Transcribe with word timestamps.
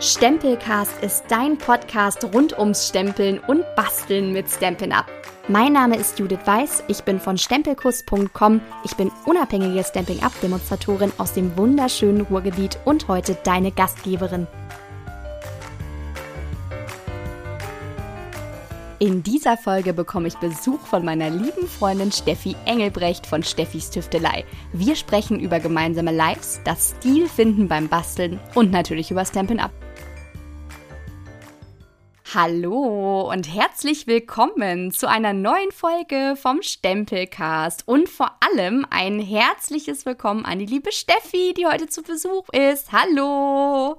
Stempelcast 0.00 1.02
ist 1.02 1.24
dein 1.26 1.58
Podcast 1.58 2.24
rund 2.32 2.56
ums 2.56 2.86
Stempeln 2.86 3.40
und 3.40 3.64
Basteln 3.74 4.32
mit 4.32 4.48
Stampin' 4.48 4.92
Up. 4.92 5.06
Mein 5.48 5.72
Name 5.72 5.96
ist 5.96 6.20
Judith 6.20 6.38
Weiß, 6.44 6.84
ich 6.86 7.02
bin 7.02 7.18
von 7.18 7.36
stempelkuss.com. 7.36 8.60
Ich 8.84 8.94
bin 8.94 9.10
unabhängige 9.26 9.82
Stamping 9.82 10.22
Up 10.22 10.30
Demonstratorin 10.40 11.10
aus 11.18 11.32
dem 11.32 11.56
wunderschönen 11.56 12.20
Ruhrgebiet 12.20 12.78
und 12.84 13.08
heute 13.08 13.36
deine 13.42 13.72
Gastgeberin. 13.72 14.46
In 19.00 19.24
dieser 19.24 19.56
Folge 19.56 19.92
bekomme 19.92 20.28
ich 20.28 20.36
Besuch 20.36 20.80
von 20.86 21.04
meiner 21.04 21.30
lieben 21.30 21.66
Freundin 21.66 22.12
Steffi 22.12 22.54
Engelbrecht 22.66 23.26
von 23.26 23.42
Steffis 23.42 23.90
Tüftelei. 23.90 24.44
Wir 24.72 24.94
sprechen 24.94 25.40
über 25.40 25.58
gemeinsame 25.58 26.12
Lives, 26.12 26.60
das 26.62 26.94
Stilfinden 26.98 27.66
beim 27.66 27.88
Basteln 27.88 28.38
und 28.54 28.70
natürlich 28.70 29.10
über 29.10 29.24
Stampin' 29.24 29.58
Up. 29.58 29.72
Hallo 32.34 33.30
und 33.32 33.54
herzlich 33.54 34.06
willkommen 34.06 34.92
zu 34.92 35.08
einer 35.08 35.32
neuen 35.32 35.72
Folge 35.72 36.36
vom 36.36 36.60
Stempelcast 36.60 37.88
und 37.88 38.06
vor 38.06 38.32
allem 38.40 38.84
ein 38.90 39.18
herzliches 39.18 40.04
Willkommen 40.04 40.44
an 40.44 40.58
die 40.58 40.66
liebe 40.66 40.92
Steffi, 40.92 41.54
die 41.56 41.64
heute 41.64 41.86
zu 41.86 42.02
Besuch 42.02 42.46
ist. 42.52 42.92
Hallo! 42.92 43.96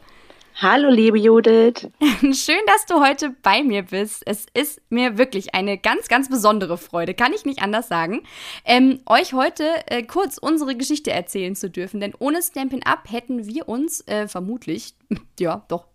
Hallo, 0.62 0.92
liebe 0.92 1.18
Judith. 1.18 1.88
Schön, 2.22 2.62
dass 2.68 2.86
du 2.88 3.04
heute 3.04 3.36
bei 3.42 3.64
mir 3.64 3.82
bist. 3.82 4.22
Es 4.28 4.46
ist 4.54 4.80
mir 4.92 5.18
wirklich 5.18 5.56
eine 5.56 5.80
ganz, 5.80 6.08
ganz 6.08 6.30
besondere 6.30 6.78
Freude, 6.78 7.16
kann 7.16 7.34
ich 7.34 7.46
nicht 7.46 7.64
anders 7.64 7.88
sagen, 7.88 8.22
ähm, 8.64 9.00
euch 9.08 9.34
heute 9.34 9.66
äh, 9.88 10.04
kurz 10.04 10.38
unsere 10.38 10.76
Geschichte 10.76 11.10
erzählen 11.10 11.56
zu 11.56 11.68
dürfen. 11.68 12.00
Denn 12.00 12.14
ohne 12.20 12.44
Stampin' 12.44 12.86
Up 12.86 13.10
hätten 13.10 13.48
wir 13.48 13.68
uns 13.68 14.02
äh, 14.08 14.28
vermutlich, 14.28 14.94
ja, 15.40 15.66
doch, 15.68 15.86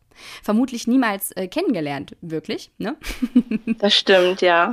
vermutlich 0.43 0.87
niemals 0.87 1.33
äh, 1.33 1.49
kennengelernt, 1.49 2.17
wirklich, 2.21 2.71
ne? 2.79 2.97
Das 3.79 3.95
stimmt, 3.95 4.41
ja. 4.41 4.73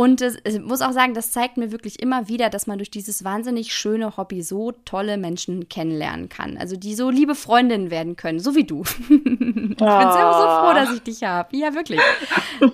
Und 0.00 0.22
ich 0.22 0.60
muss 0.60 0.80
auch 0.80 0.92
sagen, 0.92 1.12
das 1.12 1.30
zeigt 1.30 1.58
mir 1.58 1.72
wirklich 1.72 2.00
immer 2.00 2.26
wieder, 2.26 2.48
dass 2.48 2.66
man 2.66 2.78
durch 2.78 2.90
dieses 2.90 3.22
wahnsinnig 3.22 3.74
schöne 3.74 4.16
Hobby 4.16 4.40
so 4.40 4.72
tolle 4.86 5.18
Menschen 5.18 5.68
kennenlernen 5.68 6.30
kann. 6.30 6.56
Also 6.56 6.76
die 6.76 6.94
so 6.94 7.10
liebe 7.10 7.34
Freundinnen 7.34 7.90
werden 7.90 8.16
können, 8.16 8.40
so 8.40 8.54
wie 8.54 8.64
du. 8.64 8.82
ich 9.10 9.24
bin 9.24 9.76
so, 9.76 9.84
so 9.84 9.88
froh, 9.90 10.72
dass 10.72 10.94
ich 10.94 11.02
dich 11.02 11.22
habe. 11.22 11.54
Ja, 11.54 11.74
wirklich. 11.74 12.00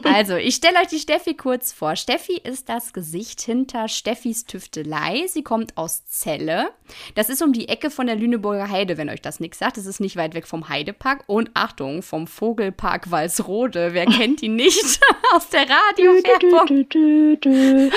Also, 0.05 0.36
ich 0.36 0.55
stelle 0.55 0.78
euch 0.78 0.86
die 0.86 1.00
Steffi 1.00 1.34
kurz 1.34 1.72
vor. 1.72 1.96
Steffi 1.96 2.36
ist 2.36 2.68
das 2.68 2.92
Gesicht 2.92 3.40
hinter 3.40 3.88
Steffis 3.88 4.44
Tüftelei. 4.44 5.27
Sie 5.27 5.42
kommt 5.42 5.77
aus 5.77 6.05
Celle. 6.06 6.68
Das 7.16 7.28
ist 7.28 7.42
um 7.42 7.52
die 7.52 7.68
Ecke 7.68 7.90
von 7.90 8.06
der 8.06 8.14
Lüneburger 8.14 8.70
Heide, 8.70 8.98
wenn 8.98 9.11
euch 9.11 9.20
das 9.20 9.40
nichts 9.40 9.58
sagt. 9.58 9.78
Das 9.78 9.86
ist 9.86 9.98
nicht 9.98 10.16
weit 10.16 10.34
weg 10.34 10.46
vom 10.46 10.68
Heidepark. 10.68 11.24
Und 11.27 11.50
Achtung, 11.55 12.02
vom 12.02 12.28
Vogelpark 12.28 13.11
Walsrode. 13.11 13.94
Wer 13.94 14.06
kennt 14.06 14.44
ihn 14.44 14.55
nicht 14.55 15.00
aus 15.34 15.48
der 15.48 15.62
Radio-Werbung? 15.62 16.86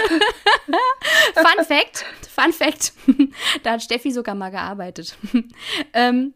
Fun 1.35 1.65
Fact, 1.65 2.05
Fun 2.29 2.53
Fact, 2.53 2.93
da 3.63 3.71
hat 3.71 3.83
Steffi 3.83 4.11
sogar 4.11 4.35
mal 4.35 4.49
gearbeitet. 4.49 5.17
ähm, 5.93 6.33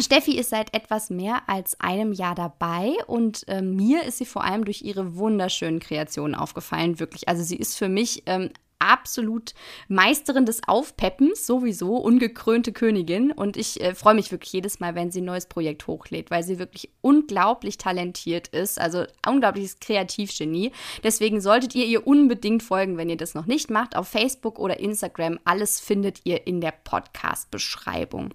Steffi 0.00 0.38
ist 0.38 0.50
seit 0.50 0.74
etwas 0.74 1.10
mehr 1.10 1.42
als 1.48 1.80
einem 1.80 2.12
Jahr 2.12 2.36
dabei 2.36 2.94
und 3.06 3.46
äh, 3.48 3.62
mir 3.62 4.04
ist 4.04 4.18
sie 4.18 4.26
vor 4.26 4.44
allem 4.44 4.64
durch 4.64 4.82
ihre 4.82 5.16
wunderschönen 5.16 5.80
Kreationen 5.80 6.36
aufgefallen, 6.36 7.00
wirklich. 7.00 7.28
Also 7.28 7.42
sie 7.42 7.56
ist 7.56 7.76
für 7.76 7.88
mich 7.88 8.22
ähm, 8.26 8.50
absolut 8.78 9.54
Meisterin 9.88 10.46
des 10.46 10.66
Aufpeppens, 10.66 11.46
sowieso, 11.46 11.96
ungekrönte 11.96 12.72
Königin. 12.72 13.32
Und 13.32 13.56
ich 13.56 13.80
äh, 13.80 13.94
freue 13.94 14.14
mich 14.14 14.30
wirklich 14.30 14.52
jedes 14.52 14.80
Mal, 14.80 14.94
wenn 14.94 15.10
sie 15.10 15.20
ein 15.20 15.26
neues 15.26 15.46
Projekt 15.46 15.86
hochlädt, 15.86 16.30
weil 16.30 16.42
sie 16.42 16.58
wirklich 16.58 16.90
unglaublich 17.00 17.78
talentiert 17.78 18.48
ist, 18.48 18.80
also 18.80 19.04
unglaubliches 19.26 19.80
Kreativgenie. 19.80 20.72
Deswegen 21.02 21.40
solltet 21.40 21.74
ihr 21.74 21.86
ihr 21.86 22.06
unbedingt 22.06 22.62
folgen, 22.62 22.96
wenn 22.96 23.10
ihr 23.10 23.16
das 23.16 23.34
noch 23.34 23.46
nicht 23.46 23.70
macht, 23.70 23.96
auf 23.96 24.08
Facebook 24.08 24.58
oder 24.58 24.78
Instagram. 24.78 25.38
Alles 25.44 25.80
findet 25.80 26.20
ihr 26.24 26.46
in 26.46 26.60
der 26.60 26.72
Podcast-Beschreibung. 26.72 28.34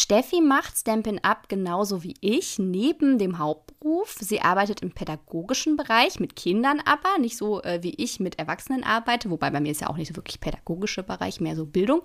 Steffi 0.00 0.40
macht 0.40 0.78
Stampin' 0.78 1.22
Up 1.22 1.50
genauso 1.50 2.02
wie 2.02 2.14
ich, 2.22 2.58
neben 2.58 3.18
dem 3.18 3.38
Hauptberuf. 3.38 4.16
Sie 4.18 4.40
arbeitet 4.40 4.80
im 4.80 4.92
pädagogischen 4.92 5.76
Bereich 5.76 6.18
mit 6.18 6.36
Kindern 6.36 6.80
aber, 6.86 7.18
nicht 7.18 7.36
so 7.36 7.62
äh, 7.62 7.82
wie 7.82 7.94
ich 7.96 8.18
mit 8.18 8.38
Erwachsenen 8.38 8.82
arbeite, 8.82 9.28
wobei 9.28 9.50
bei 9.50 9.60
mir 9.60 9.72
ist 9.72 9.82
ja 9.82 9.90
auch 9.90 9.98
nicht 9.98 10.08
so 10.08 10.16
wirklich 10.16 10.40
pädagogischer 10.40 11.02
Bereich, 11.02 11.42
mehr 11.42 11.54
so 11.54 11.66
Bildung. 11.66 12.00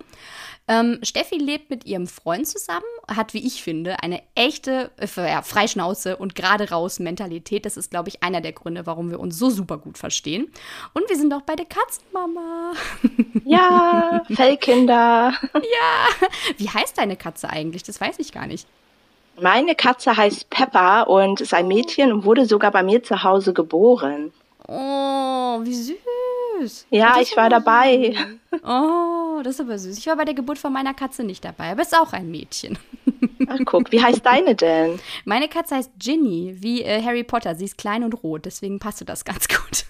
Ähm, 0.68 0.98
Steffi 1.02 1.36
lebt 1.36 1.70
mit 1.70 1.86
ihrem 1.86 2.06
Freund 2.06 2.46
zusammen, 2.46 2.84
hat, 3.08 3.32
wie 3.32 3.46
ich 3.46 3.62
finde, 3.62 4.02
eine 4.02 4.22
echte 4.34 4.90
äh, 4.98 5.06
ja, 5.16 5.40
Freischnauze 5.40 6.18
und 6.18 6.34
gerade 6.34 6.68
raus 6.68 6.98
Mentalität. 6.98 7.64
Das 7.64 7.78
ist, 7.78 7.90
glaube 7.90 8.10
ich, 8.10 8.22
einer 8.22 8.42
der 8.42 8.52
Gründe, 8.52 8.84
warum 8.84 9.10
wir 9.10 9.20
uns 9.20 9.38
so 9.38 9.48
super 9.48 9.78
gut 9.78 9.96
verstehen. 9.96 10.50
Und 10.92 11.08
wir 11.08 11.16
sind 11.16 11.32
auch 11.32 11.42
beide 11.42 11.64
Katzenmama. 11.64 12.74
Ja, 13.44 14.22
Fellkinder. 14.34 15.32
ja. 15.54 16.28
Wie 16.58 16.68
heißt 16.68 16.98
deine 16.98 17.16
Katze 17.16 17.48
eigentlich? 17.48 17.85
Das 17.86 18.00
weiß 18.00 18.18
ich 18.18 18.32
gar 18.32 18.46
nicht. 18.46 18.66
Meine 19.40 19.74
Katze 19.74 20.16
heißt 20.16 20.48
Peppa 20.48 21.02
und 21.02 21.40
ist 21.40 21.52
ein 21.52 21.68
Mädchen 21.68 22.12
und 22.12 22.24
wurde 22.24 22.46
sogar 22.46 22.70
bei 22.70 22.82
mir 22.82 23.02
zu 23.02 23.22
Hause 23.22 23.52
geboren. 23.52 24.32
Oh, 24.66 25.60
wie 25.62 25.74
süß 25.74 25.96
süß. 26.60 26.86
Ja, 26.90 27.20
ich 27.20 27.36
war 27.36 27.48
dabei. 27.48 28.14
Oh, 28.64 29.40
das 29.42 29.54
ist 29.54 29.60
aber 29.60 29.78
süß. 29.78 29.98
Ich 29.98 30.06
war 30.06 30.16
bei 30.16 30.24
der 30.24 30.34
Geburt 30.34 30.58
von 30.58 30.72
meiner 30.72 30.94
Katze 30.94 31.24
nicht 31.24 31.44
dabei, 31.44 31.72
aber 31.72 31.82
ist 31.82 31.96
auch 31.96 32.12
ein 32.12 32.30
Mädchen. 32.30 32.78
Ach, 33.48 33.58
guck, 33.64 33.92
wie 33.92 34.02
heißt 34.02 34.24
deine 34.24 34.54
denn? 34.54 34.98
Meine 35.24 35.48
Katze 35.48 35.76
heißt 35.76 35.92
Ginny, 35.98 36.56
wie 36.58 36.82
äh, 36.82 37.02
Harry 37.02 37.22
Potter. 37.22 37.54
Sie 37.54 37.64
ist 37.64 37.78
klein 37.78 38.02
und 38.02 38.12
rot, 38.22 38.44
deswegen 38.44 38.78
passte 38.78 39.04
das 39.04 39.24
ganz 39.24 39.46
gut. 39.48 39.84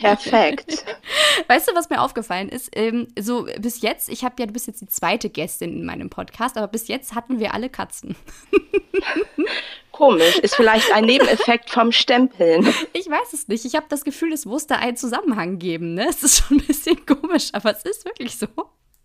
Perfekt. 0.00 0.84
Weißt 1.48 1.68
du, 1.68 1.74
was 1.74 1.90
mir 1.90 2.00
aufgefallen 2.00 2.48
ist? 2.48 2.70
Ähm, 2.74 3.08
so 3.18 3.46
bis 3.58 3.82
jetzt, 3.82 4.08
ich 4.08 4.24
habe 4.24 4.34
ja, 4.38 4.46
du 4.46 4.52
bist 4.52 4.66
jetzt 4.66 4.80
die 4.80 4.88
zweite 4.88 5.30
Gästin 5.30 5.72
in 5.72 5.84
meinem 5.84 6.10
Podcast, 6.10 6.56
aber 6.56 6.68
bis 6.68 6.88
jetzt 6.88 7.14
hatten 7.14 7.38
wir 7.38 7.54
alle 7.54 7.68
Katzen. 7.68 8.16
Komisch, 9.96 10.38
ist 10.40 10.56
vielleicht 10.56 10.92
ein 10.92 11.04
Nebeneffekt 11.04 11.70
vom 11.70 11.90
Stempeln. 11.90 12.66
Ich 12.92 13.08
weiß 13.08 13.32
es 13.32 13.48
nicht. 13.48 13.64
Ich 13.64 13.74
habe 13.74 13.86
das 13.88 14.04
Gefühl, 14.04 14.32
es 14.32 14.44
musste 14.44 14.76
einen 14.76 14.96
Zusammenhang 14.96 15.58
geben. 15.58 15.94
Ne? 15.94 16.06
Es 16.08 16.22
ist 16.22 16.38
schon 16.38 16.58
ein 16.58 16.66
bisschen 16.66 17.06
komisch, 17.06 17.48
aber 17.52 17.70
es 17.70 17.82
ist 17.82 18.04
wirklich 18.04 18.36
so. 18.36 18.46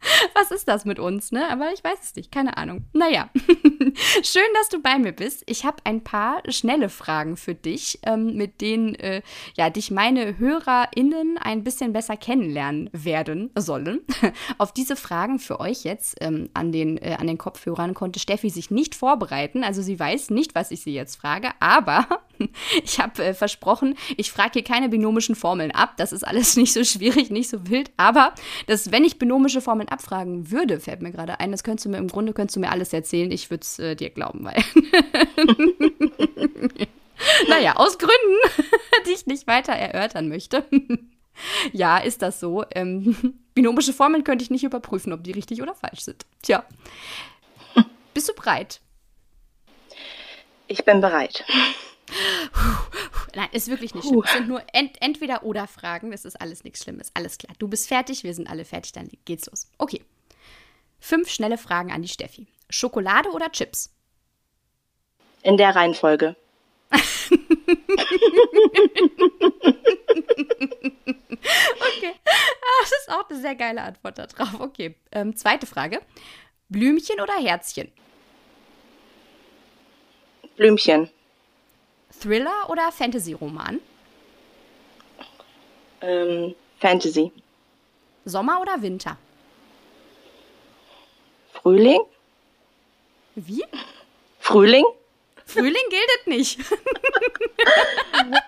Was 0.33 0.51
ist 0.51 0.67
das 0.67 0.85
mit 0.85 0.99
uns, 0.99 1.31
ne? 1.31 1.49
Aber 1.49 1.71
ich 1.73 1.83
weiß 1.83 1.99
es 2.01 2.15
nicht, 2.15 2.31
keine 2.31 2.57
Ahnung. 2.57 2.85
Naja, 2.93 3.29
schön, 4.23 4.43
dass 4.55 4.69
du 4.69 4.81
bei 4.81 4.97
mir 4.97 5.11
bist. 5.11 5.43
Ich 5.45 5.65
habe 5.65 5.77
ein 5.83 6.03
paar 6.03 6.41
schnelle 6.49 6.89
Fragen 6.89 7.37
für 7.37 7.55
dich, 7.55 7.99
ähm, 8.03 8.35
mit 8.35 8.61
denen 8.61 8.95
äh, 8.95 9.21
ja 9.55 9.69
dich 9.69 9.91
meine 9.91 10.37
HörerInnen 10.37 11.37
ein 11.37 11.63
bisschen 11.63 11.93
besser 11.93 12.17
kennenlernen 12.17 12.89
werden 12.93 13.51
sollen. 13.55 14.01
Auf 14.57 14.73
diese 14.73 14.95
Fragen 14.95 15.39
für 15.39 15.59
euch 15.59 15.83
jetzt 15.83 16.17
ähm, 16.21 16.49
an, 16.53 16.71
den, 16.71 16.97
äh, 16.97 17.17
an 17.19 17.27
den 17.27 17.37
Kopfhörern 17.37 17.93
konnte 17.93 18.19
Steffi 18.19 18.49
sich 18.49 18.71
nicht 18.71 18.95
vorbereiten. 18.95 19.63
Also 19.63 19.81
sie 19.81 19.99
weiß 19.99 20.31
nicht, 20.31 20.55
was 20.55 20.71
ich 20.71 20.81
sie 20.81 20.93
jetzt 20.93 21.15
frage, 21.17 21.49
aber 21.59 22.07
ich 22.83 22.99
habe 22.99 23.23
äh, 23.23 23.33
versprochen, 23.33 23.95
ich 24.17 24.31
frage 24.31 24.51
hier 24.53 24.63
keine 24.63 24.89
binomischen 24.89 25.35
Formeln 25.35 25.71
ab. 25.71 25.93
Das 25.97 26.11
ist 26.11 26.23
alles 26.23 26.55
nicht 26.55 26.73
so 26.73 26.83
schwierig, 26.83 27.29
nicht 27.29 27.49
so 27.49 27.67
wild. 27.67 27.91
Aber 27.97 28.33
dass, 28.67 28.91
wenn 28.91 29.03
ich 29.03 29.19
binomische 29.19 29.61
Formeln 29.61 29.89
abfragen 29.91 30.51
würde, 30.51 30.79
fällt 30.79 31.01
mir 31.01 31.11
gerade 31.11 31.39
ein, 31.39 31.51
das 31.51 31.63
könntest 31.63 31.85
du 31.85 31.89
mir 31.89 31.97
im 31.97 32.07
Grunde 32.07 32.33
könntest 32.33 32.55
du 32.55 32.59
mir 32.59 32.71
alles 32.71 32.93
erzählen. 32.93 33.31
Ich 33.31 33.49
würde 33.49 33.61
es 33.61 33.79
äh, 33.79 33.95
dir 33.95 34.09
glauben, 34.09 34.43
weil. 34.43 34.63
naja, 37.47 37.75
aus 37.75 37.97
Gründen, 37.97 38.37
die 39.07 39.11
ich 39.11 39.25
nicht 39.27 39.47
weiter 39.47 39.73
erörtern 39.73 40.27
möchte. 40.29 40.65
ja, 41.73 41.97
ist 41.97 42.21
das 42.21 42.39
so. 42.39 42.63
Ähm, 42.73 43.35
binomische 43.53 43.93
Formeln 43.93 44.23
könnte 44.23 44.43
ich 44.43 44.51
nicht 44.51 44.63
überprüfen, 44.63 45.13
ob 45.13 45.23
die 45.23 45.31
richtig 45.31 45.61
oder 45.61 45.75
falsch 45.75 46.01
sind. 46.01 46.25
Tja. 46.41 46.63
Bist 48.13 48.29
du 48.29 48.33
bereit? 48.33 48.81
Ich 50.67 50.83
bin 50.85 51.01
bereit. 51.01 51.43
Nein, 53.35 53.49
ist 53.51 53.69
wirklich 53.69 53.95
nicht 53.95 54.07
schlimm. 54.07 54.23
Es 54.25 54.33
sind 54.33 54.47
nur 54.47 54.63
ent 54.73 55.01
entweder 55.01 55.43
oder 55.43 55.67
Fragen. 55.67 56.11
Das 56.11 56.25
ist 56.25 56.39
alles 56.39 56.63
nichts 56.63 56.83
Schlimmes. 56.83 57.11
Alles 57.13 57.37
klar. 57.37 57.53
Du 57.59 57.67
bist 57.67 57.87
fertig, 57.87 58.23
wir 58.23 58.33
sind 58.33 58.49
alle 58.49 58.65
fertig, 58.65 58.91
dann 58.91 59.09
geht's 59.25 59.47
los. 59.47 59.69
Okay. 59.77 60.03
Fünf 60.99 61.29
schnelle 61.29 61.57
Fragen 61.57 61.91
an 61.91 62.01
die 62.01 62.07
Steffi. 62.07 62.47
Schokolade 62.69 63.29
oder 63.29 63.51
Chips? 63.51 63.93
In 65.43 65.57
der 65.57 65.75
Reihenfolge. 65.75 66.35
okay. 66.91 66.99
Ah, 72.25 72.81
das 72.81 72.91
ist 72.91 73.09
auch 73.09 73.29
eine 73.29 73.39
sehr 73.39 73.55
geile 73.55 73.81
Antwort 73.81 74.17
darauf. 74.19 74.59
Okay. 74.59 74.95
Ähm, 75.11 75.35
zweite 75.35 75.65
Frage. 75.65 76.01
Blümchen 76.69 77.19
oder 77.19 77.33
Herzchen? 77.33 77.91
Blümchen. 80.55 81.09
Thriller 82.19 82.69
oder 82.69 82.91
Fantasy-Roman? 82.91 83.79
Ähm, 86.01 86.55
Fantasy. 86.79 87.31
Sommer 88.25 88.61
oder 88.61 88.81
Winter? 88.81 89.17
Frühling. 91.53 92.01
Wie? 93.35 93.63
Frühling. 94.39 94.85
Frühling 95.45 95.83
gilt 95.89 96.27
nicht. 96.27 96.59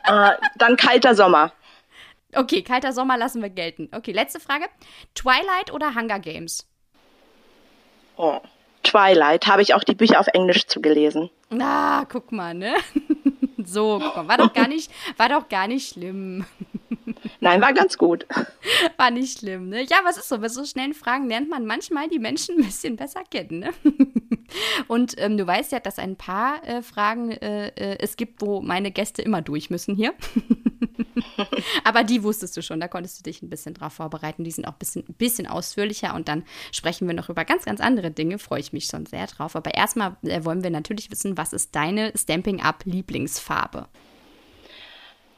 äh, 0.05 0.31
dann 0.57 0.77
kalter 0.77 1.15
Sommer. 1.15 1.51
Okay, 2.35 2.63
kalter 2.63 2.93
Sommer 2.93 3.17
lassen 3.17 3.41
wir 3.41 3.49
gelten. 3.49 3.89
Okay, 3.91 4.11
letzte 4.11 4.39
Frage. 4.39 4.65
Twilight 5.13 5.71
oder 5.71 5.93
Hunger 5.95 6.19
Games? 6.19 6.67
Oh, 8.15 8.39
Twilight. 8.83 9.45
Habe 9.47 9.61
ich 9.61 9.73
auch 9.75 9.83
die 9.83 9.95
Bücher 9.95 10.19
auf 10.19 10.27
Englisch 10.27 10.65
zugelesen. 10.65 11.29
Ah, 11.59 12.05
guck 12.09 12.31
mal, 12.31 12.53
ne? 12.53 12.75
so, 13.65 13.99
mal, 13.99 14.27
war 14.27 14.37
doch 14.37 14.53
gar 14.53 14.67
nicht, 14.67 14.91
war 15.17 15.29
doch 15.29 15.49
gar 15.49 15.67
nicht 15.67 15.89
schlimm. 15.89 16.45
Nein, 17.39 17.61
war 17.61 17.73
ganz 17.73 17.97
gut. 17.97 18.25
War 18.97 19.11
nicht 19.11 19.39
schlimm, 19.39 19.69
ne? 19.69 19.83
Ja, 19.83 19.97
was 20.03 20.17
ist 20.17 20.29
so? 20.29 20.39
Bei 20.39 20.49
so 20.49 20.65
schnellen 20.65 20.93
Fragen 20.93 21.27
lernt 21.27 21.49
man 21.49 21.65
manchmal 21.65 22.07
die 22.09 22.19
Menschen 22.19 22.57
ein 22.57 22.65
bisschen 22.65 22.95
besser 22.95 23.23
kennen, 23.29 23.59
ne? 23.59 23.71
Und 24.87 25.15
ähm, 25.17 25.37
du 25.37 25.45
weißt 25.45 25.71
ja, 25.71 25.79
dass 25.79 25.99
ein 25.99 26.15
paar 26.15 26.63
äh, 26.67 26.81
Fragen 26.81 27.31
äh, 27.31 27.67
äh, 27.69 27.97
es 27.99 28.17
gibt, 28.17 28.41
wo 28.41 28.61
meine 28.61 28.91
Gäste 28.91 29.21
immer 29.21 29.41
durch 29.41 29.69
müssen 29.69 29.95
hier. 29.95 30.13
Aber 31.83 32.03
die 32.03 32.23
wusstest 32.23 32.55
du 32.55 32.61
schon, 32.61 32.79
da 32.79 32.87
konntest 32.87 33.19
du 33.19 33.23
dich 33.23 33.41
ein 33.41 33.49
bisschen 33.49 33.73
drauf 33.73 33.93
vorbereiten. 33.93 34.43
Die 34.43 34.51
sind 34.51 34.65
auch 34.65 34.73
ein 34.73 34.79
bisschen, 34.79 35.03
bisschen 35.17 35.47
ausführlicher 35.47 36.13
und 36.13 36.27
dann 36.27 36.43
sprechen 36.71 37.07
wir 37.07 37.15
noch 37.15 37.29
über 37.29 37.45
ganz, 37.45 37.65
ganz 37.65 37.81
andere 37.81 38.11
Dinge. 38.11 38.39
Freue 38.39 38.59
ich 38.59 38.73
mich 38.73 38.85
schon 38.85 39.05
sehr 39.05 39.27
drauf. 39.27 39.55
Aber 39.55 39.73
erstmal 39.73 40.15
äh, 40.23 40.43
wollen 40.45 40.63
wir 40.63 40.69
natürlich 40.69 41.11
wissen, 41.11 41.37
was 41.37 41.53
ist 41.53 41.75
deine 41.75 42.13
Stamping 42.15 42.61
Up 42.61 42.83
Lieblingsfarbe? 42.85 43.87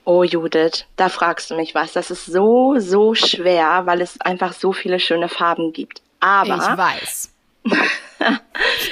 Oh 0.05 0.23
Judith, 0.23 0.85
da 0.95 1.09
fragst 1.09 1.49
du 1.49 1.55
mich 1.55 1.73
was. 1.73 1.93
Das 1.93 2.11
ist 2.11 2.25
so, 2.25 2.75
so 2.77 3.15
schwer, 3.15 3.81
weil 3.85 4.01
es 4.01 4.21
einfach 4.21 4.53
so 4.53 4.71
viele 4.71 4.99
schöne 4.99 5.29
Farben 5.29 5.73
gibt. 5.73 6.01
Aber. 6.19 6.55
Ich 6.55 6.77
weiß. 6.77 7.31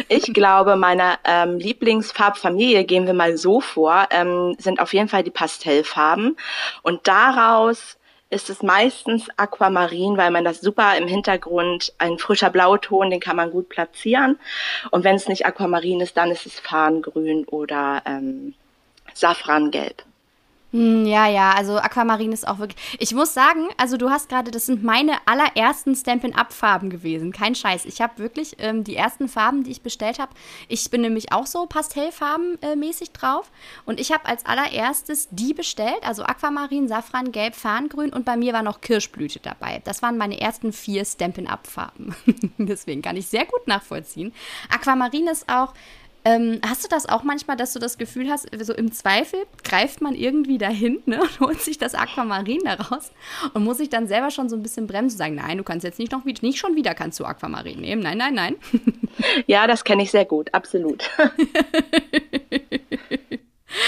ich 0.09 0.33
glaube, 0.33 0.75
meine 0.75 1.15
ähm, 1.23 1.59
Lieblingsfarbfamilie, 1.59 2.83
gehen 2.85 3.05
wir 3.05 3.13
mal 3.13 3.37
so 3.37 3.61
vor, 3.61 4.07
ähm, 4.09 4.55
sind 4.57 4.79
auf 4.79 4.93
jeden 4.93 5.07
Fall 5.07 5.23
die 5.23 5.29
Pastellfarben. 5.29 6.35
Und 6.81 7.07
daraus 7.07 7.97
ist 8.31 8.49
es 8.49 8.63
meistens 8.63 9.27
Aquamarin, 9.37 10.17
weil 10.17 10.31
man 10.31 10.43
das 10.43 10.61
super 10.61 10.97
im 10.97 11.07
Hintergrund, 11.07 11.93
ein 11.99 12.17
frischer 12.17 12.49
Blauton, 12.49 13.11
den 13.11 13.19
kann 13.19 13.35
man 13.35 13.51
gut 13.51 13.69
platzieren. 13.69 14.39
Und 14.89 15.03
wenn 15.03 15.15
es 15.15 15.27
nicht 15.27 15.45
Aquamarin 15.45 16.01
ist, 16.01 16.17
dann 16.17 16.31
ist 16.31 16.47
es 16.47 16.59
Farngrün 16.59 17.45
oder 17.45 18.01
ähm, 18.05 18.55
Safrangelb. 19.13 20.03
Hm, 20.73 21.05
ja, 21.05 21.27
ja, 21.29 21.51
also 21.51 21.77
Aquamarin 21.77 22.31
ist 22.31 22.47
auch 22.47 22.57
wirklich. 22.57 22.97
Ich 22.97 23.13
muss 23.13 23.35
sagen, 23.35 23.67
also 23.77 23.95
du 23.95 24.09
hast 24.09 24.27
gerade, 24.27 24.49
das 24.49 24.65
sind 24.65 24.83
meine 24.83 25.13
allerersten 25.27 25.95
Stampin' 25.95 26.33
Up 26.33 26.51
Farben 26.51 26.89
gewesen. 26.89 27.31
Kein 27.31 27.53
Scheiß. 27.53 27.85
Ich 27.85 28.01
habe 28.01 28.17
wirklich 28.17 28.55
ähm, 28.57 28.83
die 28.83 28.95
ersten 28.95 29.27
Farben, 29.29 29.63
die 29.63 29.69
ich 29.69 29.83
bestellt 29.83 30.17
habe. 30.17 30.31
Ich 30.67 30.89
bin 30.89 31.01
nämlich 31.01 31.31
auch 31.31 31.45
so 31.45 31.67
Pastellfarben 31.67 32.57
äh, 32.63 32.75
drauf. 33.13 33.51
Und 33.85 33.99
ich 33.99 34.11
habe 34.11 34.25
als 34.25 34.47
allererstes 34.47 35.27
die 35.29 35.53
bestellt, 35.53 36.01
also 36.01 36.23
Aquamarin, 36.23 36.87
Safran, 36.87 37.31
Gelb, 37.31 37.53
Farngrün 37.53 38.11
und 38.11 38.25
bei 38.25 38.35
mir 38.35 38.53
war 38.53 38.63
noch 38.63 38.81
Kirschblüte 38.81 39.39
dabei. 39.39 39.81
Das 39.83 40.01
waren 40.01 40.17
meine 40.17 40.41
ersten 40.41 40.73
vier 40.73 41.05
Stampin' 41.05 41.47
Up 41.47 41.67
Farben. 41.67 42.15
Deswegen 42.57 43.03
kann 43.03 43.15
ich 43.15 43.27
sehr 43.27 43.45
gut 43.45 43.67
nachvollziehen. 43.67 44.33
Aquamarin 44.71 45.27
ist 45.27 45.47
auch 45.49 45.75
ähm, 46.25 46.59
hast 46.65 46.83
du 46.83 46.87
das 46.87 47.07
auch 47.07 47.23
manchmal, 47.23 47.57
dass 47.57 47.73
du 47.73 47.79
das 47.79 47.97
Gefühl 47.97 48.29
hast, 48.29 48.47
so 48.63 48.73
im 48.73 48.91
Zweifel 48.91 49.39
greift 49.63 50.01
man 50.01 50.15
irgendwie 50.15 50.57
dahin 50.57 51.01
ne, 51.05 51.21
und 51.21 51.39
holt 51.39 51.61
sich 51.61 51.77
das 51.77 51.95
Aquamarin 51.95 52.61
daraus 52.63 53.11
und 53.53 53.63
muss 53.63 53.77
sich 53.77 53.89
dann 53.89 54.07
selber 54.07 54.31
schon 54.31 54.49
so 54.49 54.55
ein 54.55 54.63
bisschen 54.63 54.87
bremsen 54.87 55.15
und 55.15 55.17
sagen, 55.17 55.35
nein, 55.35 55.57
du 55.57 55.63
kannst 55.63 55.83
jetzt 55.83 55.99
nicht 55.99 56.11
noch 56.11 56.23
nicht 56.23 56.57
schon 56.57 56.75
wieder 56.75 56.93
kannst 56.93 57.19
du 57.19 57.25
Aquamarin 57.25 57.81
nehmen. 57.81 58.01
Nein, 58.01 58.17
nein, 58.17 58.33
nein. 58.33 58.55
Ja, 59.45 59.67
das 59.67 59.83
kenne 59.83 60.01
ich 60.01 60.09
sehr 60.11 60.25
gut, 60.25 60.51
absolut. 60.53 61.09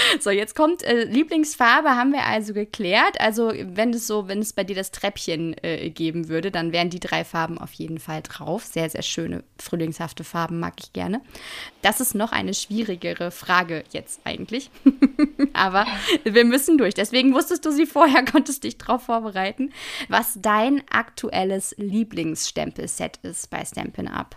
So, 0.20 0.30
jetzt 0.30 0.54
kommt 0.54 0.82
äh, 0.82 1.04
Lieblingsfarbe, 1.04 1.90
haben 1.90 2.12
wir 2.12 2.24
also 2.24 2.52
geklärt. 2.52 3.20
Also, 3.20 3.52
wenn 3.54 3.90
es 3.90 4.06
so, 4.06 4.28
wenn 4.28 4.40
es 4.40 4.52
bei 4.52 4.64
dir 4.64 4.76
das 4.76 4.90
Treppchen 4.90 5.56
äh, 5.62 5.90
geben 5.90 6.28
würde, 6.28 6.50
dann 6.50 6.72
wären 6.72 6.90
die 6.90 7.00
drei 7.00 7.24
Farben 7.24 7.58
auf 7.58 7.72
jeden 7.72 7.98
Fall 7.98 8.22
drauf. 8.22 8.64
Sehr, 8.64 8.88
sehr 8.88 9.02
schöne, 9.02 9.44
frühlingshafte 9.58 10.24
Farben 10.24 10.60
mag 10.60 10.74
ich 10.78 10.92
gerne. 10.92 11.20
Das 11.82 12.00
ist 12.00 12.14
noch 12.14 12.32
eine 12.32 12.54
schwierigere 12.54 13.30
Frage 13.30 13.84
jetzt 13.92 14.20
eigentlich. 14.24 14.70
Aber 15.52 15.86
wir 16.24 16.44
müssen 16.44 16.78
durch. 16.78 16.94
Deswegen 16.94 17.34
wusstest 17.34 17.64
du 17.64 17.70
sie 17.70 17.86
vorher, 17.86 18.24
konntest 18.30 18.64
dich 18.64 18.78
darauf 18.78 19.04
vorbereiten, 19.04 19.72
was 20.08 20.38
dein 20.40 20.82
aktuelles 20.90 21.74
Lieblingsstempelset 21.78 23.18
ist 23.22 23.50
bei 23.50 23.64
Stampin' 23.64 24.08
Up. 24.08 24.36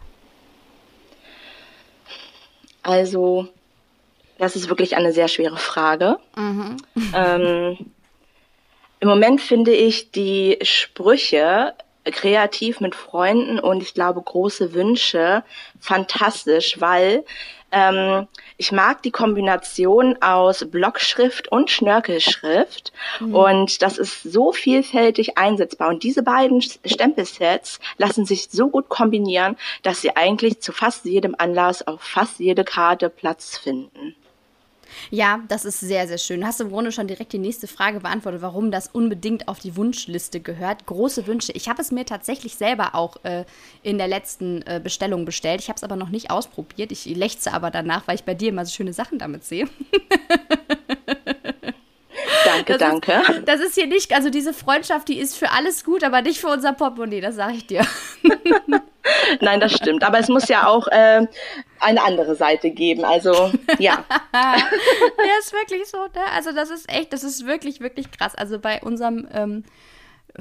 Also, 2.81 3.49
das 4.39 4.55
ist 4.55 4.69
wirklich 4.69 4.95
eine 4.95 5.11
sehr 5.13 5.27
schwere 5.27 5.57
Frage. 5.57 6.17
Mhm. 6.35 6.77
Ähm, 7.13 7.77
Im 8.99 9.07
Moment 9.07 9.41
finde 9.41 9.71
ich 9.71 10.11
die 10.11 10.57
Sprüche 10.61 11.73
kreativ 12.05 12.79
mit 12.79 12.95
Freunden 12.95 13.59
und 13.59 13.83
ich 13.83 13.93
glaube 13.93 14.21
große 14.21 14.73
Wünsche 14.73 15.43
fantastisch, 15.79 16.79
weil 16.79 17.23
ähm, 17.71 18.27
ich 18.57 18.71
mag 18.71 19.03
die 19.03 19.11
Kombination 19.11 20.17
aus 20.21 20.65
Blockschrift 20.71 21.51
und 21.51 21.69
Schnörkelschrift 21.69 22.91
mhm. 23.19 23.35
und 23.35 23.81
das 23.81 23.97
ist 23.97 24.23
so 24.23 24.51
vielfältig 24.53 25.37
einsetzbar 25.37 25.89
und 25.89 26.01
diese 26.01 26.23
beiden 26.23 26.61
Stempelsets 26.61 27.79
lassen 27.97 28.25
sich 28.25 28.47
so 28.49 28.69
gut 28.69 28.89
kombinieren, 28.89 29.55
dass 29.83 30.01
sie 30.01 30.15
eigentlich 30.15 30.61
zu 30.61 30.71
fast 30.71 31.05
jedem 31.05 31.35
Anlass 31.37 31.85
auf 31.85 32.01
fast 32.01 32.39
jede 32.39 32.63
Karte 32.63 33.09
Platz 33.09 33.57
finden. 33.57 34.15
Ja, 35.09 35.41
das 35.47 35.65
ist 35.65 35.79
sehr, 35.79 36.07
sehr 36.07 36.17
schön. 36.17 36.45
Hast 36.45 36.59
du 36.59 36.65
im 36.65 36.71
Grunde 36.71 36.91
schon 36.91 37.07
direkt 37.07 37.33
die 37.33 37.39
nächste 37.39 37.67
Frage 37.67 37.99
beantwortet, 37.99 38.41
warum 38.41 38.71
das 38.71 38.87
unbedingt 38.87 39.47
auf 39.47 39.59
die 39.59 39.75
Wunschliste 39.75 40.39
gehört. 40.39 40.85
Große 40.85 41.27
Wünsche. 41.27 41.51
Ich 41.53 41.69
habe 41.69 41.81
es 41.81 41.91
mir 41.91 42.05
tatsächlich 42.05 42.55
selber 42.55 42.95
auch 42.95 43.17
äh, 43.23 43.45
in 43.83 43.97
der 43.97 44.07
letzten 44.07 44.61
äh, 44.63 44.79
Bestellung 44.83 45.25
bestellt. 45.25 45.61
Ich 45.61 45.69
habe 45.69 45.77
es 45.77 45.83
aber 45.83 45.95
noch 45.95 46.09
nicht 46.09 46.31
ausprobiert. 46.31 46.91
Ich 46.91 47.05
lechze 47.05 47.53
aber 47.53 47.71
danach, 47.71 48.07
weil 48.07 48.15
ich 48.15 48.23
bei 48.23 48.33
dir 48.33 48.49
immer 48.49 48.65
so 48.65 48.73
schöne 48.73 48.93
Sachen 48.93 49.19
damit 49.19 49.43
sehe. 49.43 49.67
Danke, 52.45 52.77
das 52.77 52.79
danke. 52.79 53.11
Ist, 53.11 53.47
das 53.47 53.59
ist 53.59 53.75
hier 53.75 53.87
nicht, 53.87 54.13
also 54.13 54.29
diese 54.29 54.53
Freundschaft, 54.53 55.07
die 55.07 55.19
ist 55.19 55.35
für 55.35 55.51
alles 55.51 55.83
gut, 55.83 56.03
aber 56.03 56.21
nicht 56.21 56.39
für 56.39 56.47
unser 56.47 56.73
Portemonnaie, 56.73 57.21
das 57.21 57.35
sage 57.35 57.53
ich 57.55 57.67
dir. 57.67 57.85
Nein, 59.41 59.59
das 59.59 59.73
stimmt. 59.73 60.03
Aber 60.03 60.19
es 60.19 60.27
muss 60.27 60.47
ja 60.47 60.67
auch 60.67 60.87
äh, 60.87 61.25
eine 61.79 62.03
andere 62.03 62.35
Seite 62.35 62.71
geben. 62.71 63.05
Also, 63.05 63.51
ja. 63.77 64.03
ja, 64.33 64.55
ist 65.39 65.53
wirklich 65.53 65.87
so, 65.87 65.97
ne? 65.97 66.23
Also, 66.33 66.51
das 66.51 66.69
ist 66.69 66.91
echt, 66.91 67.13
das 67.13 67.23
ist 67.23 67.45
wirklich, 67.45 67.79
wirklich 67.79 68.11
krass. 68.11 68.35
Also, 68.35 68.59
bei 68.59 68.81
unserem 68.81 69.27
ähm, 69.33 69.63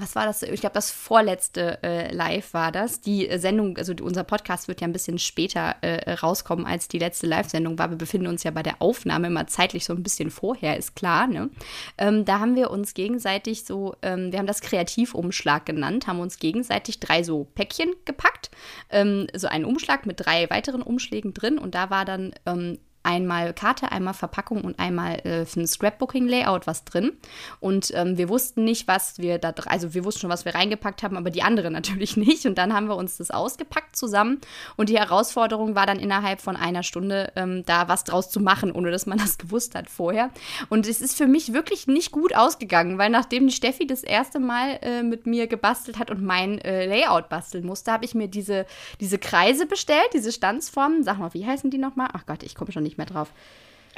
was 0.00 0.14
war 0.14 0.26
das? 0.26 0.43
Ich 0.43 0.61
glaube, 0.61 0.75
das 0.75 0.90
vorletzte 0.90 1.83
äh, 1.83 2.12
Live 2.12 2.55
war 2.55 2.73
das. 2.73 3.00
Die 3.00 3.28
äh, 3.28 3.38
Sendung, 3.38 3.76
also 3.76 3.95
unser 4.02 4.25
Podcast 4.25 4.69
wird 4.69 4.81
ja 4.81 4.87
ein 4.87 4.93
bisschen 4.93 5.19
später 5.19 5.76
äh, 5.81 6.12
rauskommen, 6.12 6.67
als 6.67 6.88
die 6.88 6.99
letzte 6.99 7.26
Live-Sendung 7.26 7.78
war. 7.78 7.90
Wir 7.90 7.97
befinden 7.97 8.26
uns 8.26 8.45
ja 8.45 8.50
bei 8.50 8.62
der 8.62 8.81
Aufnahme 8.81 9.28
immer 9.28 9.47
zeitlich 9.47 9.85
so 9.85 9.93
ein 9.93 10.02
bisschen 10.02 10.31
vorher, 10.31 10.76
ist 10.76 10.97
klar. 10.97 11.26
Ne? 11.26 11.50
Ähm, 11.97 12.25
da 12.25 12.40
haben 12.40 12.57
wir 12.57 12.71
uns 12.71 12.95
gegenseitig 12.95 13.64
so, 13.64 13.95
ähm, 14.02 14.33
wir 14.33 14.38
haben 14.38 14.47
das 14.47 14.61
Kreativumschlag 14.61 15.67
genannt, 15.67 16.07
haben 16.07 16.21
uns 16.21 16.38
gegenseitig 16.38 17.00
drei 17.00 17.23
so 17.23 17.45
Päckchen 17.55 17.93
gepackt. 18.05 18.50
Ähm, 18.90 19.26
so 19.35 19.49
einen 19.49 19.64
Umschlag 19.64 20.07
mit 20.07 20.25
drei 20.25 20.49
weiteren 20.50 20.83
Umschlägen 20.83 21.35
drin 21.35 21.59
und 21.59 21.75
da 21.75 21.90
war 21.90 22.05
dann 22.05 22.33
ähm, 22.47 22.78
einmal 23.09 23.55
Karte, 23.55 23.91
einmal 23.91 24.12
Verpackung 24.12 24.61
und 24.61 24.79
einmal 24.79 25.21
äh, 25.25 25.47
ein 25.57 25.67
Scrapbooking-Layout 25.67 26.67
was 26.67 26.85
drin. 26.85 27.12
Und 27.59 27.91
ähm, 27.95 28.19
wir 28.19 28.29
wussten 28.29 28.65
nicht, 28.65 28.87
was 28.87 29.19
wir 29.19 29.38
da, 29.38 29.55
also 29.67 29.95
wir 29.95 30.05
wussten 30.05 30.21
schon, 30.21 30.31
was 30.31 30.45
wir 30.45 30.55
reingepackt 30.55 31.03
haben, 31.03 31.17
aber 31.17 31.31
die 31.31 31.43
anderen 31.43 31.73
natürlich 31.79 32.19
nicht. 32.19 32.45
Und 32.45 32.59
dann 32.59 32.75
haben 32.75 32.88
wir 32.88 32.97
uns 32.97 33.17
das 33.17 33.31
ausgepackt 33.31 33.97
zusammen. 33.97 34.41
Und 34.77 34.91
die 34.91 34.99
Herausforderung 34.99 35.75
war 35.75 35.87
dann 35.87 35.99
innerhalb 35.99 36.43
von 36.43 36.55
einer 36.55 36.83
Stunde 36.83 37.33
ähm, 37.35 37.65
da 37.65 37.88
was 37.88 38.05
draus 38.05 38.31
zu 38.31 38.41
machen, 38.41 38.73
ohne 38.73 38.91
dass 38.91 39.07
man 39.07 39.19
das 39.19 39.38
gewusst 39.38 39.75
hat 39.75 39.88
vorher. 39.88 40.31
Und 40.69 40.87
es 40.87 41.00
ist 41.00 41.17
für 41.17 41.27
mich 41.27 41.55
wirklich 41.55 41.87
nicht 41.87 42.12
gut 42.12 42.37
ausgegangen, 42.37 42.99
weil 42.99 43.09
nachdem 43.09 43.47
die 43.47 43.55
Steffi 43.55 43.87
das 43.87 44.05
erste 44.05 44.38
Mal 44.38 44.79
äh, 44.83 45.03
mit 45.03 45.27
mir 45.27 45.47
gebastelt 45.47 45.99
hat 45.99 46.11
und 46.11 46.23
mein 46.23 46.59
äh, 46.59 46.85
Layout 46.85 47.31
basteln 47.31 47.65
musste, 47.65 47.91
habe 47.91 48.05
ich 48.05 48.15
mir 48.15 48.29
diese, 48.29 48.67
diese 49.00 49.17
Kreise 49.17 49.65
bestellt, 49.65 50.11
diese 50.12 50.31
Standsformen. 50.31 51.05
Sag 51.05 51.19
mal, 51.19 51.33
wie 51.33 51.47
heißen 51.47 51.71
die 51.71 51.79
nochmal? 51.79 52.09
Ach 52.12 52.27
Gott, 52.27 52.43
ich 52.43 52.55
komme 52.55 52.71
schon 52.71 52.83
nicht 52.83 52.98
mehr 52.99 53.07
drauf. 53.07 53.33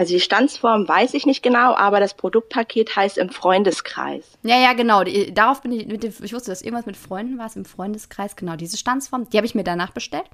Also 0.01 0.15
die 0.15 0.21
Standsform 0.21 0.89
weiß 0.89 1.13
ich 1.13 1.27
nicht 1.27 1.43
genau, 1.43 1.75
aber 1.75 2.01
das 2.01 2.15
Produktpaket 2.15 2.97
heißt 2.97 3.19
im 3.19 3.29
Freundeskreis. 3.29 4.25
Ja, 4.43 4.59
ja, 4.59 4.73
genau. 4.73 5.05
Darauf 5.05 5.61
bin 5.61 5.73
ich, 5.73 5.87
mit 5.89 6.03
dem, 6.03 6.15
ich 6.23 6.33
wusste, 6.33 6.51
dass 6.51 6.63
irgendwas 6.63 6.87
mit 6.87 6.97
Freunden 6.97 7.37
war, 7.37 7.45
es 7.45 7.55
im 7.55 7.67
Freundeskreis. 7.67 8.35
Genau, 8.35 8.57
diese 8.57 8.79
Standsform, 8.79 9.29
die 9.29 9.37
habe 9.37 9.47
ich 9.47 9.55
mir 9.55 9.63
danach 9.63 9.91
bestellt. 9.91 10.25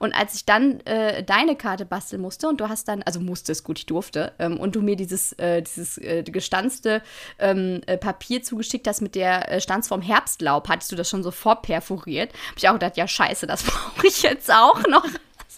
Und 0.00 0.12
als 0.16 0.34
ich 0.34 0.46
dann 0.46 0.80
äh, 0.80 1.22
deine 1.22 1.54
Karte 1.54 1.84
basteln 1.84 2.20
musste 2.20 2.48
und 2.48 2.60
du 2.60 2.68
hast 2.68 2.88
dann, 2.88 3.04
also 3.04 3.20
musste 3.20 3.52
es 3.52 3.62
gut, 3.62 3.78
ich 3.78 3.86
durfte, 3.86 4.32
ähm, 4.40 4.58
und 4.58 4.74
du 4.74 4.82
mir 4.82 4.96
dieses, 4.96 5.32
äh, 5.34 5.62
dieses 5.62 5.96
äh, 5.98 6.24
gestanzte 6.24 7.00
ähm, 7.38 7.82
äh, 7.86 7.96
Papier 7.96 8.42
zugeschickt 8.42 8.88
hast 8.88 9.00
mit 9.00 9.14
der 9.14 9.48
äh, 9.48 9.60
Standsform 9.60 10.02
Herbstlaub, 10.02 10.68
hattest 10.68 10.90
du 10.90 10.96
das 10.96 11.08
schon 11.08 11.22
so 11.22 11.30
vorperforiert. 11.30 12.32
Habe 12.32 12.58
ich 12.58 12.68
auch 12.68 12.72
gedacht, 12.72 12.96
ja 12.96 13.06
scheiße, 13.06 13.46
das 13.46 13.62
brauche 13.64 14.08
ich 14.08 14.22
jetzt 14.22 14.52
auch 14.52 14.84
noch. 14.88 15.04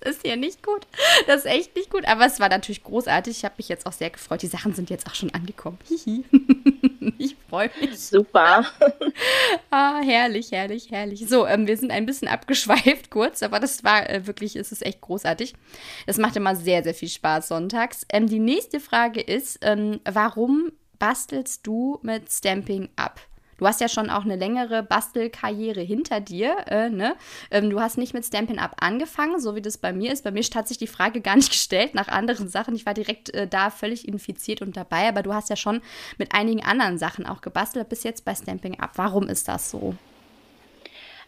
Das 0.01 0.17
ist 0.17 0.23
hier 0.23 0.37
nicht 0.37 0.63
gut. 0.63 0.87
Das 1.27 1.45
ist 1.45 1.47
echt 1.47 1.77
nicht 1.77 1.91
gut. 1.91 2.07
Aber 2.07 2.27
es 2.27 2.41
war 2.41 2.49
natürlich 2.49 2.83
großartig. 2.83 3.39
Ich 3.39 3.45
habe 3.45 3.55
mich 3.59 3.69
jetzt 3.69 3.87
auch 3.87 3.93
sehr 3.93 4.11
gefreut. 4.11 4.43
Die 4.43 4.47
Sachen 4.47 4.75
sind 4.75 4.91
jetzt 4.91 5.07
auch 5.07 5.15
schon 5.15 5.33
angekommen. 5.35 5.79
Hihi. 5.89 6.25
ich 7.19 7.37
freue 7.49 7.71
mich. 7.81 7.99
Super. 7.99 8.67
ah, 9.71 10.01
herrlich, 10.03 10.53
herrlich, 10.53 10.91
herrlich. 10.91 11.29
So, 11.29 11.47
ähm, 11.47 11.67
wir 11.67 11.77
sind 11.77 11.91
ein 11.91 12.07
bisschen 12.07 12.29
abgeschweift 12.29 13.11
kurz, 13.11 13.43
aber 13.43 13.61
das 13.61 13.85
war 13.85 14.09
äh, 14.09 14.27
wirklich, 14.27 14.57
es 14.57 14.73
ist 14.73 14.85
echt 14.85 15.01
großartig. 15.01 15.55
Das 16.07 16.19
macht 16.19 16.37
immer 16.37 16.57
sehr, 16.57 16.83
sehr 16.83 16.95
viel 16.95 17.09
Spaß 17.09 17.49
sonntags. 17.49 18.07
Ähm, 18.11 18.27
die 18.27 18.39
nächste 18.39 18.81
Frage 18.81 19.21
ist, 19.21 19.59
ähm, 19.63 20.01
warum 20.05 20.73
bastelst 20.99 21.67
du 21.67 21.99
mit 22.03 22.31
Stamping 22.31 22.89
Up? 22.97 23.21
Du 23.59 23.67
hast 23.67 23.81
ja 23.81 23.89
schon 23.89 24.11
auch 24.11 24.25
eine 24.25 24.37
längere 24.37 24.83
Bastelkarriere 24.83 25.81
hinter 25.81 26.21
dir. 26.21 26.57
Äh, 26.67 26.91
ne? 26.91 27.17
Ähm, 27.51 27.71
du 27.71 27.81
hast 27.81 27.97
nicht 27.97 28.15
mit 28.15 28.25
Stampin' 28.25 28.59
Up 28.59 28.77
angefangen, 28.81 29.41
so 29.41 29.55
wie 29.55 29.63
das 29.63 29.79
bei 29.79 29.93
mir 29.93 30.13
ist. 30.13 30.25
Bei 30.25 30.31
mir 30.31 30.43
hat 30.43 30.69
sich 30.69 30.79
die 30.79 30.87
Frage 30.87 31.21
gar 31.21 31.37
nicht 31.37 31.51
gestellt 31.51 31.95
nach 31.95 32.09
anderen 32.09 32.49
Sachen. 32.49 32.75
Ich 32.75 32.87
war 32.87 32.95
direkt 32.95 33.31
äh, 33.35 33.47
da 33.47 33.71
völlig 33.71 34.07
infiziert 34.07 34.63
und 34.63 34.77
dabei. 34.77 35.09
Aber 35.09 35.23
du 35.23 35.33
hast 35.33 35.51
ja 35.51 35.57
schon 35.57 35.81
mit 36.19 36.35
einigen 36.35 36.65
anderen 36.65 36.99
Sachen 36.99 37.27
auch 37.27 37.41
gebastelt, 37.41 37.89
bis 37.89 38.03
jetzt 38.03 38.25
bei 38.25 38.35
Stampin' 38.35 38.79
Up. 38.79 38.93
Warum 38.97 39.29
ist 39.29 39.49
das 39.49 39.71
so? 39.71 39.95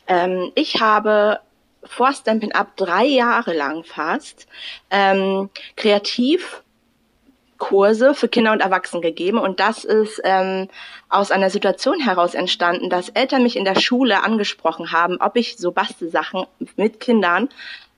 Ähm, 0.06 0.52
ich 0.54 0.80
habe 0.80 1.40
vor 1.84 2.12
Stampin' 2.12 2.52
Up 2.52 2.76
drei 2.76 3.04
Jahre 3.04 3.54
lang 3.54 3.84
fast 3.84 4.46
ähm, 4.90 5.50
kreativ 5.76 6.62
Kurse 7.58 8.14
für 8.14 8.28
Kinder 8.28 8.52
und 8.52 8.60
Erwachsene 8.60 9.02
gegeben. 9.02 9.38
Und 9.38 9.60
das 9.60 9.84
ist 9.84 10.20
ähm, 10.24 10.68
aus 11.08 11.30
einer 11.30 11.50
Situation 11.50 12.00
heraus 12.00 12.34
entstanden, 12.34 12.88
dass 12.88 13.08
Eltern 13.10 13.42
mich 13.42 13.56
in 13.56 13.64
der 13.64 13.78
Schule 13.78 14.22
angesprochen 14.22 14.92
haben, 14.92 15.18
ob 15.20 15.36
ich 15.36 15.58
so 15.58 15.72
Bastelsachen 15.72 16.46
mit 16.76 17.00
Kindern 17.00 17.48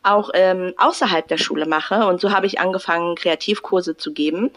auch 0.02 0.30
ähm, 0.32 0.72
außerhalb 0.78 1.28
der 1.28 1.36
Schule 1.36 1.66
mache. 1.66 2.06
Und 2.06 2.20
so 2.20 2.32
habe 2.32 2.46
ich 2.46 2.58
angefangen, 2.58 3.16
Kreativkurse 3.16 3.96
zu 3.96 4.12
geben. 4.12 4.50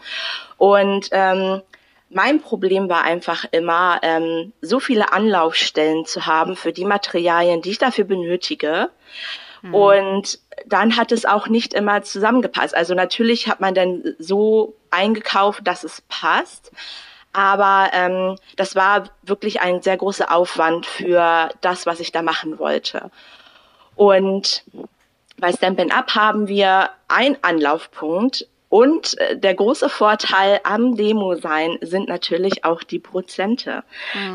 Und 0.56 1.08
ähm, 1.12 1.60
mein 2.08 2.40
Problem 2.40 2.88
war 2.88 3.02
einfach 3.02 3.44
immer, 3.50 3.98
ähm, 4.02 4.52
so 4.62 4.80
viele 4.80 5.12
Anlaufstellen 5.12 6.06
zu 6.06 6.26
haben 6.26 6.56
für 6.56 6.72
die 6.72 6.84
Materialien, 6.84 7.60
die 7.60 7.70
ich 7.70 7.78
dafür 7.78 8.04
benötige. 8.04 8.88
Mhm. 9.62 9.74
Und 9.74 10.38
dann 10.66 10.96
hat 10.96 11.12
es 11.12 11.24
auch 11.24 11.48
nicht 11.48 11.74
immer 11.74 12.02
zusammengepasst. 12.02 12.76
Also 12.76 12.94
natürlich 12.94 13.48
hat 13.48 13.60
man 13.60 13.74
dann 13.74 14.02
so 14.18 14.74
eingekauft, 14.90 15.66
dass 15.66 15.84
es 15.84 16.02
passt. 16.08 16.72
Aber 17.32 17.90
ähm, 17.92 18.36
das 18.56 18.76
war 18.76 19.10
wirklich 19.22 19.60
ein 19.60 19.82
sehr 19.82 19.96
großer 19.96 20.32
Aufwand 20.32 20.86
für 20.86 21.48
das, 21.60 21.84
was 21.84 22.00
ich 22.00 22.12
da 22.12 22.22
machen 22.22 22.58
wollte. 22.58 23.10
Und 23.96 24.64
bei 25.38 25.52
Stampin' 25.52 25.90
Up 25.90 26.14
haben 26.14 26.46
wir 26.46 26.90
einen 27.08 27.36
Anlaufpunkt 27.42 28.46
und 28.68 29.18
äh, 29.18 29.36
der 29.36 29.54
große 29.54 29.88
Vorteil 29.88 30.60
am 30.64 30.96
Demo 30.96 31.34
sein 31.34 31.78
sind 31.80 32.08
natürlich 32.08 32.64
auch 32.64 32.82
die 32.82 32.98
Prozente. 32.98 33.82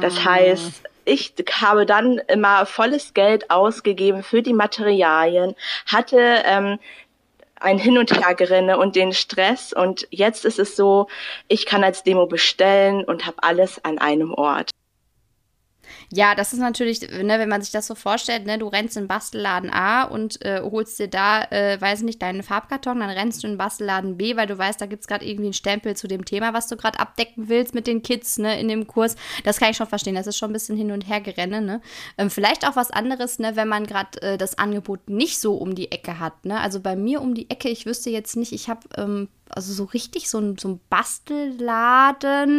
Das 0.01 0.15
mhm. 0.15 0.25
heißt, 0.25 0.83
ich 1.09 1.33
habe 1.59 1.85
dann 1.85 2.19
immer 2.27 2.65
volles 2.65 3.13
Geld 3.13 3.49
ausgegeben 3.49 4.23
für 4.23 4.41
die 4.41 4.53
Materialien, 4.53 5.55
hatte 5.85 6.43
ähm, 6.45 6.79
ein 7.59 7.77
Hin- 7.77 7.97
und 7.97 8.11
Hergerinne 8.11 8.77
und 8.77 8.95
den 8.95 9.11
Stress. 9.13 9.73
Und 9.73 10.07
jetzt 10.11 10.45
ist 10.45 10.59
es 10.59 10.75
so, 10.75 11.07
ich 11.47 11.65
kann 11.65 11.83
als 11.83 12.03
Demo 12.03 12.27
bestellen 12.27 13.03
und 13.03 13.25
habe 13.25 13.37
alles 13.41 13.83
an 13.83 13.97
einem 13.97 14.33
Ort. 14.33 14.71
Ja, 16.11 16.33
das 16.33 16.53
ist 16.53 16.59
natürlich, 16.59 17.01
ne, 17.01 17.37
wenn 17.37 17.49
man 17.49 17.61
sich 17.61 17.71
das 17.71 17.85
so 17.85 17.93
vorstellt, 17.93 18.47
ne, 18.47 18.57
du 18.57 18.67
rennst 18.67 18.97
in 18.97 19.03
den 19.03 19.07
Bastelladen 19.07 19.69
A 19.69 20.03
und 20.03 20.43
äh, 20.43 20.59
holst 20.59 20.97
dir 20.97 21.07
da, 21.07 21.43
äh, 21.51 21.79
weiß 21.79 22.01
nicht, 22.01 22.19
deinen 22.21 22.41
Farbkarton, 22.41 22.99
dann 22.99 23.11
rennst 23.11 23.43
du 23.43 23.47
in 23.47 23.53
den 23.53 23.57
Bastelladen 23.59 24.17
B, 24.17 24.35
weil 24.35 24.47
du 24.47 24.57
weißt, 24.57 24.81
da 24.81 24.87
gibt 24.87 25.01
es 25.01 25.07
gerade 25.07 25.23
irgendwie 25.23 25.45
einen 25.45 25.53
Stempel 25.53 25.95
zu 25.95 26.07
dem 26.07 26.25
Thema, 26.25 26.51
was 26.53 26.67
du 26.67 26.77
gerade 26.77 26.99
abdecken 26.99 27.47
willst 27.47 27.75
mit 27.75 27.85
den 27.85 28.01
Kids, 28.01 28.39
ne, 28.39 28.59
in 28.59 28.67
dem 28.67 28.87
Kurs. 28.87 29.15
Das 29.43 29.59
kann 29.59 29.69
ich 29.69 29.77
schon 29.77 29.85
verstehen. 29.85 30.15
Das 30.15 30.25
ist 30.25 30.37
schon 30.37 30.49
ein 30.49 30.53
bisschen 30.53 30.75
hin 30.75 30.91
und 30.91 31.07
her 31.07 31.21
gerenne, 31.21 31.61
ne. 31.61 31.81
Ähm, 32.17 32.31
vielleicht 32.31 32.67
auch 32.67 32.75
was 32.75 32.89
anderes, 32.89 33.37
ne, 33.37 33.55
wenn 33.55 33.67
man 33.67 33.85
gerade 33.85 34.19
äh, 34.23 34.37
das 34.39 34.57
Angebot 34.57 35.09
nicht 35.09 35.39
so 35.39 35.57
um 35.57 35.75
die 35.75 35.91
Ecke 35.91 36.19
hat, 36.19 36.43
ne. 36.43 36.59
Also 36.59 36.79
bei 36.79 36.95
mir 36.95 37.21
um 37.21 37.35
die 37.35 37.51
Ecke, 37.51 37.69
ich 37.69 37.85
wüsste 37.85 38.09
jetzt 38.09 38.35
nicht, 38.35 38.51
ich 38.51 38.67
habe 38.67 38.81
ähm, 38.97 39.27
also 39.49 39.73
so 39.73 39.85
richtig 39.85 40.29
so 40.29 40.39
ein, 40.39 40.57
so 40.57 40.69
ein 40.69 40.79
Bastelladen 40.89 42.49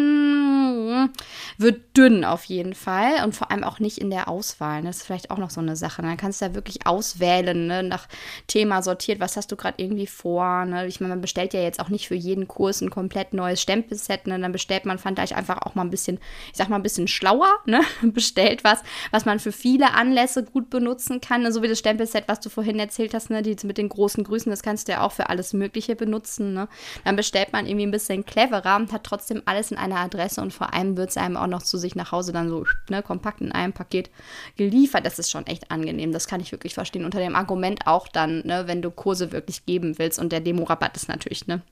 wird 1.58 1.96
dünn 1.96 2.24
auf 2.24 2.44
jeden 2.44 2.74
Fall 2.74 3.24
und 3.24 3.34
vor 3.34 3.50
allem 3.50 3.64
auch 3.64 3.78
nicht 3.78 3.98
in 3.98 4.10
der 4.10 4.28
Auswahl. 4.28 4.82
Das 4.82 4.98
ist 4.98 5.06
vielleicht 5.06 5.30
auch 5.30 5.38
noch 5.38 5.50
so 5.50 5.60
eine 5.60 5.76
Sache. 5.76 6.02
Dann 6.02 6.16
kannst 6.16 6.40
du 6.40 6.46
da 6.46 6.54
wirklich 6.54 6.86
auswählen, 6.86 7.66
ne? 7.66 7.82
nach 7.82 8.08
Thema 8.46 8.82
sortiert, 8.82 9.20
was 9.20 9.36
hast 9.36 9.52
du 9.52 9.56
gerade 9.56 9.82
irgendwie 9.82 10.06
vor. 10.06 10.64
Ne? 10.64 10.86
Ich 10.86 11.00
meine, 11.00 11.14
man 11.14 11.20
bestellt 11.20 11.54
ja 11.54 11.60
jetzt 11.60 11.80
auch 11.80 11.88
nicht 11.88 12.08
für 12.08 12.14
jeden 12.14 12.48
Kurs 12.48 12.80
ein 12.80 12.90
komplett 12.90 13.34
neues 13.34 13.62
Stempelset. 13.62 14.26
Ne? 14.26 14.38
Dann 14.38 14.52
bestellt 14.52 14.84
man, 14.84 14.98
ich 14.98 15.36
einfach 15.36 15.62
auch 15.62 15.74
mal 15.74 15.82
ein 15.82 15.90
bisschen, 15.90 16.18
ich 16.50 16.56
sag 16.56 16.68
mal, 16.68 16.76
ein 16.76 16.82
bisschen 16.82 17.08
schlauer, 17.08 17.58
ne? 17.66 17.80
bestellt 18.02 18.64
was, 18.64 18.82
was 19.10 19.24
man 19.24 19.38
für 19.38 19.52
viele 19.52 19.92
Anlässe 19.92 20.44
gut 20.44 20.70
benutzen 20.70 21.20
kann. 21.20 21.42
Ne? 21.42 21.52
So 21.52 21.62
wie 21.62 21.68
das 21.68 21.78
Stempelset, 21.78 22.24
was 22.26 22.40
du 22.40 22.48
vorhin 22.48 22.78
erzählt 22.78 23.14
hast, 23.14 23.30
ne? 23.30 23.42
die 23.42 23.56
mit 23.64 23.78
den 23.78 23.88
großen 23.88 24.24
Grüßen, 24.24 24.50
das 24.50 24.62
kannst 24.62 24.88
du 24.88 24.92
ja 24.92 25.02
auch 25.02 25.12
für 25.12 25.28
alles 25.28 25.52
Mögliche 25.52 25.96
benutzen. 25.96 26.54
Ne? 26.54 26.68
Dann 27.04 27.16
bestellt 27.16 27.52
man 27.52 27.66
irgendwie 27.66 27.86
ein 27.86 27.90
bisschen 27.90 28.24
cleverer 28.24 28.76
und 28.76 28.92
hat 28.92 29.04
trotzdem 29.04 29.42
alles 29.44 29.70
in 29.70 29.76
einer 29.76 29.96
Adresse 29.96 30.40
und 30.40 30.52
vor 30.52 30.72
allem 30.72 30.96
wird 30.96 31.10
es 31.10 31.16
einem 31.16 31.36
auch 31.36 31.46
noch 31.46 31.62
zu 31.62 31.78
sich 31.78 31.94
nach 31.94 32.12
Hause 32.12 32.32
dann 32.32 32.48
so 32.48 32.64
ne, 32.88 33.02
kompakt 33.02 33.40
in 33.40 33.52
einem 33.52 33.72
Paket 33.72 34.10
geliefert. 34.56 35.06
Das 35.06 35.18
ist 35.18 35.30
schon 35.30 35.46
echt 35.46 35.70
angenehm. 35.70 36.12
Das 36.12 36.26
kann 36.26 36.40
ich 36.40 36.52
wirklich 36.52 36.74
verstehen. 36.74 37.04
Unter 37.04 37.18
dem 37.18 37.36
Argument 37.36 37.86
auch 37.86 38.08
dann, 38.08 38.46
ne, 38.46 38.64
wenn 38.66 38.82
du 38.82 38.90
Kurse 38.90 39.32
wirklich 39.32 39.66
geben 39.66 39.98
willst 39.98 40.18
und 40.18 40.32
der 40.32 40.40
Demo-Rabatt 40.40 40.96
ist 40.96 41.08
natürlich, 41.08 41.46
ne? 41.46 41.62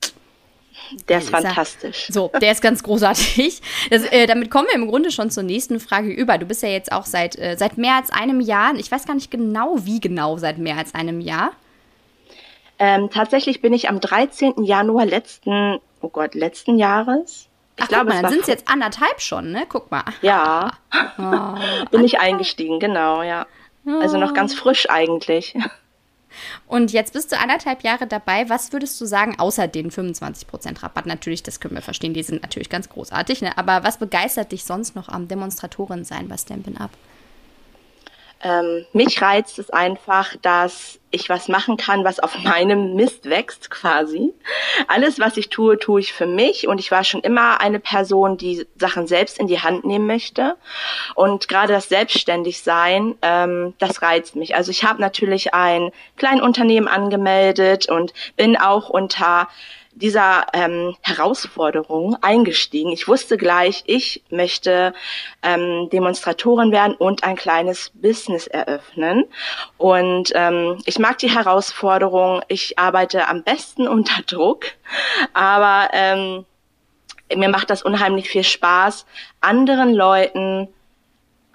Der 1.07 1.19
ist 1.19 1.29
fantastisch. 1.29 2.07
So, 2.09 2.31
der 2.41 2.51
ist 2.51 2.61
ganz 2.61 2.83
großartig. 2.83 3.61
Das, 3.89 4.03
äh, 4.05 4.27
damit 4.27 4.49
kommen 4.49 4.67
wir 4.67 4.75
im 4.75 4.87
Grunde 4.87 5.11
schon 5.11 5.29
zur 5.29 5.43
nächsten 5.43 5.79
Frage 5.79 6.09
über. 6.09 6.37
Du 6.37 6.45
bist 6.45 6.63
ja 6.63 6.69
jetzt 6.69 6.91
auch 6.91 7.05
seit, 7.05 7.37
äh, 7.37 7.55
seit 7.57 7.77
mehr 7.77 7.95
als 7.95 8.11
einem 8.11 8.39
Jahr, 8.39 8.73
ich 8.75 8.91
weiß 8.91 9.05
gar 9.05 9.15
nicht 9.15 9.31
genau, 9.31 9.77
wie 9.85 9.99
genau 9.99 10.37
seit 10.37 10.57
mehr 10.57 10.77
als 10.77 10.95
einem 10.95 11.21
Jahr, 11.21 11.51
ähm, 12.79 13.09
tatsächlich 13.09 13.61
bin 13.61 13.73
ich 13.73 13.89
am 13.89 13.99
13. 13.99 14.63
Januar 14.63 15.05
letzten, 15.05 15.79
oh 16.01 16.09
Gott, 16.09 16.33
letzten 16.33 16.77
Jahres. 16.77 17.47
Ich 17.77 17.83
Ach, 17.83 17.87
glaube, 17.89 18.13
mal, 18.13 18.21
dann 18.21 18.31
sind 18.31 18.41
es 18.41 18.47
jetzt 18.47 18.67
anderthalb 18.67 19.21
schon, 19.21 19.51
ne? 19.51 19.65
Guck 19.67 19.91
mal. 19.91 20.03
Ja. 20.21 20.71
Oh, 21.21 21.55
bin 21.91 22.05
ich 22.05 22.19
eingestiegen, 22.19 22.79
genau, 22.79 23.21
ja. 23.23 23.45
Also 23.85 24.17
noch 24.17 24.33
ganz 24.33 24.53
frisch 24.53 24.89
eigentlich. 24.89 25.55
Und 26.67 26.91
jetzt 26.91 27.13
bist 27.13 27.31
du 27.31 27.37
anderthalb 27.37 27.83
Jahre 27.83 28.07
dabei. 28.07 28.49
Was 28.49 28.71
würdest 28.71 28.99
du 29.01 29.05
sagen, 29.05 29.37
außer 29.37 29.67
den 29.67 29.91
25% 29.91 30.83
Rabatt? 30.83 31.05
Natürlich, 31.05 31.43
das 31.43 31.59
können 31.59 31.75
wir 31.75 31.81
verstehen, 31.81 32.13
die 32.13 32.23
sind 32.23 32.41
natürlich 32.41 32.69
ganz 32.69 32.89
großartig. 32.89 33.41
Ne? 33.41 33.57
Aber 33.57 33.83
was 33.83 33.97
begeistert 33.97 34.51
dich 34.51 34.63
sonst 34.63 34.95
noch 34.95 35.09
am 35.09 35.27
Demonstratorin 35.27 36.05
sein 36.05 36.27
bei 36.27 36.37
Stampin' 36.37 36.77
Up? 36.77 36.91
Ähm, 38.41 38.85
mich 38.93 39.21
reizt 39.21 39.59
es 39.59 39.69
einfach, 39.69 40.35
dass 40.41 40.98
ich 41.11 41.29
was 41.29 41.47
machen 41.47 41.77
kann, 41.77 42.03
was 42.03 42.19
auf 42.19 42.37
meinem 42.43 42.95
Mist 42.95 43.29
wächst 43.29 43.69
quasi. 43.69 44.33
Alles, 44.87 45.19
was 45.19 45.37
ich 45.37 45.49
tue, 45.49 45.79
tue 45.79 46.01
ich 46.01 46.13
für 46.13 46.25
mich 46.25 46.67
und 46.67 46.79
ich 46.79 46.91
war 46.91 47.03
schon 47.03 47.21
immer 47.21 47.61
eine 47.61 47.79
Person, 47.79 48.37
die 48.37 48.65
Sachen 48.77 49.07
selbst 49.07 49.39
in 49.39 49.47
die 49.47 49.61
Hand 49.61 49.85
nehmen 49.85 50.07
möchte 50.07 50.55
und 51.15 51.47
gerade 51.47 51.73
das 51.73 51.89
Selbstständigsein, 51.89 53.15
ähm, 53.21 53.73
das 53.79 54.01
reizt 54.01 54.35
mich. 54.35 54.55
Also 54.55 54.71
ich 54.71 54.83
habe 54.83 55.01
natürlich 55.01 55.53
ein 55.53 55.91
Kleinunternehmen 56.17 56.87
angemeldet 56.87 57.89
und 57.89 58.13
bin 58.35 58.57
auch 58.57 58.89
unter 58.89 59.47
dieser 59.99 60.47
ähm, 60.53 60.95
Herausforderung 61.01 62.17
eingestiegen. 62.21 62.91
Ich 62.91 63.07
wusste 63.07 63.37
gleich, 63.37 63.83
ich 63.85 64.23
möchte 64.29 64.93
ähm, 65.43 65.89
Demonstratorin 65.91 66.71
werden 66.71 66.95
und 66.95 67.23
ein 67.23 67.35
kleines 67.35 67.91
Business 67.93 68.47
eröffnen. 68.47 69.25
Und 69.77 70.31
ähm, 70.35 70.77
ich 70.85 70.99
mag 70.99 71.17
die 71.19 71.29
Herausforderung. 71.29 72.41
Ich 72.47 72.79
arbeite 72.79 73.27
am 73.27 73.43
besten 73.43 73.87
unter 73.99 74.21
Druck, 74.23 74.65
aber 75.33 75.89
ähm, 75.93 76.45
mir 77.35 77.49
macht 77.49 77.69
das 77.69 77.83
unheimlich 77.83 78.29
viel 78.29 78.43
Spaß, 78.43 79.05
anderen 79.41 79.93
Leuten 79.93 80.67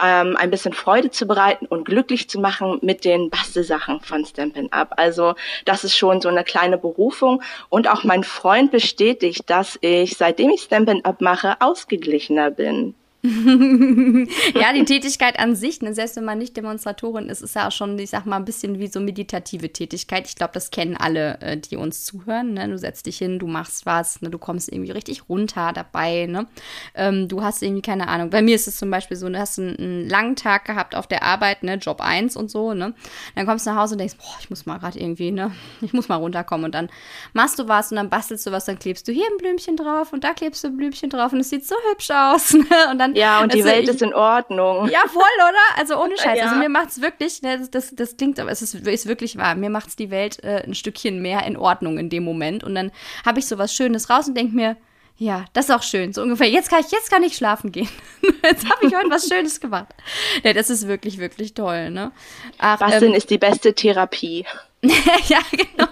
ähm, 0.01 0.37
ein 0.37 0.51
bisschen 0.51 0.73
Freude 0.73 1.11
zu 1.11 1.27
bereiten 1.27 1.67
und 1.67 1.85
glücklich 1.85 2.29
zu 2.29 2.41
machen 2.41 2.79
mit 2.83 3.05
den 3.05 3.31
Bastelsachen 3.31 4.01
von 4.01 4.25
Stampin' 4.25 4.73
Up. 4.73 4.95
Also 4.97 5.35
das 5.65 5.85
ist 5.85 5.97
schon 5.97 6.21
so 6.21 6.29
eine 6.29 6.45
kleine 6.45 6.79
Berufung 6.79 7.43
und 7.69 7.89
auch 7.89 8.05
mein 8.05 8.25
Freund 8.25 8.71
bestätigt, 8.71 9.43
dass 9.47 9.79
ich, 9.81 10.17
seitdem 10.17 10.51
ich 10.51 10.63
Stampin' 10.63 11.05
Up 11.05 11.21
mache, 11.21 11.61
ausgeglichener 11.61 12.51
bin. 12.51 12.95
ja, 14.55 14.75
die 14.75 14.85
Tätigkeit 14.85 15.39
an 15.39 15.57
sich, 15.57 15.81
ne, 15.81 15.95
selbst 15.95 16.17
wenn 16.17 16.27
man 16.27 16.37
nicht 16.37 16.59
Demonstratorin 16.59 17.31
ist, 17.31 17.41
ist 17.41 17.55
ja 17.55 17.69
auch 17.69 17.73
schon, 17.73 17.99
ich 17.99 18.11
sag 18.11 18.27
mal, 18.27 18.37
ein 18.37 18.45
bisschen 18.45 18.79
wie 18.79 18.87
so 18.87 19.01
meditative 19.01 19.73
Tätigkeit. 19.73 20.29
Ich 20.29 20.37
glaube, 20.37 20.53
das 20.53 20.71
kennen 20.71 20.95
alle, 20.95 21.41
äh, 21.41 21.57
die 21.57 21.77
uns 21.77 22.05
zuhören. 22.05 22.53
Ne? 22.53 22.69
Du 22.69 22.77
setzt 22.77 23.07
dich 23.07 23.17
hin, 23.17 23.39
du 23.39 23.47
machst 23.47 23.87
was, 23.87 24.21
ne? 24.21 24.29
du 24.29 24.37
kommst 24.37 24.71
irgendwie 24.71 24.91
richtig 24.91 25.27
runter 25.31 25.73
dabei. 25.73 26.27
Ne? 26.27 26.47
Ähm, 26.95 27.27
du 27.27 27.43
hast 27.43 27.63
irgendwie 27.63 27.81
keine 27.81 28.09
Ahnung. 28.09 28.29
Bei 28.29 28.43
mir 28.43 28.55
ist 28.55 28.69
es 28.69 28.77
zum 28.77 28.91
Beispiel 28.91 29.17
so, 29.17 29.27
du 29.27 29.39
hast 29.39 29.59
einen, 29.59 29.77
einen 29.77 30.09
langen 30.09 30.37
Tag 30.37 30.67
gehabt 30.67 30.95
auf 30.95 31.07
der 31.07 31.23
Arbeit, 31.23 31.63
ne? 31.63 31.77
Job 31.77 32.03
1 32.03 32.37
und 32.37 32.51
so. 32.51 32.75
Ne? 32.75 32.93
Dann 33.37 33.47
kommst 33.47 33.67
du 33.67 33.71
nach 33.71 33.79
Hause 33.79 33.95
und 33.95 34.01
denkst, 34.01 34.17
boah, 34.19 34.37
ich 34.39 34.51
muss 34.51 34.67
mal 34.67 34.77
gerade 34.77 35.01
irgendwie, 35.01 35.31
ne? 35.31 35.51
ich 35.81 35.95
muss 35.95 36.09
mal 36.09 36.17
runterkommen. 36.17 36.67
Und 36.67 36.75
dann 36.75 36.91
machst 37.33 37.59
du 37.59 37.69
was 37.69 37.91
und 37.91 37.97
dann 37.97 38.11
bastelst 38.11 38.47
du 38.47 38.53
was, 38.53 38.67
dann 38.67 38.79
klebst 38.79 39.09
du 39.09 39.13
hier 39.13 39.25
ein 39.25 39.39
Blümchen 39.39 39.79
drauf 39.79 40.13
und 40.13 40.25
da 40.25 40.35
klebst 40.35 40.63
du 40.63 40.69
ein 40.69 40.77
Blümchen 40.77 41.09
drauf 41.09 41.33
und 41.33 41.41
es 41.41 41.49
sieht 41.49 41.67
so 41.67 41.75
hübsch 41.91 42.11
aus. 42.11 42.55
Ne? 42.65 42.91
Und 42.91 42.99
dann 42.99 43.14
ja, 43.15 43.43
und 43.43 43.53
die 43.53 43.63
also 43.63 43.71
Welt 43.71 43.85
ich, 43.85 43.91
ist 43.91 44.03
in 44.03 44.15
Ordnung. 44.15 44.89
Ja, 44.89 45.01
voll, 45.07 45.23
oder? 45.37 45.79
Also 45.79 45.97
ohne 46.03 46.17
Scheiß. 46.17 46.39
Ja. 46.39 46.45
Also 46.47 46.57
mir 46.57 46.69
macht 46.69 46.89
es 46.89 47.01
wirklich, 47.01 47.43
ne, 47.43 47.59
das, 47.59 47.71
das, 47.71 47.95
das, 47.95 48.17
klingt, 48.17 48.39
aber 48.39 48.51
es 48.51 48.63
ist, 48.63 48.75
ist 48.75 49.07
wirklich 49.07 49.37
wahr. 49.37 49.55
Mir 49.55 49.71
macht 49.71 49.89
es 49.89 49.97
die 49.97 50.11
Welt 50.11 50.43
äh, 50.43 50.63
ein 50.65 50.75
Stückchen 50.75 51.23
mehr 51.23 51.45
in 51.45 51.57
Ordnung 51.57 51.99
in 51.99 52.11
dem 52.11 52.25
Moment. 52.25 52.65
Und 52.65 52.75
dann 52.75 52.93
habe 53.25 53.39
ich 53.39 53.47
so 53.47 53.59
was 53.59 53.75
Schönes 53.75 54.11
raus 54.11 54.29
und 54.29 54.37
denke 54.37 54.55
mir, 54.55 54.77
ja, 55.17 55.45
das 55.53 55.67
ist 55.67 55.71
auch 55.71 55.83
schön. 55.83 56.13
So 56.13 56.23
ungefähr. 56.23 56.49
Jetzt 56.49 56.71
kann 56.71 56.81
ich, 56.81 56.91
jetzt 56.91 57.11
kann 57.11 57.23
ich 57.23 57.37
schlafen 57.37 57.71
gehen. 57.71 57.89
jetzt 58.43 58.69
habe 58.69 58.87
ich 58.87 58.95
heute 58.95 59.11
was 59.11 59.29
Schönes 59.29 59.61
gemacht. 59.61 59.95
Ja, 60.43 60.53
das 60.53 60.71
ist 60.71 60.89
wirklich, 60.89 61.19
wirklich 61.19 61.55
toll, 61.55 61.91
ne? 61.91 62.11
Ach, 62.59 62.79
Basteln 62.79 63.13
ähm, 63.13 63.15
ist 63.15 63.31
die 63.31 63.39
beste 63.39 63.75
Therapie. 63.75 64.45
ja, 64.83 65.39
genau. 65.53 65.87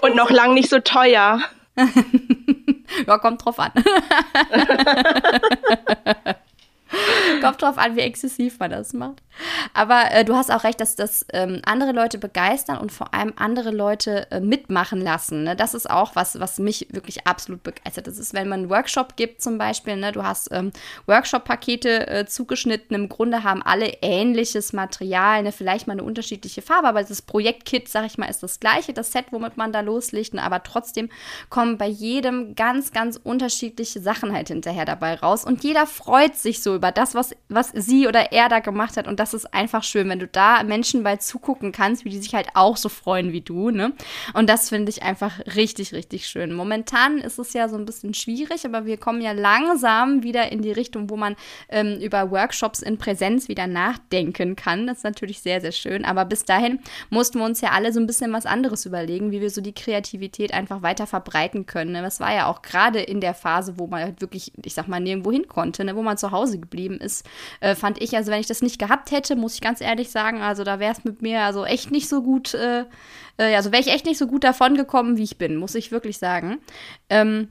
Und 0.00 0.16
noch 0.16 0.30
lang 0.30 0.54
nicht 0.54 0.70
so 0.70 0.80
teuer. 0.80 1.40
ja, 3.06 3.18
kommt 3.18 3.44
drauf 3.44 3.58
an. 3.58 3.72
Kommt 7.40 7.62
drauf 7.62 7.78
an, 7.78 7.96
wie 7.96 8.00
exzessiv 8.00 8.58
man 8.58 8.70
das 8.70 8.92
macht. 8.92 9.22
Aber 9.74 10.10
äh, 10.10 10.24
du 10.24 10.34
hast 10.34 10.50
auch 10.50 10.64
recht, 10.64 10.80
dass 10.80 10.96
das 10.96 11.24
ähm, 11.32 11.62
andere 11.64 11.92
Leute 11.92 12.18
begeistern 12.18 12.78
und 12.78 12.92
vor 12.92 13.14
allem 13.14 13.32
andere 13.36 13.70
Leute 13.70 14.30
äh, 14.30 14.40
mitmachen 14.40 15.00
lassen. 15.00 15.44
Ne? 15.44 15.56
Das 15.56 15.74
ist 15.74 15.88
auch 15.88 16.14
was, 16.14 16.38
was 16.38 16.58
mich 16.58 16.88
wirklich 16.90 17.26
absolut 17.26 17.62
begeistert. 17.62 18.06
Das 18.06 18.18
ist, 18.18 18.34
wenn 18.34 18.48
man 18.48 18.60
einen 18.60 18.70
Workshop 18.70 19.16
gibt 19.16 19.40
zum 19.40 19.58
Beispiel, 19.58 19.96
ne? 19.96 20.12
du 20.12 20.22
hast 20.22 20.50
ähm, 20.52 20.72
Workshop-Pakete 21.06 22.06
äh, 22.08 22.26
zugeschnitten. 22.26 22.94
Im 22.94 23.08
Grunde 23.08 23.42
haben 23.42 23.62
alle 23.62 23.94
ähnliches 24.02 24.72
Material, 24.72 25.42
ne? 25.42 25.52
vielleicht 25.52 25.86
mal 25.86 25.94
eine 25.94 26.04
unterschiedliche 26.04 26.62
Farbe, 26.62 26.88
aber 26.88 27.02
das 27.02 27.22
Projektkit, 27.22 27.88
sag 27.88 28.06
ich 28.06 28.18
mal, 28.18 28.26
ist 28.26 28.42
das 28.42 28.60
gleiche, 28.60 28.92
das 28.92 29.12
Set, 29.12 29.26
womit 29.30 29.56
man 29.56 29.72
da 29.72 29.80
loslegt. 29.80 30.34
Ne? 30.34 30.42
Aber 30.42 30.62
trotzdem 30.62 31.08
kommen 31.48 31.78
bei 31.78 31.88
jedem 31.88 32.54
ganz, 32.54 32.92
ganz 32.92 33.18
unterschiedliche 33.22 34.00
Sachen 34.00 34.32
halt 34.32 34.48
hinterher 34.48 34.84
dabei 34.84 35.14
raus. 35.14 35.44
Und 35.44 35.64
jeder 35.64 35.86
freut 35.86 36.36
sich 36.36 36.62
so 36.62 36.81
über 36.82 36.90
das, 36.90 37.14
was, 37.14 37.36
was 37.48 37.70
sie 37.76 38.08
oder 38.08 38.32
er 38.32 38.48
da 38.48 38.58
gemacht 38.58 38.96
hat. 38.96 39.06
Und 39.06 39.20
das 39.20 39.34
ist 39.34 39.54
einfach 39.54 39.84
schön, 39.84 40.08
wenn 40.08 40.18
du 40.18 40.26
da 40.26 40.64
Menschen 40.64 41.04
bei 41.04 41.14
zugucken 41.14 41.70
kannst, 41.70 42.04
wie 42.04 42.08
die 42.08 42.18
sich 42.18 42.34
halt 42.34 42.48
auch 42.54 42.76
so 42.76 42.88
freuen 42.88 43.30
wie 43.30 43.40
du, 43.40 43.70
ne? 43.70 43.92
Und 44.34 44.50
das 44.50 44.70
finde 44.70 44.90
ich 44.90 45.04
einfach 45.04 45.38
richtig, 45.54 45.92
richtig 45.92 46.26
schön. 46.26 46.52
Momentan 46.52 47.18
ist 47.18 47.38
es 47.38 47.52
ja 47.52 47.68
so 47.68 47.76
ein 47.76 47.84
bisschen 47.84 48.14
schwierig, 48.14 48.66
aber 48.66 48.84
wir 48.84 48.96
kommen 48.96 49.20
ja 49.20 49.30
langsam 49.30 50.24
wieder 50.24 50.50
in 50.50 50.60
die 50.60 50.72
Richtung, 50.72 51.08
wo 51.08 51.16
man 51.16 51.36
ähm, 51.68 52.00
über 52.00 52.32
Workshops 52.32 52.82
in 52.82 52.98
Präsenz 52.98 53.46
wieder 53.46 53.68
nachdenken 53.68 54.56
kann. 54.56 54.88
Das 54.88 54.98
ist 54.98 55.04
natürlich 55.04 55.40
sehr, 55.40 55.60
sehr 55.60 55.70
schön. 55.70 56.04
Aber 56.04 56.24
bis 56.24 56.44
dahin 56.44 56.80
mussten 57.10 57.38
wir 57.38 57.44
uns 57.44 57.60
ja 57.60 57.70
alle 57.70 57.92
so 57.92 58.00
ein 58.00 58.08
bisschen 58.08 58.32
was 58.32 58.44
anderes 58.44 58.86
überlegen, 58.86 59.30
wie 59.30 59.40
wir 59.40 59.50
so 59.50 59.60
die 59.60 59.72
Kreativität 59.72 60.52
einfach 60.52 60.82
weiter 60.82 61.06
verbreiten 61.06 61.64
können. 61.64 61.92
Ne? 61.92 62.02
Das 62.02 62.18
war 62.18 62.34
ja 62.34 62.48
auch 62.48 62.60
gerade 62.60 63.00
in 63.00 63.20
der 63.20 63.34
Phase, 63.34 63.78
wo 63.78 63.86
man 63.86 64.02
halt 64.02 64.20
wirklich, 64.20 64.50
ich 64.64 64.74
sag 64.74 64.88
mal, 64.88 64.98
nirgendwo 64.98 65.30
hin 65.30 65.46
konnte, 65.46 65.84
ne? 65.84 65.94
wo 65.94 66.02
man 66.02 66.18
zu 66.18 66.32
Hause 66.32 66.58
geblieben 66.58 66.71
ist, 66.72 67.26
äh, 67.60 67.74
fand 67.74 68.00
ich, 68.00 68.16
also 68.16 68.30
wenn 68.30 68.40
ich 68.40 68.46
das 68.46 68.62
nicht 68.62 68.78
gehabt 68.78 69.10
hätte, 69.10 69.36
muss 69.36 69.54
ich 69.54 69.60
ganz 69.60 69.80
ehrlich 69.80 70.10
sagen. 70.10 70.40
Also 70.40 70.64
da 70.64 70.78
wäre 70.78 70.92
es 70.92 71.04
mit 71.04 71.22
mir 71.22 71.40
also 71.42 71.64
echt 71.64 71.90
nicht 71.90 72.08
so 72.08 72.22
gut, 72.22 72.54
äh, 72.54 72.84
äh, 73.38 73.54
also 73.54 73.72
wäre 73.72 73.82
ich 73.82 73.92
echt 73.92 74.06
nicht 74.06 74.18
so 74.18 74.26
gut 74.26 74.44
davon 74.44 74.76
gekommen, 74.76 75.16
wie 75.16 75.24
ich 75.24 75.38
bin, 75.38 75.56
muss 75.56 75.74
ich 75.74 75.92
wirklich 75.92 76.18
sagen. 76.18 76.58
Ähm, 77.08 77.48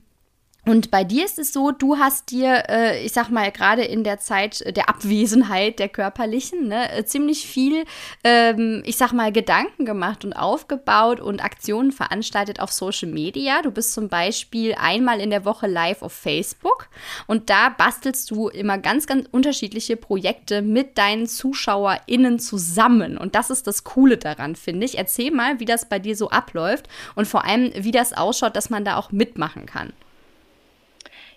und 0.64 0.92
bei 0.92 1.02
dir 1.02 1.24
ist 1.24 1.40
es 1.40 1.52
so, 1.52 1.72
du 1.72 1.98
hast 1.98 2.30
dir, 2.30 2.62
äh, 2.68 3.04
ich 3.04 3.10
sag 3.10 3.30
mal, 3.30 3.50
gerade 3.50 3.82
in 3.82 4.04
der 4.04 4.20
Zeit 4.20 4.64
der 4.76 4.88
Abwesenheit 4.88 5.80
der 5.80 5.88
körperlichen, 5.88 6.68
ne, 6.68 6.88
äh, 6.92 7.04
ziemlich 7.04 7.48
viel, 7.48 7.84
ähm, 8.22 8.80
ich 8.86 8.96
sag 8.96 9.12
mal, 9.12 9.32
Gedanken 9.32 9.84
gemacht 9.84 10.24
und 10.24 10.34
aufgebaut 10.34 11.18
und 11.18 11.42
Aktionen 11.42 11.90
veranstaltet 11.90 12.60
auf 12.60 12.70
Social 12.70 13.08
Media. 13.08 13.60
Du 13.62 13.72
bist 13.72 13.92
zum 13.92 14.08
Beispiel 14.08 14.76
einmal 14.80 15.18
in 15.18 15.30
der 15.30 15.44
Woche 15.44 15.66
live 15.66 16.00
auf 16.02 16.12
Facebook 16.12 16.88
und 17.26 17.50
da 17.50 17.70
bastelst 17.70 18.30
du 18.30 18.48
immer 18.48 18.78
ganz, 18.78 19.08
ganz 19.08 19.26
unterschiedliche 19.32 19.96
Projekte 19.96 20.62
mit 20.62 20.96
deinen 20.96 21.26
ZuschauerInnen 21.26 22.38
zusammen. 22.38 23.18
Und 23.18 23.34
das 23.34 23.50
ist 23.50 23.66
das 23.66 23.82
Coole 23.82 24.16
daran, 24.16 24.54
finde 24.54 24.86
ich. 24.86 24.96
Erzähl 24.96 25.32
mal, 25.32 25.58
wie 25.58 25.64
das 25.64 25.88
bei 25.88 25.98
dir 25.98 26.14
so 26.14 26.30
abläuft 26.30 26.88
und 27.16 27.26
vor 27.26 27.44
allem, 27.44 27.72
wie 27.74 27.90
das 27.90 28.12
ausschaut, 28.12 28.54
dass 28.54 28.70
man 28.70 28.84
da 28.84 28.96
auch 28.96 29.10
mitmachen 29.10 29.66
kann. 29.66 29.92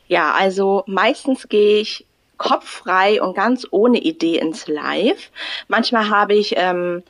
Ja, 0.08 0.34
also 0.34 0.84
meistens 0.88 1.50
gehe 1.50 1.80
ich 1.80 2.06
kopffrei 2.38 3.22
und 3.22 3.36
ganz 3.36 3.65
ohne 3.72 4.00
Idee 4.00 4.38
ins 4.38 4.68
Live. 4.68 5.32
Manchmal 5.68 6.10
habe 6.10 6.36
ich 6.36 6.56
ähm, 6.58 7.04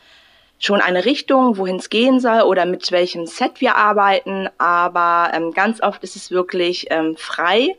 schon 0.60 0.82
eine 0.82 1.06
Richtung, 1.06 1.58
wohin 1.58 1.78
es 1.78 1.90
gehen 1.90 2.20
soll 2.20 2.42
oder 2.42 2.66
mit 2.66 2.92
welchem 2.92 3.26
Set 3.26 3.60
wir 3.60 3.76
arbeiten, 3.76 4.50
aber 4.58 5.32
ähm, 5.34 5.52
ganz 5.52 5.82
oft 5.82 6.04
ist 6.04 6.16
es 6.16 6.32
wirklich 6.32 6.88
ähm, 6.90 7.16
frei 7.18 7.76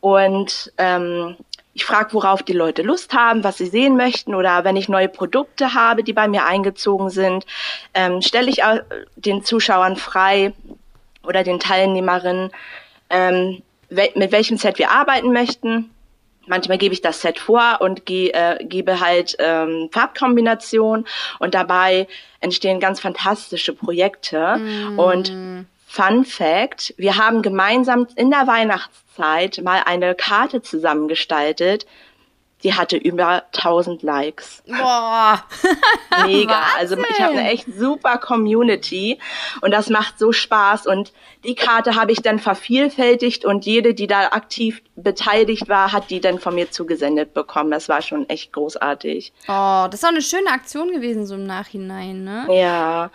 und 0.00 0.72
ähm, 0.78 1.36
ich 1.74 1.84
frage, 1.84 2.12
worauf 2.14 2.42
die 2.42 2.54
Leute 2.54 2.82
Lust 2.82 3.14
haben, 3.14 3.44
was 3.44 3.58
sie 3.58 3.66
sehen 3.66 3.96
möchten 3.96 4.34
oder 4.34 4.64
wenn 4.64 4.74
ich 4.74 4.88
neue 4.88 5.08
Produkte 5.08 5.74
habe, 5.74 6.02
die 6.02 6.12
bei 6.12 6.26
mir 6.26 6.44
eingezogen 6.44 7.08
sind, 7.08 7.46
ähm, 7.94 8.20
stelle 8.20 8.50
ich 8.50 8.62
den 9.14 9.44
Zuschauern 9.44 9.94
frei 9.94 10.52
oder 11.22 11.44
den 11.44 11.60
Teilnehmerinnen, 11.60 12.50
ähm, 13.10 13.62
mit 13.90 14.32
welchem 14.32 14.56
Set 14.56 14.78
wir 14.78 14.90
arbeiten 14.90 15.32
möchten. 15.32 15.90
Manchmal 16.46 16.78
gebe 16.78 16.94
ich 16.94 17.02
das 17.02 17.20
Set 17.20 17.38
vor 17.38 17.78
und 17.80 18.06
ge 18.06 18.30
äh, 18.30 18.64
gebe 18.64 19.00
halt 19.00 19.36
ähm, 19.38 19.90
Farbkombination 19.92 21.06
und 21.38 21.54
dabei 21.54 22.08
entstehen 22.40 22.80
ganz 22.80 23.00
fantastische 23.00 23.74
Projekte. 23.74 24.56
Mm. 24.56 24.98
Und 24.98 25.66
Fun 25.90 26.26
Fact, 26.26 26.94
wir 26.98 27.16
haben 27.16 27.40
gemeinsam 27.40 28.06
in 28.14 28.30
der 28.30 28.46
Weihnachtszeit 28.46 29.62
mal 29.64 29.82
eine 29.86 30.14
Karte 30.14 30.60
zusammengestaltet, 30.60 31.86
die 32.62 32.74
hatte 32.74 32.96
über 32.96 33.44
1000 33.56 34.02
Likes. 34.02 34.62
Boah. 34.66 35.44
Mega. 36.26 36.60
also 36.76 36.96
ich 36.96 37.20
habe 37.20 37.38
eine 37.38 37.50
echt 37.50 37.66
super 37.76 38.18
Community 38.18 39.18
und 39.60 39.70
das 39.70 39.88
macht 39.90 40.18
so 40.18 40.32
Spaß 40.32 40.86
und 40.86 41.12
die 41.44 41.54
Karte 41.54 41.94
habe 41.94 42.10
ich 42.10 42.20
dann 42.20 42.40
vervielfältigt 42.40 43.44
und 43.44 43.64
jede, 43.64 43.94
die 43.94 44.08
da 44.08 44.28
aktiv 44.28 44.82
beteiligt 44.96 45.68
war, 45.68 45.92
hat 45.92 46.10
die 46.10 46.20
dann 46.20 46.40
von 46.40 46.54
mir 46.54 46.70
zugesendet 46.70 47.32
bekommen. 47.32 47.70
Das 47.70 47.88
war 47.88 48.02
schon 48.02 48.28
echt 48.28 48.52
großartig. 48.52 49.32
Oh, 49.46 49.86
das 49.90 50.00
ist 50.00 50.04
auch 50.04 50.08
eine 50.08 50.22
schöne 50.22 50.50
Aktion 50.50 50.90
gewesen 50.90 51.26
so 51.26 51.36
im 51.36 51.46
Nachhinein, 51.46 52.24
ne? 52.24 52.46
Ja. 52.50 53.10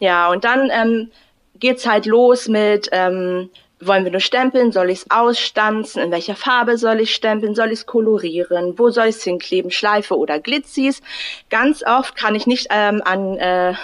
Ja, 0.00 0.30
und 0.30 0.44
dann 0.44 0.70
ähm, 0.70 1.10
geht's 1.58 1.86
halt 1.86 2.06
los 2.06 2.48
mit 2.48 2.88
ähm, 2.92 3.48
wollen 3.86 4.04
wir 4.04 4.12
nur 4.12 4.20
stempeln? 4.20 4.72
Soll 4.72 4.90
ich 4.90 5.00
es 5.00 5.10
ausstanzen? 5.10 6.02
In 6.02 6.10
welcher 6.10 6.36
Farbe 6.36 6.78
soll 6.78 7.00
ich 7.00 7.14
stempeln? 7.14 7.54
Soll 7.54 7.68
ich 7.68 7.80
es 7.80 7.86
kolorieren? 7.86 8.78
Wo 8.78 8.90
soll 8.90 9.06
ich 9.06 9.16
es 9.16 9.24
hinkleben? 9.24 9.70
Schleife 9.70 10.16
oder 10.16 10.38
Glitzis? 10.38 11.02
Ganz 11.50 11.82
oft 11.84 12.16
kann 12.16 12.34
ich 12.34 12.46
nicht 12.46 12.68
ähm, 12.70 13.02
an, 13.04 13.36
äh, 13.36 13.74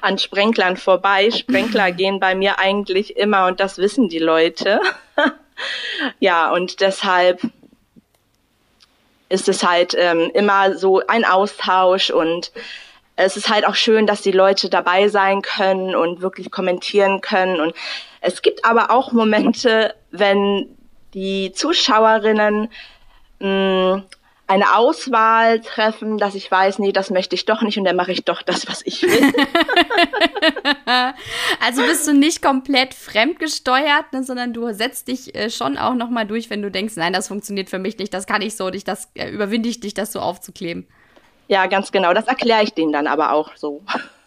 an 0.00 0.18
Sprenklern 0.18 0.76
vorbei. 0.76 1.30
Sprenkler 1.30 1.92
gehen 1.92 2.20
bei 2.20 2.34
mir 2.34 2.58
eigentlich 2.58 3.16
immer 3.16 3.46
und 3.46 3.60
das 3.60 3.78
wissen 3.78 4.08
die 4.08 4.18
Leute. 4.18 4.80
ja, 6.20 6.50
und 6.52 6.80
deshalb 6.80 7.40
ist 9.28 9.48
es 9.48 9.64
halt 9.64 9.94
ähm, 9.98 10.30
immer 10.34 10.76
so 10.76 11.02
ein 11.06 11.24
Austausch 11.24 12.10
und 12.10 12.52
es 13.16 13.36
ist 13.36 13.48
halt 13.48 13.66
auch 13.66 13.74
schön, 13.74 14.06
dass 14.06 14.22
die 14.22 14.32
Leute 14.32 14.68
dabei 14.68 15.08
sein 15.08 15.42
können 15.42 15.94
und 15.94 16.20
wirklich 16.20 16.50
kommentieren 16.50 17.20
können 17.20 17.60
und 17.60 17.74
es 18.24 18.42
gibt 18.42 18.64
aber 18.64 18.90
auch 18.90 19.12
Momente, 19.12 19.94
wenn 20.10 20.66
die 21.12 21.52
Zuschauerinnen 21.52 22.68
mh, 23.38 23.96
mm, 23.96 24.02
eine 24.46 24.76
Auswahl 24.76 25.60
treffen, 25.60 26.18
dass 26.18 26.34
ich 26.34 26.50
weiß, 26.50 26.78
nee, 26.78 26.92
das 26.92 27.08
möchte 27.10 27.34
ich 27.34 27.46
doch 27.46 27.62
nicht 27.62 27.78
und 27.78 27.84
dann 27.84 27.96
mache 27.96 28.12
ich 28.12 28.24
doch 28.24 28.42
das, 28.42 28.68
was 28.68 28.82
ich 28.84 29.02
will. 29.02 29.32
also 31.64 31.82
bist 31.82 32.06
du 32.06 32.12
nicht 32.12 32.42
komplett 32.42 32.92
fremdgesteuert, 32.92 34.12
ne, 34.12 34.22
sondern 34.22 34.52
du 34.52 34.70
setzt 34.72 35.08
dich 35.08 35.34
äh, 35.34 35.48
schon 35.48 35.78
auch 35.78 35.94
nochmal 35.94 36.26
durch, 36.26 36.50
wenn 36.50 36.60
du 36.60 36.70
denkst, 36.70 36.96
nein, 36.96 37.14
das 37.14 37.28
funktioniert 37.28 37.70
für 37.70 37.78
mich 37.78 37.96
nicht, 37.96 38.12
das 38.12 38.26
kann 38.26 38.42
ich 38.42 38.54
so 38.56 38.68
nicht, 38.68 38.86
das 38.86 39.08
äh, 39.14 39.30
überwinde 39.30 39.68
ich 39.68 39.80
dich, 39.80 39.94
das 39.94 40.12
so 40.12 40.20
aufzukleben. 40.20 40.86
Ja, 41.48 41.66
ganz 41.66 41.92
genau. 41.92 42.12
Das 42.14 42.26
erkläre 42.26 42.62
ich 42.62 42.74
denen 42.74 42.92
dann 42.92 43.06
aber 43.06 43.32
auch 43.32 43.56
so. 43.56 43.82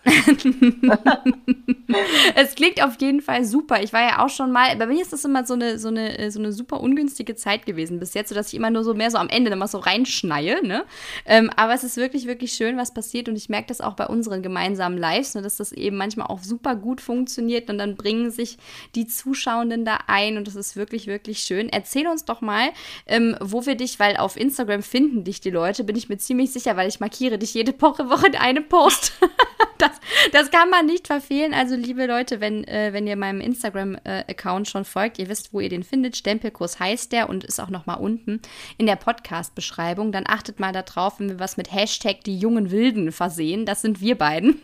es 2.35 2.55
klingt 2.55 2.83
auf 2.83 2.99
jeden 2.99 3.21
Fall 3.21 3.45
super. 3.45 3.81
Ich 3.81 3.93
war 3.93 4.01
ja 4.01 4.25
auch 4.25 4.29
schon 4.29 4.51
mal, 4.51 4.75
bei 4.75 4.87
mir 4.87 5.01
ist 5.01 5.13
das 5.13 5.25
immer 5.25 5.45
so 5.45 5.53
eine, 5.53 5.79
so 5.79 5.89
eine, 5.89 6.31
so 6.31 6.39
eine 6.39 6.53
super 6.53 6.79
ungünstige 6.79 7.35
Zeit 7.35 7.65
gewesen 7.65 7.99
bis 7.99 8.13
jetzt, 8.13 8.29
sodass 8.29 8.49
ich 8.49 8.55
immer 8.55 8.69
nur 8.69 8.83
so 8.83 8.93
mehr 8.93 9.11
so 9.11 9.17
am 9.17 9.29
Ende 9.29 9.51
immer 9.51 9.67
so 9.67 9.79
reinschneie. 9.79 10.65
Ne? 10.65 10.85
Ähm, 11.25 11.49
aber 11.55 11.73
es 11.73 11.83
ist 11.83 11.97
wirklich, 11.97 12.27
wirklich 12.27 12.53
schön, 12.53 12.77
was 12.77 12.93
passiert 12.93 13.29
und 13.29 13.35
ich 13.35 13.49
merke 13.49 13.67
das 13.67 13.81
auch 13.81 13.95
bei 13.95 14.07
unseren 14.07 14.41
gemeinsamen 14.41 14.97
Lives, 14.97 15.35
ne, 15.35 15.41
dass 15.41 15.57
das 15.57 15.71
eben 15.71 15.97
manchmal 15.97 16.27
auch 16.27 16.43
super 16.43 16.75
gut 16.75 17.01
funktioniert 17.01 17.69
und 17.69 17.77
dann 17.77 17.95
bringen 17.95 18.31
sich 18.31 18.57
die 18.95 19.07
Zuschauenden 19.07 19.85
da 19.85 19.99
ein 20.07 20.37
und 20.37 20.47
das 20.47 20.55
ist 20.55 20.75
wirklich, 20.75 21.07
wirklich 21.07 21.39
schön. 21.39 21.69
Erzähl 21.69 22.07
uns 22.07 22.25
doch 22.25 22.41
mal, 22.41 22.69
ähm, 23.05 23.35
wo 23.41 23.65
wir 23.65 23.75
dich, 23.75 23.99
weil 23.99 24.17
auf 24.17 24.37
Instagram 24.37 24.83
finden 24.83 25.23
dich 25.23 25.41
die 25.41 25.49
Leute, 25.49 25.83
bin 25.83 25.95
ich 25.95 26.09
mir 26.09 26.17
ziemlich 26.17 26.51
sicher, 26.51 26.77
weil 26.77 26.87
ich 26.87 26.99
markiere 26.99 27.37
dich 27.37 27.53
jede 27.53 27.79
Woche, 27.81 28.09
Woche 28.09 28.27
in 28.27 28.35
einem 28.35 28.67
Post. 28.67 29.13
das, 29.77 29.91
das 30.31 30.51
kann 30.51 30.69
man 30.69 30.85
nicht 30.85 31.07
verfehlen. 31.07 31.53
Also, 31.53 31.75
liebe 31.75 32.05
Leute, 32.05 32.39
wenn, 32.39 32.63
äh, 32.67 32.93
wenn 32.93 33.07
ihr 33.07 33.15
meinem 33.15 33.41
Instagram-Account 33.41 34.67
äh, 34.67 34.69
schon 34.69 34.85
folgt, 34.85 35.19
ihr 35.19 35.29
wisst, 35.29 35.53
wo 35.53 35.59
ihr 35.59 35.69
den 35.69 35.83
findet. 35.83 36.17
Stempelkurs 36.17 36.79
heißt 36.79 37.11
der 37.11 37.29
und 37.29 37.43
ist 37.43 37.59
auch 37.59 37.69
noch 37.69 37.85
mal 37.85 37.95
unten 37.95 38.41
in 38.77 38.85
der 38.85 38.95
Podcast-Beschreibung. 38.95 40.11
Dann 40.11 40.25
achtet 40.27 40.59
mal 40.59 40.71
darauf, 40.71 41.19
wenn 41.19 41.29
wir 41.29 41.39
was 41.39 41.57
mit 41.57 41.71
Hashtag 41.71 42.23
die 42.23 42.37
jungen 42.37 42.71
Wilden 42.71 43.11
versehen. 43.11 43.65
Das 43.65 43.81
sind 43.81 44.01
wir 44.01 44.17
beiden. 44.17 44.61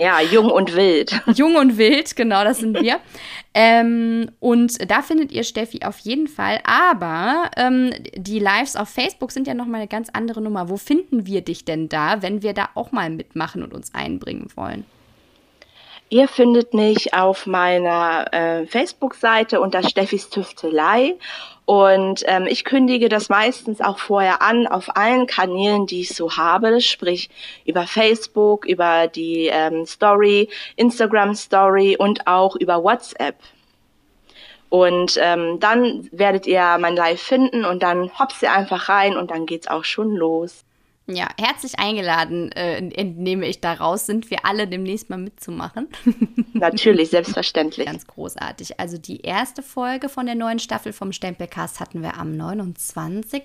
Ja, 0.00 0.20
jung 0.20 0.50
und 0.50 0.74
wild. 0.74 1.20
Jung 1.34 1.56
und 1.56 1.76
wild, 1.76 2.16
genau, 2.16 2.44
das 2.44 2.58
sind 2.58 2.80
wir. 2.80 3.00
ähm, 3.54 4.30
und 4.40 4.90
da 4.90 5.02
findet 5.02 5.30
ihr 5.32 5.44
Steffi 5.44 5.80
auf 5.84 5.98
jeden 5.98 6.26
Fall. 6.26 6.60
Aber 6.64 7.50
ähm, 7.56 7.92
die 8.14 8.38
Lives 8.38 8.76
auf 8.76 8.88
Facebook 8.88 9.30
sind 9.32 9.46
ja 9.46 9.54
nochmal 9.54 9.80
eine 9.80 9.88
ganz 9.88 10.08
andere 10.12 10.40
Nummer. 10.40 10.68
Wo 10.68 10.76
finden 10.76 11.26
wir 11.26 11.42
dich 11.42 11.64
denn 11.64 11.88
da, 11.88 12.22
wenn 12.22 12.42
wir 12.42 12.54
da 12.54 12.70
auch 12.74 12.92
mal 12.92 13.10
mitmachen 13.10 13.62
und 13.62 13.74
uns 13.74 13.94
einbringen 13.94 14.48
wollen? 14.54 14.84
Ihr 16.08 16.28
findet 16.28 16.74
mich 16.74 17.14
auf 17.14 17.46
meiner 17.46 18.32
äh, 18.34 18.66
Facebook-Seite 18.66 19.60
unter 19.60 19.82
Steffis 19.82 20.28
Tüftelei 20.28 21.14
und 21.64 22.24
ähm, 22.26 22.46
ich 22.46 22.64
kündige 22.64 23.08
das 23.08 23.28
meistens 23.28 23.80
auch 23.80 23.98
vorher 23.98 24.42
an 24.42 24.66
auf 24.66 24.96
allen 24.96 25.26
Kanälen, 25.26 25.86
die 25.86 26.00
ich 26.00 26.14
so 26.14 26.36
habe, 26.36 26.80
sprich 26.80 27.30
über 27.64 27.86
Facebook, 27.86 28.66
über 28.66 29.06
die 29.06 29.46
ähm, 29.46 29.86
Story, 29.86 30.48
Instagram 30.76 31.34
Story 31.34 31.96
und 31.96 32.26
auch 32.26 32.56
über 32.56 32.82
WhatsApp. 32.82 33.36
Und 34.70 35.18
ähm, 35.20 35.60
dann 35.60 36.08
werdet 36.12 36.46
ihr 36.46 36.78
mein 36.80 36.96
Live 36.96 37.20
finden 37.20 37.64
und 37.64 37.82
dann 37.82 38.10
hops 38.18 38.42
ihr 38.42 38.52
einfach 38.52 38.88
rein 38.88 39.16
und 39.16 39.30
dann 39.30 39.46
geht's 39.46 39.68
auch 39.68 39.84
schon 39.84 40.16
los. 40.16 40.64
Ja, 41.08 41.28
herzlich 41.36 41.80
eingeladen, 41.80 42.52
äh, 42.52 42.76
entnehme 42.76 43.48
ich 43.48 43.60
daraus, 43.60 44.06
sind 44.06 44.30
wir 44.30 44.46
alle 44.46 44.68
demnächst 44.68 45.10
mal 45.10 45.16
mitzumachen. 45.16 45.88
Natürlich, 46.52 47.10
selbstverständlich. 47.10 47.86
Ganz 47.86 48.06
großartig. 48.06 48.78
Also 48.78 48.98
die 48.98 49.22
erste 49.22 49.64
Folge 49.64 50.08
von 50.08 50.26
der 50.26 50.36
neuen 50.36 50.60
Staffel 50.60 50.92
vom 50.92 51.10
Stempelcast 51.12 51.80
hatten 51.80 52.02
wir 52.02 52.18
am 52.18 52.36
29. 52.36 53.42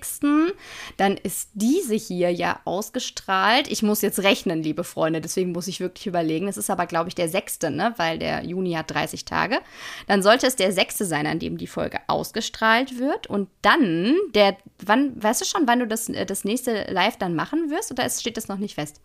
Dann 0.98 1.16
ist 1.16 1.50
diese 1.54 1.96
hier 1.96 2.32
ja 2.32 2.60
ausgestrahlt. 2.64 3.66
Ich 3.68 3.82
muss 3.82 4.02
jetzt 4.02 4.20
rechnen, 4.20 4.62
liebe 4.62 4.84
Freunde, 4.84 5.20
deswegen 5.20 5.50
muss 5.50 5.66
ich 5.66 5.80
wirklich 5.80 6.06
überlegen. 6.06 6.46
Es 6.46 6.58
ist 6.58 6.70
aber, 6.70 6.86
glaube 6.86 7.08
ich, 7.08 7.16
der 7.16 7.28
sechste, 7.28 7.72
ne? 7.72 7.92
weil 7.96 8.20
der 8.20 8.44
Juni 8.44 8.74
hat 8.74 8.92
30 8.92 9.24
Tage. 9.24 9.58
Dann 10.06 10.22
sollte 10.22 10.46
es 10.46 10.54
der 10.54 10.70
sechste 10.70 11.04
sein, 11.04 11.26
an 11.26 11.40
dem 11.40 11.58
die 11.58 11.66
Folge 11.66 11.98
ausgestrahlt 12.06 13.00
wird. 13.00 13.26
Und 13.26 13.48
dann, 13.62 14.14
der, 14.32 14.56
wann, 14.86 15.20
weißt 15.20 15.40
du 15.40 15.44
schon, 15.44 15.66
wann 15.66 15.80
du 15.80 15.88
das, 15.88 16.08
äh, 16.08 16.24
das 16.24 16.44
nächste 16.44 16.84
Live 16.92 17.16
dann 17.16 17.34
machst? 17.34 17.47
Machen 17.48 17.70
wirst 17.70 17.90
oder 17.90 18.08
steht 18.08 18.36
das 18.36 18.48
noch 18.48 18.58
nicht 18.58 18.74
fest? 18.74 19.00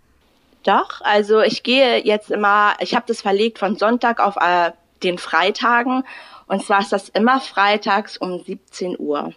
Doch, 0.63 1.01
also 1.01 1.41
ich 1.41 1.63
gehe 1.63 2.03
jetzt 2.05 2.31
immer, 2.31 2.75
ich 2.79 2.95
habe 2.95 3.05
das 3.07 3.21
verlegt 3.21 3.59
von 3.59 3.77
Sonntag 3.77 4.19
auf 4.19 4.37
äh, 4.37 4.71
den 5.03 5.17
Freitagen 5.17 6.03
und 6.47 6.63
zwar 6.63 6.79
ist 6.79 6.91
das 6.91 7.09
immer 7.09 7.41
freitags 7.41 8.17
um 8.17 8.43
17 8.43 8.97
Uhr. 8.99 9.33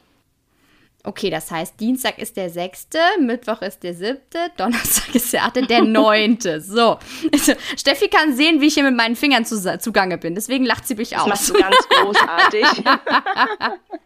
Okay, 1.02 1.30
das 1.30 1.52
heißt, 1.52 1.78
Dienstag 1.78 2.18
ist 2.18 2.36
der 2.36 2.50
sechste, 2.50 2.98
Mittwoch 3.20 3.62
ist 3.62 3.84
der 3.84 3.94
siebte, 3.94 4.50
Donnerstag 4.56 5.14
ist 5.14 5.32
der 5.32 5.44
achte, 5.44 5.62
der 5.62 5.82
neunte. 5.82 6.60
So. 6.60 6.98
Also, 7.32 7.52
Steffi 7.76 8.08
kann 8.08 8.34
sehen, 8.34 8.60
wie 8.60 8.66
ich 8.66 8.74
hier 8.74 8.82
mit 8.82 8.96
meinen 8.96 9.14
Fingern 9.14 9.44
zu, 9.44 9.78
zugange 9.78 10.18
bin. 10.18 10.34
Deswegen 10.34 10.64
lacht 10.64 10.86
sie 10.88 10.96
mich 10.96 11.10
das 11.10 11.20
aus. 11.20 11.28
Das 11.28 11.48
machst 11.48 11.50
du 11.50 11.54
ganz 11.54 11.88
großartig. 11.88 12.84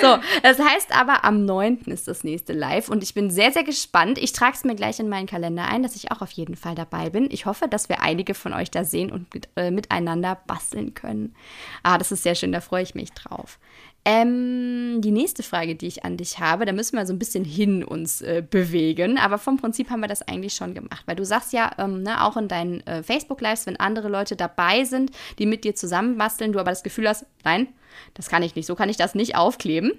So, 0.00 0.18
das 0.42 0.58
heißt 0.58 0.94
aber, 0.94 1.24
am 1.24 1.44
9. 1.44 1.82
ist 1.86 2.06
das 2.06 2.24
nächste 2.24 2.52
Live 2.52 2.88
und 2.88 3.02
ich 3.02 3.14
bin 3.14 3.30
sehr, 3.30 3.52
sehr 3.52 3.64
gespannt. 3.64 4.18
Ich 4.18 4.32
trage 4.32 4.54
es 4.54 4.64
mir 4.64 4.74
gleich 4.74 5.00
in 5.00 5.08
meinen 5.08 5.26
Kalender 5.26 5.66
ein, 5.66 5.82
dass 5.82 5.96
ich 5.96 6.12
auch 6.12 6.22
auf 6.22 6.30
jeden 6.30 6.56
Fall 6.56 6.74
dabei 6.74 7.10
bin. 7.10 7.28
Ich 7.30 7.46
hoffe, 7.46 7.66
dass 7.68 7.88
wir 7.88 8.00
einige 8.00 8.34
von 8.34 8.52
euch 8.52 8.70
da 8.70 8.84
sehen 8.84 9.10
und 9.10 9.32
mit, 9.34 9.48
äh, 9.56 9.70
miteinander 9.70 10.38
basteln 10.46 10.94
können. 10.94 11.34
Ah, 11.82 11.98
das 11.98 12.12
ist 12.12 12.22
sehr 12.22 12.34
schön, 12.34 12.52
da 12.52 12.60
freue 12.60 12.82
ich 12.82 12.94
mich 12.94 13.12
drauf. 13.12 13.58
Ähm, 14.04 15.00
die 15.02 15.10
nächste 15.10 15.42
Frage, 15.42 15.74
die 15.74 15.86
ich 15.86 16.04
an 16.04 16.16
dich 16.16 16.38
habe, 16.38 16.64
da 16.64 16.72
müssen 16.72 16.96
wir 16.96 17.04
so 17.04 17.12
ein 17.12 17.18
bisschen 17.18 17.44
hin 17.44 17.84
uns 17.84 18.22
äh, 18.22 18.42
bewegen, 18.48 19.18
aber 19.18 19.36
vom 19.36 19.58
Prinzip 19.58 19.90
haben 19.90 20.00
wir 20.00 20.08
das 20.08 20.22
eigentlich 20.22 20.54
schon 20.54 20.72
gemacht, 20.72 21.02
weil 21.04 21.16
du 21.16 21.24
sagst 21.24 21.52
ja 21.52 21.70
ähm, 21.76 22.02
ne, 22.02 22.24
auch 22.24 22.38
in 22.38 22.48
deinen 22.48 22.80
äh, 22.86 23.02
Facebook-Lives, 23.02 23.66
wenn 23.66 23.76
andere 23.76 24.08
Leute 24.08 24.36
dabei 24.36 24.84
sind, 24.84 25.10
die 25.38 25.44
mit 25.44 25.64
dir 25.64 25.74
zusammen 25.74 26.16
basteln, 26.16 26.52
du 26.52 26.58
aber 26.58 26.70
das 26.70 26.82
Gefühl 26.82 27.08
hast, 27.08 27.26
nein, 27.44 27.68
das 28.14 28.28
kann 28.28 28.42
ich 28.42 28.54
nicht, 28.54 28.66
so 28.66 28.74
kann 28.74 28.88
ich 28.88 28.96
das 28.96 29.14
nicht 29.14 29.36
aufkleben. 29.36 29.92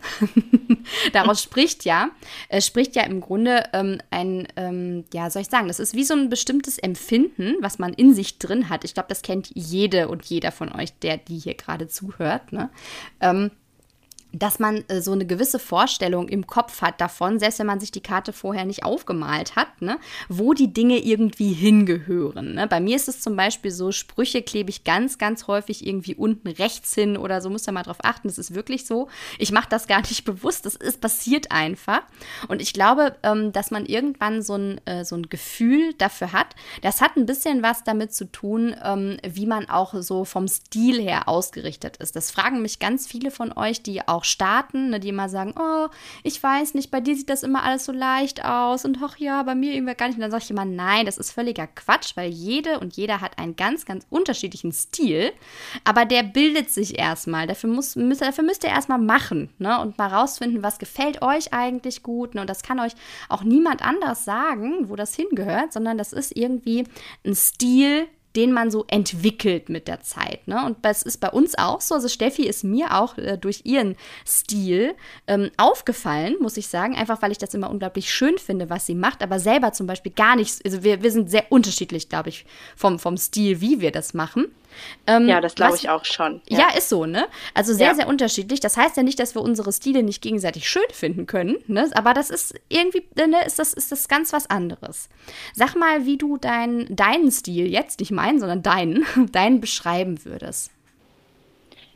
Daraus 1.13 1.41
spricht 1.41 1.85
ja, 1.85 2.09
äh, 2.49 2.61
spricht 2.61 2.95
ja 2.95 3.03
im 3.03 3.21
Grunde 3.21 3.65
ähm, 3.73 3.99
ein, 4.09 4.47
ähm, 4.55 5.05
ja, 5.13 5.29
soll 5.29 5.43
ich 5.43 5.49
sagen, 5.49 5.67
das 5.67 5.79
ist 5.79 5.93
wie 5.93 6.03
so 6.03 6.15
ein 6.15 6.29
bestimmtes 6.29 6.77
Empfinden, 6.77 7.55
was 7.59 7.79
man 7.79 7.93
in 7.93 8.13
sich 8.13 8.39
drin 8.39 8.69
hat. 8.69 8.83
Ich 8.83 8.93
glaube, 8.93 9.09
das 9.09 9.21
kennt 9.21 9.51
jede 9.53 10.07
und 10.07 10.25
jeder 10.25 10.51
von 10.51 10.73
euch, 10.73 10.97
der 10.99 11.17
die 11.17 11.37
hier 11.37 11.53
gerade 11.53 11.87
zuhört. 11.87 12.51
Ne? 12.51 12.69
Ähm, 13.19 13.51
dass 14.33 14.59
man 14.59 14.83
äh, 14.87 15.01
so 15.01 15.11
eine 15.11 15.25
gewisse 15.25 15.59
Vorstellung 15.59 16.29
im 16.29 16.47
Kopf 16.47 16.81
hat 16.81 17.01
davon, 17.01 17.39
selbst 17.39 17.59
wenn 17.59 17.67
man 17.67 17.79
sich 17.79 17.91
die 17.91 18.01
Karte 18.01 18.33
vorher 18.33 18.65
nicht 18.65 18.83
aufgemalt 18.83 19.55
hat, 19.55 19.81
ne, 19.81 19.97
wo 20.29 20.53
die 20.53 20.73
Dinge 20.73 20.99
irgendwie 20.99 21.53
hingehören. 21.53 22.55
Ne? 22.55 22.67
Bei 22.67 22.79
mir 22.79 22.95
ist 22.95 23.07
es 23.07 23.21
zum 23.21 23.35
Beispiel 23.35 23.71
so, 23.71 23.91
Sprüche 23.91 24.41
klebe 24.41 24.69
ich 24.69 24.83
ganz, 24.83 25.17
ganz 25.17 25.47
häufig 25.47 25.85
irgendwie 25.85 26.15
unten 26.15 26.47
rechts 26.47 26.93
hin 26.93 27.17
oder 27.17 27.41
so, 27.41 27.49
muss 27.49 27.63
da 27.63 27.71
mal 27.71 27.83
drauf 27.83 27.99
achten. 28.03 28.27
Das 28.27 28.37
ist 28.37 28.53
wirklich 28.53 28.85
so. 28.85 29.09
Ich 29.37 29.51
mache 29.51 29.69
das 29.69 29.87
gar 29.87 30.01
nicht 30.01 30.23
bewusst, 30.25 30.65
das 30.65 30.75
ist 30.75 31.01
passiert 31.01 31.51
einfach. 31.51 32.01
Und 32.47 32.61
ich 32.61 32.73
glaube, 32.73 33.15
ähm, 33.23 33.51
dass 33.51 33.71
man 33.71 33.85
irgendwann 33.85 34.41
so 34.41 34.55
ein, 34.55 34.85
äh, 34.85 35.03
so 35.03 35.15
ein 35.15 35.29
Gefühl 35.29 35.93
dafür 35.97 36.31
hat. 36.31 36.55
Das 36.81 37.01
hat 37.01 37.17
ein 37.17 37.25
bisschen 37.25 37.63
was 37.63 37.83
damit 37.83 38.13
zu 38.13 38.31
tun, 38.31 38.75
ähm, 38.83 39.17
wie 39.27 39.45
man 39.45 39.69
auch 39.69 39.93
so 39.95 40.25
vom 40.25 40.47
Stil 40.47 41.01
her 41.01 41.27
ausgerichtet 41.27 41.97
ist. 41.97 42.15
Das 42.15 42.31
fragen 42.31 42.61
mich 42.61 42.79
ganz 42.79 43.07
viele 43.07 43.31
von 43.31 43.51
euch, 43.53 43.83
die 43.83 44.07
auch 44.07 44.20
auch 44.21 44.25
starten, 44.25 44.91
ne, 44.91 44.99
die 44.99 45.09
immer 45.09 45.29
sagen, 45.29 45.53
oh, 45.57 45.87
ich 46.23 46.41
weiß 46.41 46.75
nicht, 46.75 46.91
bei 46.91 47.01
dir 47.01 47.15
sieht 47.15 47.29
das 47.29 47.43
immer 47.43 47.63
alles 47.63 47.85
so 47.85 47.91
leicht 47.91 48.45
aus 48.45 48.85
und 48.85 48.99
ach 49.03 49.17
ja, 49.17 49.41
bei 49.43 49.55
mir 49.55 49.73
irgendwie 49.73 49.95
gar 49.95 50.07
nicht. 50.07 50.15
Und 50.15 50.21
dann 50.21 50.31
sage 50.31 50.43
ich 50.43 50.51
immer, 50.51 50.65
nein, 50.65 51.05
das 51.05 51.17
ist 51.17 51.31
völliger 51.31 51.67
Quatsch, 51.67 52.15
weil 52.15 52.29
jede 52.29 52.79
und 52.79 52.95
jeder 52.95 53.21
hat 53.21 53.39
einen 53.39 53.55
ganz, 53.55 53.85
ganz 53.85 54.05
unterschiedlichen 54.09 54.71
Stil, 54.71 55.31
aber 55.83 56.05
der 56.05 56.23
bildet 56.23 56.69
sich 56.69 56.97
erstmal. 56.97 57.47
Dafür, 57.47 57.69
muss, 57.69 57.95
müsst, 57.95 58.21
dafür 58.21 58.43
müsst 58.43 58.63
ihr 58.63 58.69
erstmal 58.69 58.99
machen 58.99 59.49
ne, 59.57 59.79
und 59.81 59.97
mal 59.97 60.07
rausfinden, 60.07 60.63
was 60.63 60.79
gefällt 60.79 61.21
euch 61.21 61.53
eigentlich 61.53 62.03
gut. 62.03 62.35
Ne, 62.35 62.41
und 62.41 62.49
das 62.49 62.63
kann 62.63 62.79
euch 62.79 62.93
auch 63.29 63.43
niemand 63.43 63.81
anders 63.81 64.25
sagen, 64.25 64.89
wo 64.89 64.95
das 64.95 65.15
hingehört, 65.15 65.73
sondern 65.73 65.97
das 65.97 66.13
ist 66.13 66.35
irgendwie 66.35 66.85
ein 67.25 67.35
Stil, 67.35 68.07
den 68.35 68.53
man 68.53 68.71
so 68.71 68.85
entwickelt 68.87 69.69
mit 69.69 69.87
der 69.87 70.01
Zeit. 70.01 70.47
Ne? 70.47 70.65
Und 70.65 70.77
das 70.83 71.03
ist 71.03 71.19
bei 71.19 71.29
uns 71.29 71.57
auch 71.57 71.81
so. 71.81 71.95
Also 71.95 72.07
Steffi 72.07 72.43
ist 72.43 72.63
mir 72.63 72.95
auch 72.95 73.17
äh, 73.17 73.37
durch 73.37 73.61
ihren 73.65 73.95
Stil 74.25 74.95
ähm, 75.27 75.51
aufgefallen, 75.57 76.37
muss 76.39 76.57
ich 76.57 76.67
sagen, 76.67 76.95
einfach 76.95 77.21
weil 77.21 77.31
ich 77.31 77.37
das 77.37 77.53
immer 77.53 77.69
unglaublich 77.69 78.11
schön 78.11 78.37
finde, 78.37 78.69
was 78.69 78.85
sie 78.85 78.95
macht, 78.95 79.21
aber 79.21 79.39
selber 79.39 79.73
zum 79.73 79.87
Beispiel 79.87 80.11
gar 80.11 80.35
nicht, 80.35 80.63
also 80.65 80.83
wir, 80.83 81.03
wir 81.03 81.11
sind 81.11 81.29
sehr 81.29 81.51
unterschiedlich, 81.51 82.09
glaube 82.09 82.29
ich, 82.29 82.45
vom, 82.75 82.99
vom 82.99 83.17
Stil, 83.17 83.61
wie 83.61 83.81
wir 83.81 83.91
das 83.91 84.13
machen. 84.13 84.47
Ähm, 85.07 85.27
ja, 85.27 85.41
das 85.41 85.55
glaube 85.55 85.75
ich 85.75 85.89
auch 85.89 86.05
schon. 86.05 86.41
Ja. 86.47 86.59
ja. 86.59 86.77
ist 86.77 86.89
so, 86.89 87.05
ne? 87.05 87.27
Also 87.53 87.73
sehr, 87.73 87.87
ja. 87.87 87.95
sehr 87.95 88.07
unterschiedlich. 88.07 88.59
Das 88.59 88.77
heißt 88.77 88.97
ja 88.97 89.03
nicht, 89.03 89.19
dass 89.19 89.35
wir 89.35 89.41
unsere 89.41 89.71
Stile 89.71 90.03
nicht 90.03 90.21
gegenseitig 90.21 90.69
schön 90.69 90.83
finden 90.91 91.25
können, 91.25 91.57
ne? 91.67 91.89
Aber 91.93 92.13
das 92.13 92.29
ist 92.29 92.53
irgendwie, 92.69 93.03
ne, 93.15 93.45
ist 93.45 93.59
das, 93.59 93.73
ist 93.73 93.91
das 93.91 94.07
ganz 94.07 94.33
was 94.33 94.49
anderes. 94.49 95.09
Sag 95.53 95.75
mal, 95.75 96.05
wie 96.05 96.17
du 96.17 96.37
dein, 96.37 96.87
deinen 96.95 97.31
Stil 97.31 97.67
jetzt, 97.67 97.99
nicht 97.99 98.11
meinen, 98.11 98.39
sondern 98.39 98.63
deinen, 98.63 99.05
deinen 99.31 99.61
beschreiben 99.61 100.23
würdest. 100.25 100.71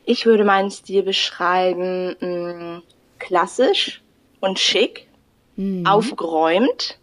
Ich 0.04 0.26
würde 0.26 0.44
meinen 0.44 0.70
Stil 0.70 1.02
beschreiben 1.02 2.14
mh, 2.20 2.76
mm, 2.76 2.82
klassisch 3.18 4.02
und 4.40 4.58
schick, 4.58 5.08
mhm. 5.56 5.86
aufgeräumt 5.86 6.98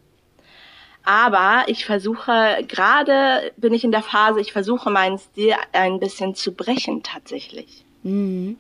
aber 1.03 1.65
ich 1.67 1.85
versuche, 1.85 2.65
gerade 2.67 3.51
bin 3.57 3.73
ich 3.73 3.83
in 3.83 3.91
der 3.91 4.03
Phase, 4.03 4.39
ich 4.39 4.53
versuche 4.53 4.89
meinen 4.89 5.17
Stil 5.17 5.55
ein 5.73 5.99
bisschen 5.99 6.33
zu 6.33 6.53
brechen 6.53 7.03
tatsächlich. 7.03 7.83
Mhm. 8.03 8.57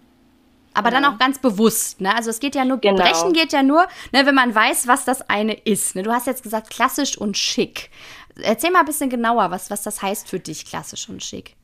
Aber 0.73 0.91
ja. 0.91 0.99
dann 0.99 1.05
auch 1.05 1.19
ganz 1.19 1.39
bewusst, 1.39 2.01
ne? 2.01 2.15
Also 2.15 2.29
es 2.29 2.39
geht 2.39 2.55
ja 2.55 2.65
nur, 2.65 2.79
genau. 2.79 3.01
brechen 3.03 3.31
geht 3.33 3.53
ja 3.53 3.63
nur, 3.63 3.87
ne, 4.11 4.25
wenn 4.25 4.35
man 4.35 4.53
weiß, 4.53 4.87
was 4.87 5.05
das 5.05 5.29
eine 5.29 5.53
ist. 5.53 5.95
Ne? 5.95 6.03
Du 6.03 6.11
hast 6.11 6.27
jetzt 6.27 6.43
gesagt, 6.43 6.69
klassisch 6.69 7.17
und 7.17 7.37
schick. 7.37 7.91
Erzähl 8.41 8.71
mal 8.71 8.79
ein 8.79 8.85
bisschen 8.85 9.09
genauer, 9.09 9.51
was, 9.51 9.69
was 9.69 9.83
das 9.83 10.01
heißt 10.01 10.27
für 10.27 10.39
dich, 10.39 10.65
klassisch 10.65 11.07
und 11.07 11.23
schick. 11.23 11.55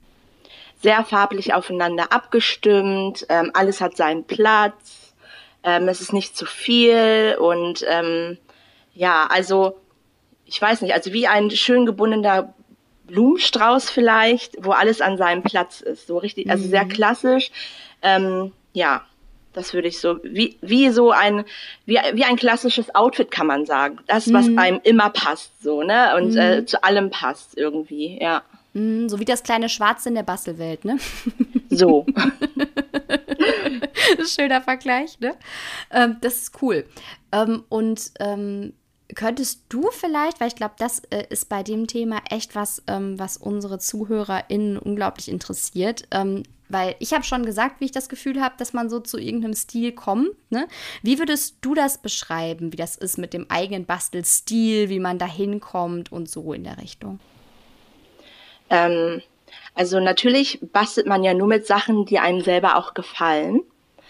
Sehr 0.82 1.04
farblich 1.04 1.54
aufeinander 1.54 2.14
abgestimmt, 2.14 3.26
ähm, 3.30 3.52
alles 3.54 3.82
hat 3.82 3.98
seinen 3.98 4.24
Platz, 4.26 5.14
ähm, 5.64 5.88
es 5.88 6.00
ist 6.00 6.14
nicht 6.14 6.38
zu 6.38 6.46
viel 6.46 7.36
und 7.40 7.84
ähm, 7.90 8.38
ja, 8.94 9.28
also 9.28 9.76
ich 10.50 10.60
weiß 10.60 10.82
nicht, 10.82 10.94
also 10.94 11.14
wie 11.14 11.28
ein 11.28 11.52
schön 11.52 11.86
gebundener 11.86 12.54
Blumenstrauß 13.06 13.90
vielleicht, 13.90 14.56
wo 14.60 14.72
alles 14.72 15.00
an 15.00 15.18
seinem 15.18 15.44
Platz 15.44 15.80
ist. 15.82 16.08
So 16.08 16.18
richtig, 16.18 16.50
also 16.50 16.68
sehr 16.68 16.86
mhm. 16.86 16.90
klassisch. 16.90 17.52
Ähm, 18.02 18.52
ja, 18.74 19.06
das 19.54 19.74
würde 19.74 19.88
ich 19.88 20.00
so, 20.00 20.20
wie, 20.24 20.58
wie 20.62 20.90
so 20.90 21.12
ein, 21.12 21.46
wie, 21.86 22.00
wie 22.14 22.24
ein 22.24 22.36
klassisches 22.36 22.94
Outfit 22.96 23.30
kann 23.30 23.46
man 23.46 23.66
sagen. 23.68 24.00
Das, 24.08 24.34
was 24.34 24.48
mhm. 24.48 24.58
einem 24.58 24.80
immer 24.84 25.12
passt, 25.12 25.62
so, 25.62 25.84
ne? 25.84 26.16
Und 26.18 26.36
äh, 26.36 26.56
mhm. 26.56 26.64
äh, 26.64 26.66
zu 26.66 26.84
allem 26.84 27.12
passt 27.12 27.56
irgendwie, 27.56 28.20
ja. 28.20 28.42
Mhm, 28.74 29.08
so 29.08 29.20
wie 29.20 29.26
das 29.26 29.44
kleine 29.44 29.70
Schwarze 29.70 30.10
in 30.10 30.16
der 30.16 30.24
Bastelwelt, 30.24 30.84
ne? 30.84 30.98
So. 31.72 32.08
Schöner 34.28 34.62
Vergleich, 34.62 35.20
ne? 35.20 35.36
Ähm, 35.92 36.18
das 36.22 36.38
ist 36.38 36.62
cool. 36.64 36.86
Ähm, 37.32 37.64
und 37.70 38.12
ähm, 38.20 38.74
Könntest 39.16 39.64
du 39.70 39.90
vielleicht, 39.92 40.40
weil 40.40 40.50
ich 40.50 40.56
glaube, 40.56 40.76
das 40.78 41.00
äh, 41.10 41.26
ist 41.30 41.50
bei 41.50 41.64
dem 41.64 41.88
Thema 41.88 42.22
echt 42.30 42.56
was, 42.56 42.84
ähm, 42.88 43.18
was 43.18 43.38
unsere 43.38 43.80
ZuhörerInnen 43.80 44.78
unglaublich 44.78 45.30
interessiert. 45.30 46.04
Ähm, 46.12 46.44
weil 46.70 46.96
ich 47.00 47.14
habe 47.14 47.24
schon 47.24 47.46
gesagt, 47.46 47.82
wie 47.82 47.86
ich 47.86 47.92
das 47.92 48.10
Gefühl 48.10 48.40
habe, 48.42 48.56
dass 48.58 48.74
man 48.74 48.90
so 48.90 49.00
zu 49.00 49.18
irgendeinem 49.18 49.56
Stil 49.56 49.92
kommt. 49.92 50.30
Ne? 50.52 50.68
Wie 51.02 51.18
würdest 51.18 51.58
du 51.62 51.74
das 51.74 51.98
beschreiben, 51.98 52.72
wie 52.72 52.78
das 52.78 52.96
ist 52.96 53.18
mit 53.18 53.34
dem 53.34 53.50
eigenen 53.50 53.86
Bastelstil, 53.86 54.90
wie 54.90 55.00
man 55.00 55.18
da 55.18 55.26
hinkommt 55.26 56.12
und 56.12 56.30
so 56.30 56.54
in 56.54 56.64
der 56.64 56.78
Richtung? 56.78 57.20
Ähm, 58.70 59.24
also 59.74 60.00
natürlich 60.00 60.60
bastelt 60.62 61.08
man 61.08 61.24
ja 61.24 61.34
nur 61.34 61.48
mit 61.48 61.66
Sachen, 61.66 62.06
die 62.06 62.20
einem 62.20 62.42
selber 62.42 62.76
auch 62.76 62.94
gefallen. 62.94 63.62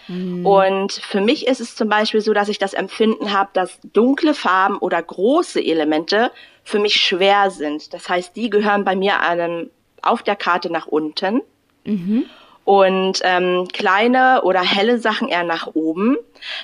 Mhm. 0.09 0.45
Und 0.45 0.91
für 0.91 1.21
mich 1.21 1.47
ist 1.47 1.61
es 1.61 1.75
zum 1.75 1.87
Beispiel 1.87 2.21
so, 2.21 2.33
dass 2.33 2.49
ich 2.49 2.57
das 2.57 2.73
Empfinden 2.73 3.31
habe, 3.31 3.51
dass 3.53 3.79
dunkle 3.93 4.33
Farben 4.33 4.77
oder 4.77 5.01
große 5.01 5.63
Elemente 5.63 6.31
für 6.63 6.79
mich 6.79 6.95
schwer 6.95 7.51
sind. 7.51 7.93
Das 7.93 8.09
heißt, 8.09 8.35
die 8.35 8.49
gehören 8.49 8.83
bei 8.83 8.95
mir 8.95 9.21
einem, 9.21 9.69
auf 10.01 10.23
der 10.23 10.35
Karte 10.35 10.71
nach 10.71 10.87
unten. 10.87 11.41
Mhm. 11.85 12.25
Und 12.65 13.21
ähm, 13.23 13.67
kleine 13.71 14.41
oder 14.43 14.61
helle 14.61 14.99
Sachen 14.99 15.27
eher 15.27 15.43
nach 15.43 15.67
oben. 15.73 16.17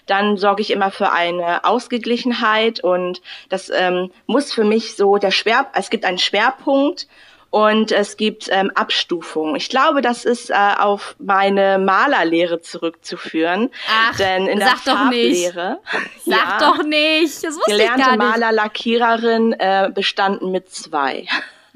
Dann 0.05 0.37
sorge 0.37 0.61
ich 0.61 0.71
immer 0.71 0.91
für 0.91 1.11
eine 1.11 1.63
Ausgeglichenheit 1.65 2.83
und 2.83 3.21
das 3.49 3.71
ähm, 3.75 4.11
muss 4.27 4.53
für 4.53 4.63
mich 4.63 4.95
so 4.95 5.17
der 5.17 5.31
Schwer, 5.31 5.67
es 5.73 5.89
gibt 5.89 6.05
einen 6.05 6.19
Schwerpunkt 6.19 7.07
und 7.49 7.91
es 7.91 8.17
gibt 8.17 8.49
ähm, 8.51 8.71
Abstufungen. 8.75 9.55
Ich 9.55 9.69
glaube, 9.69 10.01
das 10.01 10.25
ist 10.25 10.49
äh, 10.49 10.53
auf 10.77 11.15
meine 11.19 11.77
Malerlehre 11.79 12.61
zurückzuführen. 12.61 13.69
Ach, 13.89 14.17
denn 14.17 14.47
in 14.47 14.59
der 14.59 14.69
sag 14.69 14.79
Farblehre, 14.79 15.79
doch 15.91 15.93
nicht. 15.93 16.15
Sag 16.25 16.47
ja, 16.49 16.57
doch 16.59 16.83
nicht. 16.83 17.43
Das 17.43 17.55
wusste 17.55 17.71
gelernte 17.71 17.99
ich 18.01 18.05
gar 18.05 18.17
nicht. 18.17 18.19
Maler, 18.19 18.51
Lackiererin 18.51 19.53
äh, 19.53 19.89
bestanden 19.93 20.51
mit 20.51 20.69
zwei. 20.69 21.25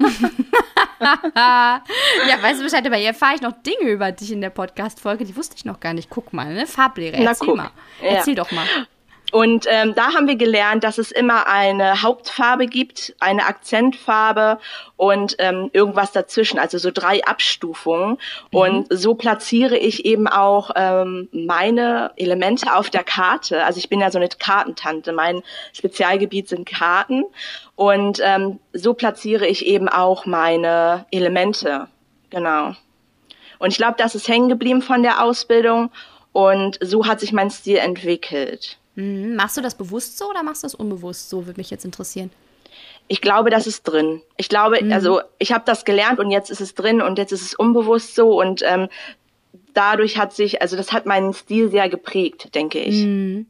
ja, 1.00 1.82
weißt 2.40 2.60
du 2.60 2.64
Bescheid, 2.64 2.84
aber 2.86 2.96
hier 2.96 3.08
erfahre 3.08 3.34
ich 3.34 3.42
noch 3.42 3.52
Dinge 3.62 3.90
über 3.90 4.12
dich 4.12 4.32
in 4.32 4.40
der 4.40 4.50
Podcast-Folge, 4.50 5.24
die 5.24 5.36
wusste 5.36 5.56
ich 5.56 5.64
noch 5.64 5.80
gar 5.80 5.92
nicht. 5.92 6.08
Guck 6.10 6.32
mal, 6.32 6.52
ne? 6.52 6.66
Farblehre, 6.66 7.16
erzähl 7.16 7.48
Na, 7.48 7.54
mal. 7.54 7.70
Erzähl 8.02 8.34
ja. 8.34 8.42
doch 8.42 8.50
mal. 8.50 8.66
Und 9.32 9.66
ähm, 9.68 9.94
da 9.94 10.14
haben 10.14 10.26
wir 10.26 10.36
gelernt, 10.36 10.82
dass 10.84 10.98
es 10.98 11.10
immer 11.12 11.46
eine 11.46 12.02
Hauptfarbe 12.02 12.66
gibt, 12.66 13.14
eine 13.20 13.46
Akzentfarbe 13.46 14.58
und 14.96 15.36
ähm, 15.38 15.70
irgendwas 15.72 16.12
dazwischen, 16.12 16.58
also 16.58 16.78
so 16.78 16.90
drei 16.90 17.24
Abstufungen. 17.24 18.18
Mhm. 18.50 18.58
Und 18.58 18.86
so 18.90 19.14
platziere 19.14 19.76
ich 19.76 20.04
eben 20.04 20.26
auch 20.26 20.70
ähm, 20.74 21.28
meine 21.32 22.12
Elemente 22.16 22.74
auf 22.74 22.90
der 22.90 23.04
Karte. 23.04 23.64
Also 23.64 23.78
ich 23.78 23.88
bin 23.88 24.00
ja 24.00 24.10
so 24.10 24.18
eine 24.18 24.28
Kartentante. 24.28 25.12
Mein 25.12 25.42
Spezialgebiet 25.72 26.48
sind 26.48 26.68
Karten. 26.68 27.24
Und 27.76 28.20
ähm, 28.22 28.58
so 28.72 28.94
platziere 28.94 29.46
ich 29.46 29.64
eben 29.64 29.88
auch 29.88 30.26
meine 30.26 31.06
Elemente. 31.10 31.88
Genau. 32.30 32.74
Und 33.58 33.70
ich 33.70 33.76
glaube, 33.76 33.94
das 33.98 34.14
ist 34.14 34.26
hängen 34.26 34.48
geblieben 34.48 34.82
von 34.82 35.02
der 35.02 35.22
Ausbildung. 35.22 35.90
Und 36.32 36.78
so 36.80 37.06
hat 37.06 37.20
sich 37.20 37.32
mein 37.32 37.50
Stil 37.50 37.76
entwickelt. 37.76 38.79
Mhm. 39.00 39.36
Machst 39.36 39.56
du 39.56 39.60
das 39.60 39.74
bewusst 39.74 40.18
so 40.18 40.28
oder 40.28 40.42
machst 40.42 40.62
du 40.62 40.66
das 40.66 40.74
unbewusst 40.74 41.30
so, 41.30 41.46
würde 41.46 41.58
mich 41.58 41.70
jetzt 41.70 41.84
interessieren. 41.84 42.30
Ich 43.08 43.20
glaube, 43.20 43.50
das 43.50 43.66
ist 43.66 43.82
drin. 43.82 44.22
Ich 44.36 44.48
glaube, 44.48 44.82
mhm. 44.82 44.92
also 44.92 45.20
ich 45.38 45.52
habe 45.52 45.64
das 45.66 45.84
gelernt 45.84 46.20
und 46.20 46.30
jetzt 46.30 46.50
ist 46.50 46.60
es 46.60 46.74
drin 46.74 47.02
und 47.02 47.18
jetzt 47.18 47.32
ist 47.32 47.42
es 47.42 47.54
unbewusst 47.54 48.14
so 48.14 48.40
und 48.40 48.62
ähm, 48.64 48.88
dadurch 49.74 50.18
hat 50.18 50.32
sich, 50.32 50.62
also 50.62 50.76
das 50.76 50.92
hat 50.92 51.06
meinen 51.06 51.32
Stil 51.32 51.70
sehr 51.70 51.88
geprägt, 51.88 52.54
denke 52.54 52.78
ich. 52.78 53.04
Mhm. 53.04 53.46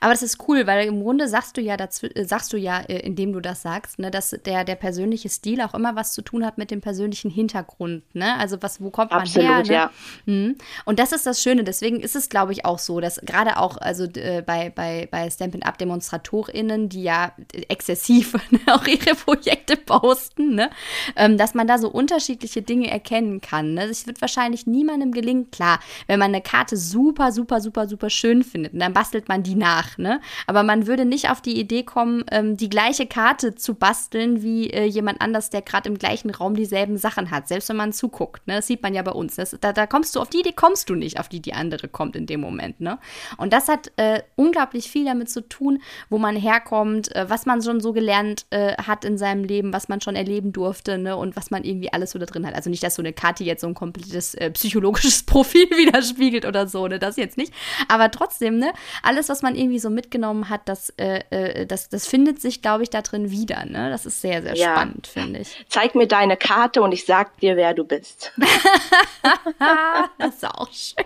Aber 0.00 0.12
das 0.12 0.22
ist 0.22 0.38
cool, 0.48 0.66
weil 0.66 0.86
im 0.86 1.02
Grunde 1.02 1.28
sagst 1.28 1.56
du 1.56 1.60
ja 1.60 1.76
dazu, 1.76 2.06
äh, 2.06 2.24
sagst 2.24 2.52
du 2.52 2.56
ja, 2.56 2.80
äh, 2.80 2.98
indem 2.98 3.32
du 3.32 3.40
das 3.40 3.62
sagst, 3.62 3.98
ne, 3.98 4.10
dass 4.10 4.30
der, 4.30 4.64
der 4.64 4.74
persönliche 4.74 5.28
Stil 5.28 5.60
auch 5.60 5.74
immer 5.74 5.96
was 5.96 6.12
zu 6.12 6.22
tun 6.22 6.44
hat 6.44 6.58
mit 6.58 6.70
dem 6.70 6.80
persönlichen 6.80 7.30
Hintergrund, 7.30 8.02
ne? 8.14 8.38
Also 8.38 8.62
was, 8.62 8.80
wo 8.80 8.90
kommt 8.90 9.12
Absolut, 9.12 9.48
man 9.48 9.64
her? 9.64 9.64
Ne? 9.64 9.72
Ja. 9.72 9.90
Mhm. 10.26 10.56
Und 10.84 10.98
das 10.98 11.12
ist 11.12 11.26
das 11.26 11.42
Schöne. 11.42 11.64
Deswegen 11.64 12.00
ist 12.00 12.16
es, 12.16 12.28
glaube 12.28 12.52
ich, 12.52 12.64
auch 12.64 12.78
so, 12.78 13.00
dass 13.00 13.20
gerade 13.20 13.58
auch, 13.58 13.76
also 13.76 14.04
äh, 14.04 14.42
bei, 14.42 14.70
bei, 14.70 15.08
bei 15.10 15.30
Stampin' 15.30 15.62
Up 15.62 15.78
DemonstratorInnen, 15.78 16.88
die 16.88 17.02
ja 17.02 17.32
exzessiv 17.68 18.34
ne, 18.50 18.60
auch 18.68 18.86
ihre 18.86 19.14
Projekte 19.14 19.76
posten, 19.76 20.54
ne? 20.54 20.70
Ähm, 21.16 21.38
dass 21.38 21.54
man 21.54 21.66
da 21.66 21.78
so 21.78 21.88
unterschiedliche 21.88 22.62
Dinge 22.62 22.90
erkennen 22.90 23.40
kann. 23.40 23.74
Ne? 23.74 23.84
Es 23.84 24.06
wird 24.06 24.20
wahrscheinlich 24.20 24.66
niemandem 24.66 25.12
gelingen, 25.12 25.50
klar, 25.50 25.80
wenn 26.06 26.18
man 26.18 26.30
eine 26.30 26.42
Karte 26.42 26.76
super, 26.76 27.32
super, 27.32 27.60
super, 27.60 27.88
super 27.88 28.10
schön 28.10 28.42
findet, 28.42 28.72
dann 28.80 28.92
bastelt 28.92 29.28
man 29.28 29.42
die 29.42 29.54
nach 29.54 29.73
nach, 29.74 29.98
ne? 29.98 30.20
Aber 30.46 30.62
man 30.62 30.86
würde 30.86 31.04
nicht 31.04 31.30
auf 31.30 31.40
die 31.40 31.58
Idee 31.58 31.82
kommen, 31.82 32.24
ähm, 32.30 32.56
die 32.56 32.68
gleiche 32.68 33.06
Karte 33.06 33.54
zu 33.54 33.74
basteln 33.74 34.42
wie 34.42 34.70
äh, 34.70 34.84
jemand 34.84 35.20
anders, 35.20 35.50
der 35.50 35.62
gerade 35.62 35.88
im 35.88 35.98
gleichen 35.98 36.30
Raum 36.30 36.54
dieselben 36.54 36.96
Sachen 36.96 37.30
hat, 37.30 37.48
selbst 37.48 37.68
wenn 37.68 37.76
man 37.76 37.92
zuguckt, 37.92 38.46
ne? 38.46 38.56
Das 38.56 38.66
sieht 38.66 38.82
man 38.82 38.94
ja 38.94 39.02
bei 39.02 39.12
uns. 39.12 39.36
Das, 39.36 39.56
da, 39.60 39.72
da 39.72 39.86
kommst 39.86 40.14
du 40.14 40.20
auf 40.20 40.30
die 40.30 40.40
Idee 40.40 40.52
kommst 40.52 40.88
du 40.88 40.94
nicht, 40.94 41.18
auf 41.18 41.28
die 41.28 41.40
die 41.40 41.54
andere 41.54 41.88
kommt 41.88 42.16
in 42.16 42.26
dem 42.26 42.40
Moment, 42.40 42.80
ne? 42.80 42.98
Und 43.36 43.52
das 43.52 43.68
hat 43.68 43.90
äh, 43.96 44.22
unglaublich 44.36 44.90
viel 44.90 45.04
damit 45.04 45.30
zu 45.30 45.40
tun, 45.48 45.80
wo 46.08 46.18
man 46.18 46.36
herkommt, 46.36 47.14
äh, 47.14 47.28
was 47.28 47.46
man 47.46 47.62
schon 47.62 47.80
so 47.80 47.92
gelernt 47.92 48.46
äh, 48.50 48.74
hat 48.76 49.04
in 49.04 49.18
seinem 49.18 49.44
Leben, 49.44 49.72
was 49.72 49.88
man 49.88 50.00
schon 50.00 50.16
erleben 50.16 50.52
durfte, 50.52 50.98
ne? 50.98 51.16
Und 51.16 51.36
was 51.36 51.50
man 51.50 51.64
irgendwie 51.64 51.92
alles 51.92 52.12
so 52.12 52.18
da 52.18 52.26
drin 52.26 52.46
hat. 52.46 52.54
Also 52.54 52.70
nicht, 52.70 52.82
dass 52.82 52.94
so 52.94 53.02
eine 53.02 53.12
Karte 53.12 53.44
jetzt 53.44 53.62
so 53.62 53.66
ein 53.66 53.74
komplettes 53.74 54.34
äh, 54.34 54.50
psychologisches 54.50 55.22
Profil 55.34 55.68
widerspiegelt 55.70 56.46
oder 56.46 56.66
so, 56.66 56.86
ne? 56.86 56.98
Das 56.98 57.16
jetzt 57.16 57.36
nicht. 57.36 57.52
Aber 57.88 58.10
trotzdem, 58.10 58.58
ne? 58.58 58.72
Alles, 59.02 59.28
was 59.28 59.42
man 59.42 59.56
irgendwie 59.56 59.63
irgendwie 59.64 59.78
so 59.78 59.90
mitgenommen 59.90 60.48
hat, 60.48 60.68
das, 60.68 60.90
äh, 60.96 61.20
äh, 61.30 61.66
das, 61.66 61.88
das 61.88 62.06
findet 62.06 62.40
sich, 62.40 62.62
glaube 62.62 62.82
ich, 62.82 62.90
da 62.90 63.02
drin 63.02 63.30
wieder. 63.30 63.64
Ne? 63.64 63.90
Das 63.90 64.06
ist 64.06 64.20
sehr, 64.20 64.42
sehr 64.42 64.54
ja. 64.54 64.72
spannend, 64.72 65.06
finde 65.06 65.40
ich. 65.40 65.64
Zeig 65.68 65.94
mir 65.94 66.06
deine 66.06 66.36
Karte 66.36 66.82
und 66.82 66.92
ich 66.92 67.04
sag 67.04 67.38
dir, 67.40 67.56
wer 67.56 67.74
du 67.74 67.84
bist. 67.84 68.32
das 70.18 70.34
ist 70.34 70.44
auch 70.44 70.72
schön. 70.72 71.04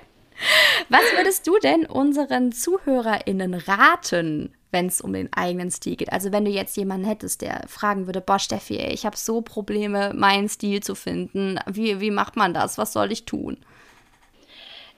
Was 0.88 1.02
würdest 1.16 1.46
du 1.46 1.58
denn 1.58 1.86
unseren 1.86 2.52
ZuhörerInnen 2.52 3.54
raten, 3.54 4.54
wenn 4.70 4.86
es 4.86 5.00
um 5.00 5.12
den 5.12 5.32
eigenen 5.32 5.70
Stil 5.70 5.96
geht? 5.96 6.12
Also 6.12 6.32
wenn 6.32 6.44
du 6.44 6.50
jetzt 6.50 6.76
jemanden 6.76 7.06
hättest, 7.06 7.42
der 7.42 7.64
fragen 7.66 8.06
würde, 8.06 8.20
boah 8.20 8.38
Steffi, 8.38 8.78
ey, 8.78 8.92
ich 8.92 9.04
habe 9.04 9.16
so 9.16 9.40
Probleme, 9.40 10.12
meinen 10.14 10.48
Stil 10.48 10.82
zu 10.82 10.94
finden. 10.94 11.58
Wie, 11.66 12.00
wie 12.00 12.10
macht 12.10 12.36
man 12.36 12.54
das? 12.54 12.78
Was 12.78 12.92
soll 12.92 13.10
ich 13.10 13.24
tun? 13.24 13.58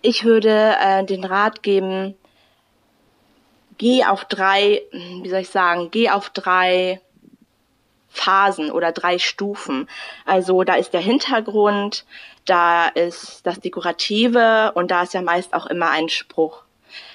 Ich 0.02 0.24
würde 0.24 0.76
äh, 0.80 1.04
den 1.04 1.24
Rat 1.24 1.62
geben, 1.62 2.14
geh 3.80 4.04
auf 4.04 4.26
drei, 4.26 4.82
wie 4.92 5.30
soll 5.30 5.40
ich 5.40 5.48
sagen, 5.48 5.88
geh 5.90 6.10
auf 6.10 6.28
drei 6.28 7.00
Phasen 8.10 8.70
oder 8.70 8.92
drei 8.92 9.18
Stufen. 9.18 9.88
Also 10.26 10.64
da 10.64 10.74
ist 10.74 10.92
der 10.92 11.00
Hintergrund, 11.00 12.04
da 12.44 12.88
ist 12.88 13.40
das 13.46 13.58
Dekorative 13.58 14.72
und 14.74 14.90
da 14.90 15.02
ist 15.02 15.14
ja 15.14 15.22
meist 15.22 15.54
auch 15.54 15.64
immer 15.64 15.88
ein 15.88 16.10
Spruch. 16.10 16.62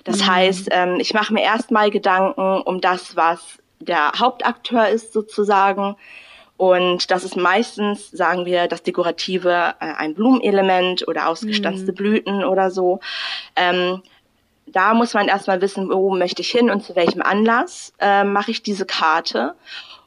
Das 0.06 0.22
mhm. 0.22 0.26
heißt, 0.26 0.70
ähm, 0.72 1.00
ich 1.00 1.14
mache 1.14 1.34
mir 1.34 1.44
erstmal 1.44 1.92
Gedanken 1.92 2.64
um 2.64 2.82
das, 2.82 3.16
was 3.16 3.60
der 3.80 4.14
Hauptakteur 4.18 4.90
ist 4.90 5.14
sozusagen. 5.14 5.96
Und 6.58 7.12
das 7.12 7.24
ist 7.24 7.38
meistens, 7.38 8.10
sagen 8.10 8.48
wir, 8.48 8.68
das 8.68 8.82
Dekorative, 8.82 9.76
äh, 9.80 9.94
ein 9.98 10.16
Blumenelement 10.16 11.08
oder 11.08 11.28
ausgestanzte 11.28 11.92
mhm. 11.92 11.96
Blüten 11.96 12.44
oder 12.44 12.72
so. 12.72 13.02
Ähm, 13.56 14.02
da 14.68 14.94
muss 14.94 15.14
man 15.14 15.28
erstmal 15.28 15.62
wissen, 15.62 15.90
wo 15.90 16.16
möchte 16.16 16.42
ich 16.42 16.50
hin 16.50 16.70
und 16.70 16.84
zu 16.84 16.96
welchem 16.96 17.22
Anlass 17.22 17.94
äh, 18.00 18.24
mache 18.24 18.52
ich 18.52 18.64
diese 18.64 18.86
Karte. 18.86 19.56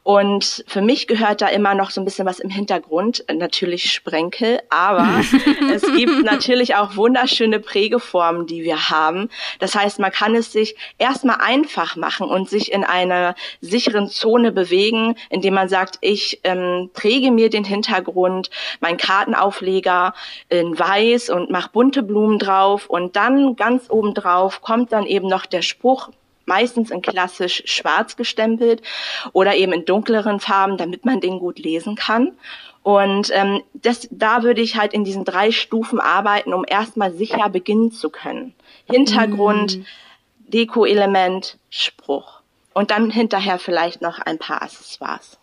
Und 0.09 0.65
für 0.67 0.81
mich 0.81 1.07
gehört 1.07 1.43
da 1.43 1.49
immer 1.49 1.75
noch 1.75 1.91
so 1.91 2.01
ein 2.01 2.07
bisschen 2.07 2.25
was 2.25 2.41
im 2.41 2.49
Hintergrund, 2.49 3.27
natürlich 3.31 3.93
Sprenkel, 3.93 4.59
aber 4.71 5.07
es 5.75 5.83
gibt 5.83 6.25
natürlich 6.25 6.77
auch 6.77 6.97
wunderschöne 6.97 7.61
Prägeformen, 7.61 8.47
die 8.47 8.63
wir 8.63 8.89
haben. 8.89 9.29
Das 9.59 9.75
heißt, 9.75 9.99
man 9.99 10.11
kann 10.11 10.35
es 10.35 10.51
sich 10.51 10.77
erstmal 10.97 11.37
einfach 11.43 11.95
machen 11.97 12.31
und 12.31 12.49
sich 12.49 12.73
in 12.73 12.85
einer 12.85 13.35
sicheren 13.61 14.09
Zone 14.09 14.51
bewegen, 14.51 15.15
indem 15.29 15.53
man 15.53 15.69
sagt, 15.69 15.99
ich 16.01 16.41
ähm, 16.43 16.89
präge 16.95 17.31
mir 17.31 17.51
den 17.51 17.65
Hintergrund, 17.65 18.49
mein 18.81 18.97
Kartenaufleger 18.97 20.15
in 20.49 20.79
weiß 20.79 21.29
und 21.29 21.51
mache 21.51 21.69
bunte 21.71 22.03
Blumen 22.03 22.39
drauf 22.39 22.87
und 22.87 23.15
dann 23.15 23.57
ganz 23.57 23.91
oben 23.91 24.15
drauf 24.15 24.63
kommt 24.63 24.91
dann 24.91 25.05
eben 25.05 25.29
noch 25.29 25.45
der 25.45 25.61
Spruch, 25.61 26.09
meistens 26.49 26.91
in 26.91 27.03
klassisch 27.03 27.63
schwarz 27.67 28.17
gestempelt 28.17 28.83
oder 29.33 29.55
eben 29.55 29.73
in 29.73 29.85
dunkleren 29.85 30.41
Farben, 30.41 30.77
damit 30.77 31.05
man 31.05 31.21
den 31.21 31.39
gut 31.39 31.61
lesen 31.61 31.95
kann. 31.95 32.33
Und 32.83 33.31
ähm, 33.35 33.63
das, 33.75 34.09
da 34.11 34.43
würde 34.43 34.63
ich 34.63 34.77
halt 34.77 34.95
in 34.95 35.05
diesen 35.05 35.25
drei 35.25 35.53
Stufen 35.53 36.01
arbeiten, 36.01 36.55
um 36.55 36.65
erstmal 36.67 37.13
sicher 37.13 37.49
beginnen 37.51 37.93
zu 37.93 38.09
können. 38.09 38.55
Hintergrund, 38.91 39.79
mm. 39.79 39.85
Deko-Element, 40.51 41.59
Spruch. 41.69 42.41
Und 42.73 42.91
dann 42.91 43.11
hinterher 43.11 43.59
vielleicht 43.59 44.01
noch 44.01 44.19
ein 44.19 44.39
paar 44.39 44.63
Accessoires. 44.63 45.38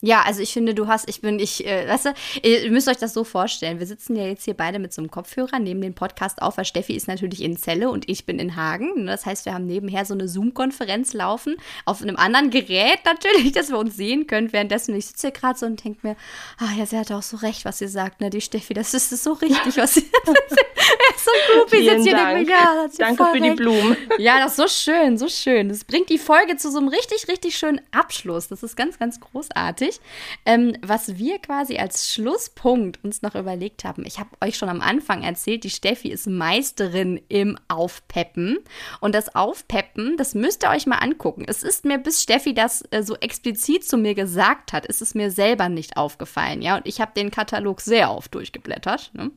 Ja, 0.00 0.22
also 0.22 0.40
ich 0.40 0.52
finde, 0.52 0.74
du 0.74 0.86
hast, 0.86 1.08
ich 1.08 1.20
bin, 1.22 1.40
ich, 1.40 1.66
äh, 1.66 1.88
weißt 1.88 2.04
du, 2.06 2.14
ihr 2.42 2.70
müsst 2.70 2.86
euch 2.86 2.98
das 2.98 3.12
so 3.12 3.24
vorstellen. 3.24 3.80
Wir 3.80 3.86
sitzen 3.86 4.14
ja 4.14 4.26
jetzt 4.26 4.44
hier 4.44 4.54
beide 4.54 4.78
mit 4.78 4.92
so 4.92 5.02
einem 5.02 5.10
Kopfhörer, 5.10 5.58
nehmen 5.58 5.80
den 5.80 5.94
Podcast 5.94 6.40
auf, 6.40 6.56
weil 6.56 6.64
Steffi 6.64 6.94
ist 6.94 7.08
natürlich 7.08 7.42
in 7.42 7.56
Celle 7.56 7.90
und 7.90 8.08
ich 8.08 8.24
bin 8.24 8.38
in 8.38 8.54
Hagen. 8.54 9.06
Das 9.06 9.26
heißt, 9.26 9.44
wir 9.44 9.54
haben 9.54 9.66
nebenher 9.66 10.04
so 10.04 10.14
eine 10.14 10.28
Zoom-Konferenz 10.28 11.14
laufen, 11.14 11.56
auf 11.84 12.00
einem 12.00 12.14
anderen 12.14 12.50
Gerät 12.50 13.00
natürlich, 13.04 13.50
dass 13.54 13.70
wir 13.70 13.78
uns 13.78 13.96
sehen 13.96 14.28
können. 14.28 14.52
Währenddessen, 14.52 14.94
ich 14.94 15.06
sitze 15.06 15.28
hier 15.28 15.32
gerade 15.32 15.58
so 15.58 15.66
und 15.66 15.82
denke 15.82 16.06
mir, 16.06 16.16
ah 16.58 16.72
ja, 16.78 16.86
sie 16.86 16.96
hat 16.96 17.10
auch 17.10 17.22
so 17.22 17.36
recht, 17.38 17.64
was 17.64 17.78
sie 17.78 17.88
sagt, 17.88 18.20
ne, 18.20 18.30
die 18.30 18.40
Steffi, 18.40 18.74
das 18.74 18.94
ist, 18.94 19.10
das 19.10 19.18
ist 19.18 19.24
so 19.24 19.32
richtig, 19.32 19.76
was 19.78 19.94
sie 19.94 20.02
so 20.22 21.30
gut, 21.60 21.72
wie 21.72 21.88
sitzt 21.88 22.04
hier 22.04 22.14
Dank. 22.14 22.46
Mir, 22.46 22.52
ja, 22.52 22.86
Danke 22.98 23.24
für 23.24 23.32
recht. 23.32 23.44
die 23.44 23.50
Blumen. 23.50 23.96
Ja, 24.18 24.40
das 24.40 24.52
ist 24.52 24.56
so 24.56 24.68
schön, 24.68 25.16
so 25.16 25.28
schön. 25.28 25.68
Das 25.68 25.84
bringt 25.84 26.08
die 26.08 26.18
Folge 26.18 26.56
zu 26.56 26.70
so 26.70 26.78
einem 26.78 26.88
richtig, 26.88 27.28
richtig 27.28 27.56
schönen 27.56 27.80
Abschluss. 27.92 28.48
Das 28.48 28.62
ist 28.62 28.76
ganz, 28.76 28.98
ganz 28.98 29.20
großartig 29.20 29.87
lustig. 29.88 30.00
Ähm, 30.44 30.76
was 30.82 31.18
wir 31.18 31.38
quasi 31.38 31.76
als 31.76 32.12
Schlusspunkt 32.12 33.02
uns 33.04 33.22
noch 33.22 33.34
überlegt 33.34 33.84
haben, 33.84 34.04
ich 34.06 34.18
habe 34.18 34.30
euch 34.40 34.56
schon 34.56 34.68
am 34.68 34.80
Anfang 34.80 35.22
erzählt, 35.22 35.64
die 35.64 35.70
Steffi 35.70 36.08
ist 36.08 36.26
Meisterin 36.26 37.20
im 37.28 37.58
Aufpeppen. 37.68 38.58
Und 39.00 39.14
das 39.14 39.34
Aufpeppen, 39.34 40.16
das 40.16 40.34
müsst 40.34 40.64
ihr 40.64 40.70
euch 40.70 40.86
mal 40.86 40.96
angucken. 40.96 41.44
Es 41.46 41.62
ist 41.62 41.84
mir, 41.84 41.98
bis 41.98 42.22
Steffi 42.22 42.54
das 42.54 42.82
äh, 42.90 43.02
so 43.02 43.16
explizit 43.16 43.84
zu 43.84 43.96
mir 43.96 44.14
gesagt 44.14 44.72
hat, 44.72 44.86
ist 44.86 45.02
es 45.02 45.14
mir 45.14 45.30
selber 45.30 45.68
nicht 45.68 45.96
aufgefallen. 45.96 46.62
Ja, 46.62 46.76
und 46.76 46.86
ich 46.86 47.00
habe 47.00 47.12
den 47.14 47.30
Katalog 47.30 47.80
sehr 47.80 48.10
oft 48.10 48.34
durchgeblättert. 48.34 49.10
Ne? 49.14 49.30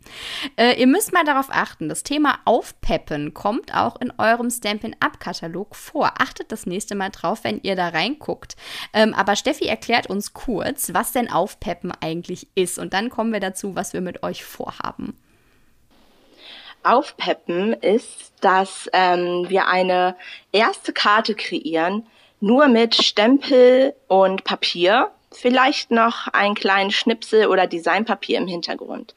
Äh, 0.57 0.79
ihr 0.79 0.87
müsst 0.87 1.13
mal 1.13 1.23
darauf 1.23 1.47
achten, 1.49 1.89
das 1.89 2.03
Thema 2.03 2.39
Aufpeppen 2.45 3.33
kommt 3.33 3.73
auch 3.73 3.99
in 3.99 4.13
eurem 4.17 4.49
Stampin' 4.49 4.95
Up-Katalog 4.99 5.75
vor. 5.75 6.13
Achtet 6.19 6.51
das 6.51 6.65
nächste 6.65 6.95
Mal 6.95 7.09
drauf, 7.09 7.43
wenn 7.43 7.59
ihr 7.63 7.75
da 7.75 7.89
reinguckt. 7.89 8.55
Ähm, 8.93 9.13
aber 9.13 9.35
Steffi 9.35 9.65
erklärt 9.65 10.07
uns 10.07 10.33
kurz, 10.45 10.93
was 10.93 11.11
denn 11.11 11.31
Aufpeppen 11.31 11.91
eigentlich 12.01 12.47
ist. 12.55 12.79
Und 12.79 12.93
dann 12.93 13.09
kommen 13.09 13.33
wir 13.33 13.39
dazu, 13.39 13.75
was 13.75 13.93
wir 13.93 14.01
mit 14.01 14.23
euch 14.23 14.43
vorhaben. 14.43 15.17
Aufpeppen 16.83 17.73
ist, 17.73 18.33
dass 18.41 18.89
ähm, 18.91 19.45
wir 19.49 19.67
eine 19.67 20.15
erste 20.51 20.93
Karte 20.93 21.35
kreieren, 21.35 22.07
nur 22.39 22.67
mit 22.67 22.95
Stempel 22.95 23.93
und 24.07 24.43
Papier, 24.43 25.11
vielleicht 25.31 25.91
noch 25.91 26.27
einen 26.27 26.55
kleinen 26.55 26.91
Schnipsel 26.91 27.47
oder 27.47 27.67
Designpapier 27.67 28.37
im 28.37 28.47
Hintergrund. 28.47 29.15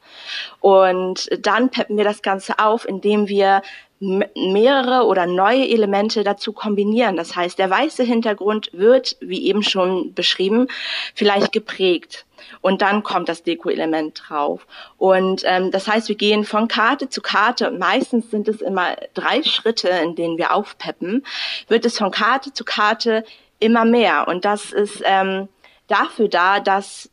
Und 0.59 1.29
dann 1.39 1.69
peppen 1.69 1.97
wir 1.97 2.03
das 2.03 2.21
Ganze 2.21 2.59
auf, 2.59 2.87
indem 2.87 3.27
wir 3.27 3.61
mehrere 3.99 5.05
oder 5.05 5.25
neue 5.25 5.67
Elemente 5.69 6.23
dazu 6.23 6.51
kombinieren. 6.51 7.15
Das 7.15 7.35
heißt, 7.35 7.57
der 7.57 7.69
weiße 7.69 8.03
Hintergrund 8.03 8.69
wird, 8.73 9.15
wie 9.21 9.47
eben 9.47 9.63
schon 9.63 10.13
beschrieben, 10.13 10.67
vielleicht 11.13 11.51
geprägt. 11.51 12.25
Und 12.61 12.81
dann 12.81 13.03
kommt 13.03 13.29
das 13.29 13.43
Deko-Element 13.43 14.21
drauf. 14.27 14.67
Und 14.97 15.43
ähm, 15.45 15.71
das 15.71 15.87
heißt, 15.87 16.09
wir 16.09 16.15
gehen 16.15 16.43
von 16.43 16.67
Karte 16.67 17.09
zu 17.09 17.21
Karte 17.21 17.71
meistens 17.71 18.29
sind 18.29 18.47
es 18.47 18.61
immer 18.61 18.95
drei 19.13 19.41
Schritte, 19.43 19.87
in 19.89 20.15
denen 20.15 20.37
wir 20.37 20.53
aufpeppen, 20.53 21.25
wird 21.67 21.85
es 21.85 21.97
von 21.97 22.11
Karte 22.11 22.53
zu 22.53 22.65
Karte 22.65 23.23
immer 23.59 23.85
mehr. 23.85 24.27
Und 24.27 24.45
das 24.45 24.73
ist 24.73 25.01
ähm, 25.05 25.47
dafür 25.87 26.27
da, 26.27 26.59
dass 26.59 27.09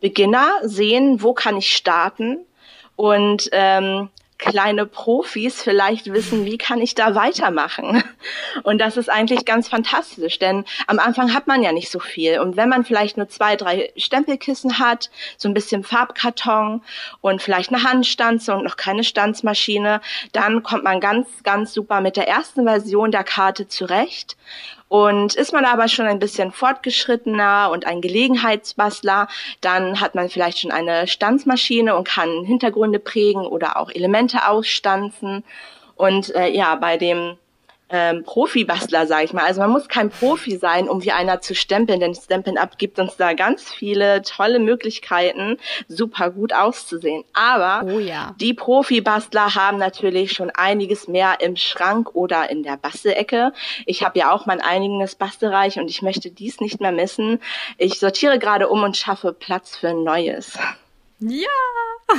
Beginner 0.00 0.48
sehen, 0.62 1.22
wo 1.22 1.32
kann 1.32 1.56
ich 1.56 1.74
starten 1.74 2.38
und 2.96 3.48
ähm, 3.52 4.10
kleine 4.38 4.84
Profis 4.86 5.62
vielleicht 5.62 6.12
wissen, 6.12 6.44
wie 6.44 6.58
kann 6.58 6.80
ich 6.80 6.94
da 6.94 7.14
weitermachen. 7.14 8.02
Und 8.62 8.78
das 8.78 8.96
ist 8.96 9.10
eigentlich 9.10 9.44
ganz 9.44 9.68
fantastisch, 9.68 10.38
denn 10.38 10.64
am 10.86 10.98
Anfang 10.98 11.32
hat 11.32 11.46
man 11.46 11.62
ja 11.62 11.72
nicht 11.72 11.90
so 11.90 11.98
viel. 11.98 12.38
Und 12.40 12.56
wenn 12.56 12.68
man 12.68 12.84
vielleicht 12.84 13.16
nur 13.16 13.28
zwei, 13.28 13.56
drei 13.56 13.92
Stempelkissen 13.96 14.78
hat, 14.78 15.10
so 15.36 15.48
ein 15.48 15.54
bisschen 15.54 15.84
Farbkarton 15.84 16.82
und 17.20 17.42
vielleicht 17.42 17.72
eine 17.72 17.82
Handstanze 17.82 18.54
und 18.54 18.64
noch 18.64 18.76
keine 18.76 19.04
Stanzmaschine, 19.04 20.00
dann 20.32 20.62
kommt 20.62 20.84
man 20.84 21.00
ganz, 21.00 21.28
ganz 21.42 21.72
super 21.72 22.00
mit 22.00 22.16
der 22.16 22.28
ersten 22.28 22.64
Version 22.64 23.10
der 23.10 23.24
Karte 23.24 23.68
zurecht 23.68 24.36
und 24.88 25.34
ist 25.34 25.52
man 25.52 25.64
aber 25.64 25.88
schon 25.88 26.06
ein 26.06 26.18
bisschen 26.18 26.52
fortgeschrittener 26.52 27.70
und 27.72 27.86
ein 27.86 28.00
Gelegenheitsbastler, 28.00 29.28
dann 29.60 30.00
hat 30.00 30.14
man 30.14 30.28
vielleicht 30.28 30.60
schon 30.60 30.70
eine 30.70 31.06
Stanzmaschine 31.08 31.96
und 31.96 32.06
kann 32.06 32.44
Hintergründe 32.44 33.00
prägen 33.00 33.46
oder 33.46 33.78
auch 33.78 33.90
Elemente 33.90 34.48
ausstanzen. 34.48 35.42
Und 35.96 36.34
äh, 36.34 36.48
ja, 36.48 36.76
bei 36.76 36.98
dem 36.98 37.36
ähm, 37.88 38.24
Profi-Bastler, 38.24 39.06
sage 39.06 39.24
ich 39.24 39.32
mal. 39.32 39.44
Also 39.44 39.60
man 39.60 39.70
muss 39.70 39.88
kein 39.88 40.10
Profi 40.10 40.56
sein, 40.56 40.88
um 40.88 41.04
wie 41.04 41.12
einer 41.12 41.40
zu 41.40 41.54
stempeln, 41.54 42.00
denn 42.00 42.14
Stampin' 42.14 42.58
Up 42.58 42.78
gibt 42.78 42.98
uns 42.98 43.16
da 43.16 43.32
ganz 43.34 43.70
viele 43.70 44.22
tolle 44.22 44.58
Möglichkeiten, 44.58 45.58
super 45.88 46.30
gut 46.30 46.52
auszusehen. 46.52 47.24
Aber 47.32 47.86
oh 47.86 47.98
ja. 47.98 48.34
die 48.40 48.54
Profi-Bastler 48.54 49.54
haben 49.54 49.78
natürlich 49.78 50.32
schon 50.32 50.50
einiges 50.50 51.08
mehr 51.08 51.36
im 51.40 51.56
Schrank 51.56 52.14
oder 52.14 52.50
in 52.50 52.62
der 52.62 52.76
Bastelecke. 52.76 53.52
Ich 53.84 54.02
habe 54.02 54.18
ja 54.18 54.32
auch 54.32 54.46
mein 54.46 54.60
eigenes 54.60 55.14
Bastelreich 55.14 55.78
und 55.78 55.88
ich 55.88 56.02
möchte 56.02 56.30
dies 56.30 56.60
nicht 56.60 56.80
mehr 56.80 56.92
missen. 56.92 57.40
Ich 57.78 57.98
sortiere 57.98 58.38
gerade 58.38 58.68
um 58.68 58.82
und 58.82 58.96
schaffe 58.96 59.32
Platz 59.32 59.76
für 59.76 59.94
neues. 59.94 60.58
Ja! 61.18 61.48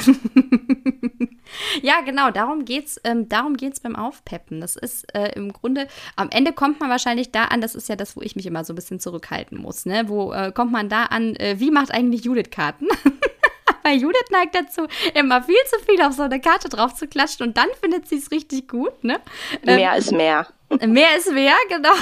ja, 1.81 2.01
genau, 2.01 2.31
darum 2.31 2.65
geht's, 2.65 2.99
ähm, 3.03 3.29
darum 3.29 3.55
geht's 3.55 3.79
beim 3.79 3.95
Aufpeppen. 3.95 4.59
Das 4.59 4.75
ist 4.75 5.13
äh, 5.15 5.31
im 5.35 5.53
Grunde, 5.53 5.87
am 6.15 6.29
Ende 6.29 6.51
kommt 6.51 6.79
man 6.79 6.89
wahrscheinlich 6.89 7.31
da 7.31 7.45
an, 7.45 7.61
das 7.61 7.75
ist 7.75 7.89
ja 7.89 7.95
das, 7.95 8.15
wo 8.15 8.21
ich 8.21 8.35
mich 8.35 8.45
immer 8.45 8.63
so 8.63 8.73
ein 8.73 8.75
bisschen 8.75 8.99
zurückhalten 8.99 9.59
muss, 9.59 9.85
ne? 9.85 10.05
Wo 10.07 10.33
äh, 10.33 10.51
kommt 10.51 10.71
man 10.71 10.89
da 10.89 11.03
an, 11.03 11.35
äh, 11.35 11.59
wie 11.59 11.71
macht 11.71 11.91
eigentlich 11.91 12.23
Judith 12.23 12.49
Karten? 12.51 12.87
Weil 13.83 13.97
Judith 13.97 14.29
neigt 14.31 14.55
dazu, 14.55 14.87
immer 15.13 15.43
viel 15.43 15.55
zu 15.67 15.79
viel 15.85 16.01
auf 16.01 16.13
so 16.13 16.23
eine 16.23 16.41
Karte 16.41 16.67
drauf 16.67 16.95
zu 16.95 17.07
klatschen 17.07 17.47
und 17.47 17.55
dann 17.55 17.69
findet 17.79 18.07
sie 18.07 18.17
es 18.17 18.31
richtig 18.31 18.67
gut, 18.67 19.03
ne? 19.03 19.19
Mehr 19.63 19.93
ähm, 19.93 19.99
ist 19.99 20.11
mehr. 20.11 20.47
Mehr 20.69 21.15
ist 21.17 21.31
mehr, 21.31 21.53
genau. 21.69 21.93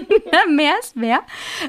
mehr 0.50 0.74
ist 0.80 0.96
mehr. 0.96 1.20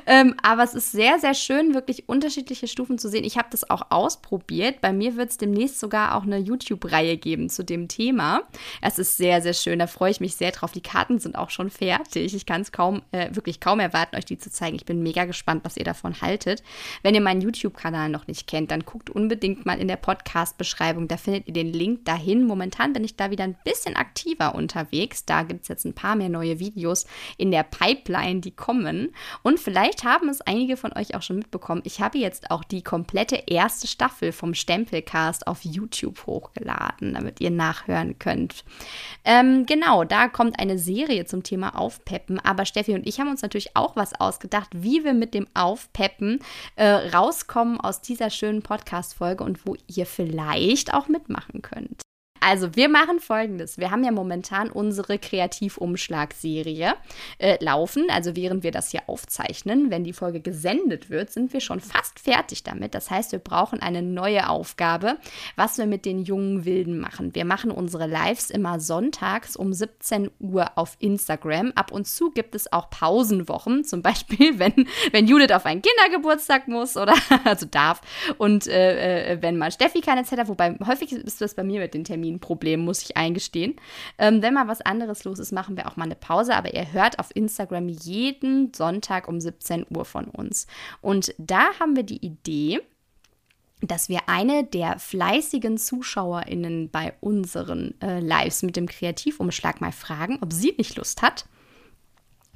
Ähm, 0.05 0.35
aber 0.41 0.63
es 0.63 0.73
ist 0.73 0.93
sehr, 0.93 1.19
sehr 1.19 1.33
schön, 1.33 1.73
wirklich 1.73 2.07
unterschiedliche 2.07 2.69
Stufen 2.69 2.97
zu 2.97 3.09
sehen. 3.09 3.25
Ich 3.25 3.37
habe 3.37 3.49
das 3.51 3.69
auch 3.69 3.91
ausprobiert. 3.91 4.79
Bei 4.79 4.93
mir 4.93 5.17
wird 5.17 5.31
es 5.31 5.37
demnächst 5.37 5.81
sogar 5.81 6.15
auch 6.15 6.23
eine 6.23 6.37
YouTube-Reihe 6.37 7.17
geben 7.17 7.49
zu 7.49 7.65
dem 7.65 7.89
Thema. 7.89 8.43
Es 8.81 8.99
ist 8.99 9.17
sehr, 9.17 9.41
sehr 9.41 9.53
schön. 9.53 9.79
Da 9.79 9.87
freue 9.87 10.11
ich 10.11 10.21
mich 10.21 10.37
sehr 10.37 10.51
drauf. 10.51 10.71
Die 10.71 10.81
Karten 10.81 11.19
sind 11.19 11.37
auch 11.37 11.49
schon 11.49 11.69
fertig. 11.69 12.33
Ich 12.33 12.45
kann 12.45 12.61
es 12.61 12.71
kaum, 12.71 13.01
äh, 13.11 13.35
wirklich 13.35 13.59
kaum 13.59 13.81
erwarten, 13.81 14.15
euch 14.15 14.25
die 14.25 14.37
zu 14.37 14.49
zeigen. 14.49 14.77
Ich 14.77 14.85
bin 14.85 15.03
mega 15.03 15.25
gespannt, 15.25 15.65
was 15.65 15.75
ihr 15.75 15.85
davon 15.85 16.21
haltet. 16.21 16.63
Wenn 17.03 17.15
ihr 17.15 17.21
meinen 17.21 17.41
YouTube-Kanal 17.41 18.07
noch 18.07 18.27
nicht 18.27 18.47
kennt, 18.47 18.71
dann 18.71 18.85
guckt 18.85 19.09
unbedingt 19.09 19.65
mal 19.65 19.79
in 19.79 19.89
der 19.89 19.97
Podcast-Beschreibung. 19.97 21.09
Da 21.09 21.17
findet 21.17 21.47
ihr 21.47 21.53
den 21.53 21.73
Link 21.73 22.05
dahin. 22.05 22.47
Momentan 22.47 22.93
bin 22.93 23.03
ich 23.03 23.17
da 23.17 23.29
wieder 23.29 23.43
ein 23.43 23.57
bisschen 23.65 23.97
aktiver 23.97 24.55
unterwegs. 24.55 25.25
Da 25.25 25.43
gibt 25.43 25.63
es 25.63 25.67
jetzt 25.67 25.83
ein 25.83 25.93
paar 25.93 26.15
mehr 26.15 26.29
neue 26.29 26.44
neue 26.45 26.59
Videos 26.59 27.05
in 27.37 27.51
der 27.51 27.63
Pipeline, 27.63 28.41
die 28.41 28.51
kommen. 28.51 29.13
Und 29.43 29.59
vielleicht 29.59 30.03
haben 30.03 30.29
es 30.29 30.41
einige 30.41 30.77
von 30.77 30.93
euch 30.93 31.15
auch 31.15 31.21
schon 31.21 31.37
mitbekommen. 31.37 31.81
Ich 31.85 32.01
habe 32.01 32.17
jetzt 32.17 32.51
auch 32.51 32.63
die 32.63 32.83
komplette 32.83 33.43
erste 33.47 33.87
Staffel 33.87 34.31
vom 34.31 34.53
Stempelcast 34.53 35.47
auf 35.47 35.63
YouTube 35.63 36.25
hochgeladen, 36.25 37.13
damit 37.13 37.41
ihr 37.41 37.51
nachhören 37.51 38.19
könnt. 38.19 38.63
Ähm, 39.23 39.65
genau, 39.65 40.03
da 40.03 40.27
kommt 40.27 40.59
eine 40.59 40.77
Serie 40.77 41.25
zum 41.25 41.43
Thema 41.43 41.77
Aufpeppen. 41.77 42.39
Aber 42.39 42.65
Steffi 42.65 42.93
und 42.93 43.07
ich 43.07 43.19
haben 43.19 43.29
uns 43.29 43.41
natürlich 43.41 43.75
auch 43.75 43.95
was 43.95 44.19
ausgedacht, 44.19 44.69
wie 44.73 45.03
wir 45.03 45.13
mit 45.13 45.33
dem 45.33 45.47
Aufpeppen 45.53 46.39
äh, 46.75 46.85
rauskommen 46.85 47.79
aus 47.79 48.01
dieser 48.01 48.29
schönen 48.29 48.61
Podcast-Folge 48.61 49.43
und 49.43 49.65
wo 49.65 49.75
ihr 49.87 50.05
vielleicht 50.05 50.93
auch 50.93 51.07
mitmachen 51.07 51.61
könnt. 51.61 52.01
Also, 52.41 52.75
wir 52.75 52.89
machen 52.89 53.19
folgendes. 53.19 53.77
Wir 53.77 53.89
haben 53.89 54.03
ja 54.03 54.11
momentan 54.11 54.69
unsere 54.69 55.17
Kreativumschlag-Serie 55.17 56.93
äh, 57.39 57.63
laufen. 57.63 58.05
Also, 58.11 58.35
während 58.35 58.63
wir 58.63 58.71
das 58.71 58.91
hier 58.91 59.01
aufzeichnen, 59.07 59.89
wenn 59.89 60.03
die 60.03 60.13
Folge 60.13 60.41
gesendet 60.41 61.09
wird, 61.09 61.31
sind 61.31 61.53
wir 61.53 61.59
schon 61.59 61.79
fast 61.79 62.19
fertig 62.19 62.61
damit. 62.63 62.93
Das 62.93 63.09
heißt, 63.09 63.31
wir 63.31 63.39
brauchen 63.39 63.81
eine 63.81 64.03
neue 64.03 64.47
Aufgabe, 64.47 65.17
was 65.55 65.77
wir 65.77 65.87
mit 65.87 66.05
den 66.05 66.19
jungen 66.19 66.65
Wilden 66.65 66.99
machen. 66.99 67.33
Wir 67.33 67.45
machen 67.45 67.71
unsere 67.71 68.05
Lives 68.05 68.51
immer 68.51 68.79
sonntags 68.79 69.55
um 69.55 69.73
17 69.73 70.29
Uhr 70.39 70.71
auf 70.75 70.97
Instagram. 70.99 71.71
Ab 71.73 71.91
und 71.91 72.05
zu 72.05 72.29
gibt 72.29 72.53
es 72.53 72.71
auch 72.71 72.91
Pausenwochen, 72.91 73.85
zum 73.85 74.03
Beispiel, 74.03 74.59
wenn, 74.59 74.87
wenn 75.11 75.25
Judith 75.25 75.51
auf 75.51 75.65
einen 75.65 75.81
Kindergeburtstag 75.81 76.67
muss 76.67 76.95
oder 76.95 77.15
also 77.43 77.65
darf 77.65 78.01
und 78.37 78.67
äh, 78.67 79.33
äh, 79.33 79.41
wenn 79.41 79.57
mal 79.57 79.71
Steffi 79.71 80.01
keine 80.01 80.25
Zeit 80.25 80.37
hat, 80.37 80.47
wobei 80.47 80.77
häufig 80.85 81.11
ist 81.11 81.41
das 81.41 81.55
bei 81.55 81.63
mir 81.63 81.79
mit 81.79 81.93
den 81.93 82.03
Terminen 82.03 82.24
Problem, 82.39 82.81
muss 82.81 83.01
ich 83.01 83.17
eingestehen. 83.17 83.75
Ähm, 84.17 84.41
wenn 84.41 84.53
mal 84.53 84.67
was 84.67 84.81
anderes 84.81 85.23
los 85.23 85.39
ist, 85.39 85.51
machen 85.51 85.77
wir 85.77 85.87
auch 85.87 85.95
mal 85.95 86.05
eine 86.05 86.15
Pause, 86.15 86.55
aber 86.55 86.73
ihr 86.73 86.91
hört 86.91 87.19
auf 87.19 87.35
Instagram 87.35 87.89
jeden 87.89 88.73
Sonntag 88.73 89.27
um 89.27 89.39
17 89.39 89.85
Uhr 89.89 90.05
von 90.05 90.25
uns. 90.25 90.67
Und 91.01 91.33
da 91.37 91.79
haben 91.79 91.95
wir 91.95 92.03
die 92.03 92.25
Idee, 92.25 92.81
dass 93.81 94.09
wir 94.09 94.21
eine 94.27 94.63
der 94.63 94.99
fleißigen 94.99 95.77
ZuschauerInnen 95.77 96.89
bei 96.89 97.13
unseren 97.19 97.99
äh, 98.01 98.19
Lives 98.19 98.63
mit 98.63 98.75
dem 98.75 98.87
Kreativumschlag 98.87 99.81
mal 99.81 99.91
fragen, 99.91 100.39
ob 100.41 100.53
sie 100.53 100.73
nicht 100.77 100.95
Lust 100.95 101.21
hat, 101.21 101.45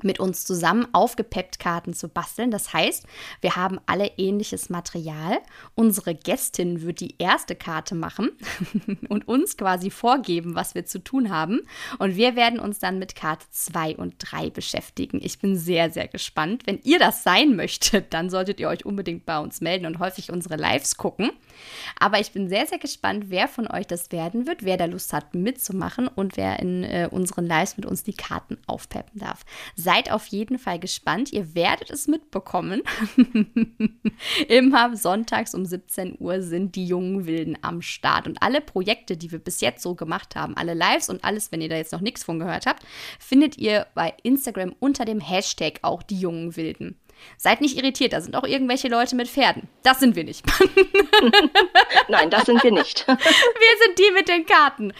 mit 0.03 0.19
uns 0.19 0.45
zusammen 0.45 0.87
aufgepeppt 0.93 1.59
Karten 1.59 1.93
zu 1.93 2.07
basteln. 2.07 2.51
Das 2.51 2.73
heißt, 2.73 3.05
wir 3.41 3.55
haben 3.55 3.79
alle 3.85 4.11
ähnliches 4.17 4.69
Material. 4.69 5.39
Unsere 5.75 6.15
Gästin 6.15 6.81
wird 6.81 6.99
die 6.99 7.15
erste 7.17 7.55
Karte 7.55 7.95
machen 7.95 8.31
und 9.09 9.27
uns 9.27 9.57
quasi 9.57 9.89
vorgeben, 9.89 10.55
was 10.55 10.75
wir 10.75 10.85
zu 10.85 10.99
tun 10.99 11.29
haben. 11.29 11.61
Und 11.97 12.15
wir 12.15 12.35
werden 12.35 12.59
uns 12.59 12.79
dann 12.79 12.99
mit 12.99 13.15
Karte 13.15 13.45
2 13.51 13.97
und 13.97 14.15
3 14.19 14.49
beschäftigen. 14.49 15.19
Ich 15.21 15.39
bin 15.39 15.55
sehr, 15.55 15.89
sehr 15.91 16.07
gespannt. 16.07 16.63
Wenn 16.65 16.79
ihr 16.83 16.99
das 16.99 17.23
sein 17.23 17.55
möchtet, 17.55 18.13
dann 18.13 18.29
solltet 18.29 18.59
ihr 18.59 18.69
euch 18.69 18.85
unbedingt 18.85 19.25
bei 19.25 19.39
uns 19.39 19.61
melden 19.61 19.85
und 19.85 19.99
häufig 19.99 20.31
unsere 20.31 20.55
Lives 20.55 20.97
gucken. 20.97 21.31
Aber 21.99 22.19
ich 22.19 22.31
bin 22.31 22.49
sehr, 22.49 22.67
sehr 22.67 22.79
gespannt, 22.79 23.25
wer 23.27 23.47
von 23.47 23.67
euch 23.67 23.87
das 23.87 24.11
werden 24.11 24.47
wird, 24.47 24.63
wer 24.63 24.77
da 24.77 24.85
Lust 24.85 25.13
hat 25.13 25.35
mitzumachen 25.35 26.07
und 26.07 26.37
wer 26.37 26.59
in 26.59 26.83
äh, 26.83 27.09
unseren 27.11 27.45
Lives 27.45 27.77
mit 27.77 27.85
uns 27.85 28.03
die 28.03 28.13
Karten 28.13 28.57
aufpeppen 28.67 29.19
darf 29.19 29.45
seid 29.89 30.11
auf 30.11 30.27
jeden 30.27 30.59
Fall 30.59 30.77
gespannt. 30.77 31.33
Ihr 31.33 31.55
werdet 31.55 31.89
es 31.89 32.07
mitbekommen. 32.07 32.83
Immer 34.47 34.95
sonntags 34.95 35.55
um 35.55 35.65
17 35.65 36.17
Uhr 36.19 36.43
sind 36.43 36.75
die 36.75 36.85
jungen 36.85 37.25
Wilden 37.25 37.57
am 37.63 37.81
Start. 37.81 38.27
Und 38.27 38.43
alle 38.43 38.61
Projekte, 38.61 39.17
die 39.17 39.31
wir 39.31 39.39
bis 39.39 39.61
jetzt 39.61 39.81
so 39.81 39.95
gemacht 39.95 40.35
haben, 40.35 40.55
alle 40.55 40.75
Lives 40.75 41.09
und 41.09 41.23
alles, 41.23 41.51
wenn 41.51 41.61
ihr 41.61 41.69
da 41.69 41.75
jetzt 41.75 41.91
noch 41.91 42.01
nichts 42.01 42.23
von 42.23 42.37
gehört 42.37 42.67
habt, 42.67 42.83
findet 43.17 43.57
ihr 43.57 43.87
bei 43.95 44.13
Instagram 44.21 44.75
unter 44.77 45.05
dem 45.05 45.21
Hashtag 45.21 45.79
auch 45.81 46.03
die 46.03 46.19
jungen 46.19 46.55
Wilden. 46.55 46.99
Seid 47.37 47.61
nicht 47.61 47.77
irritiert, 47.77 48.13
da 48.13 48.21
sind 48.21 48.35
auch 48.35 48.43
irgendwelche 48.43 48.87
Leute 48.87 49.15
mit 49.15 49.27
Pferden. 49.27 49.69
Das 49.83 49.99
sind 49.99 50.15
wir 50.15 50.23
nicht. 50.23 50.45
Nein, 52.09 52.29
das 52.29 52.45
sind 52.45 52.63
wir 52.63 52.71
nicht. 52.71 53.07
Wir 53.07 53.15
sind 53.17 53.99
die 53.99 54.11
mit 54.11 54.27
den 54.27 54.45
Karten. 54.45 54.93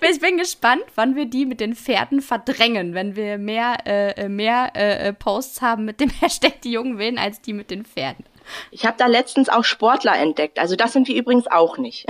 ich 0.10 0.20
bin 0.20 0.38
gespannt, 0.38 0.84
wann 0.94 1.14
wir 1.14 1.26
die 1.26 1.46
mit 1.46 1.60
den 1.60 1.74
Pferden 1.74 2.20
verdrängen, 2.20 2.94
wenn 2.94 3.16
wir 3.16 3.38
mehr, 3.38 3.76
äh, 3.84 4.28
mehr 4.28 4.70
äh, 4.74 5.12
Posts 5.12 5.62
haben 5.62 5.84
mit 5.84 6.00
dem 6.00 6.10
Hashtag 6.20 6.60
die 6.62 6.72
Jungen 6.72 6.98
wählen 6.98 7.18
als 7.18 7.40
die 7.40 7.52
mit 7.52 7.70
den 7.70 7.84
Pferden. 7.84 8.24
Ich 8.70 8.86
habe 8.86 8.96
da 8.96 9.06
letztens 9.06 9.48
auch 9.48 9.64
Sportler 9.64 10.16
entdeckt. 10.16 10.58
Also 10.58 10.76
das 10.76 10.92
sind 10.92 11.08
wir 11.08 11.16
übrigens 11.16 11.46
auch 11.48 11.78
nicht. 11.78 12.06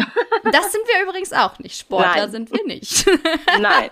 Das 0.52 0.70
sind 0.70 0.82
wir 0.86 1.02
übrigens 1.02 1.32
auch 1.32 1.58
nicht. 1.58 1.78
Sportler 1.78 2.14
Nein. 2.14 2.30
sind 2.30 2.52
wir 2.52 2.64
nicht. 2.66 3.06
Nein. 3.58 3.90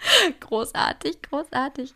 Großartig, 0.40 1.22
großartig. 1.22 1.94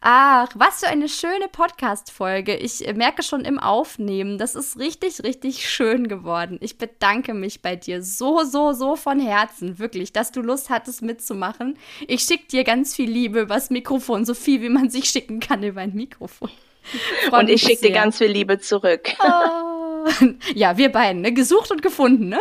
Ach, 0.00 0.48
was 0.54 0.80
für 0.80 0.88
eine 0.88 1.08
schöne 1.08 1.48
Podcast-Folge. 1.50 2.56
Ich 2.56 2.80
merke 2.94 3.22
schon 3.22 3.44
im 3.44 3.58
Aufnehmen, 3.58 4.38
das 4.38 4.54
ist 4.54 4.78
richtig, 4.78 5.22
richtig 5.22 5.68
schön 5.68 6.08
geworden. 6.08 6.58
Ich 6.60 6.78
bedanke 6.78 7.34
mich 7.34 7.62
bei 7.62 7.76
dir 7.76 8.02
so, 8.02 8.42
so, 8.44 8.72
so 8.72 8.96
von 8.96 9.20
Herzen, 9.20 9.78
wirklich, 9.78 10.12
dass 10.12 10.32
du 10.32 10.42
Lust 10.42 10.70
hattest 10.70 11.02
mitzumachen. 11.02 11.78
Ich 12.06 12.22
schicke 12.22 12.46
dir 12.48 12.64
ganz 12.64 12.94
viel 12.94 13.10
Liebe 13.10 13.40
übers 13.40 13.70
Mikrofon, 13.70 14.24
so 14.24 14.34
viel 14.34 14.60
wie 14.62 14.68
man 14.68 14.90
sich 14.90 15.06
schicken 15.06 15.40
kann 15.40 15.62
über 15.62 15.80
ein 15.80 15.94
Mikrofon. 15.94 16.50
Freut 17.28 17.42
und 17.42 17.48
ich 17.48 17.62
schicke 17.62 17.88
dir 17.88 17.92
ganz 17.92 18.18
viel 18.18 18.28
Liebe 18.28 18.58
zurück. 18.58 19.08
Oh. 19.20 19.76
Ja, 20.54 20.76
wir 20.76 20.92
beiden, 20.92 21.22
ne? 21.22 21.32
Gesucht 21.32 21.72
und 21.72 21.82
gefunden, 21.82 22.28
ne? 22.28 22.38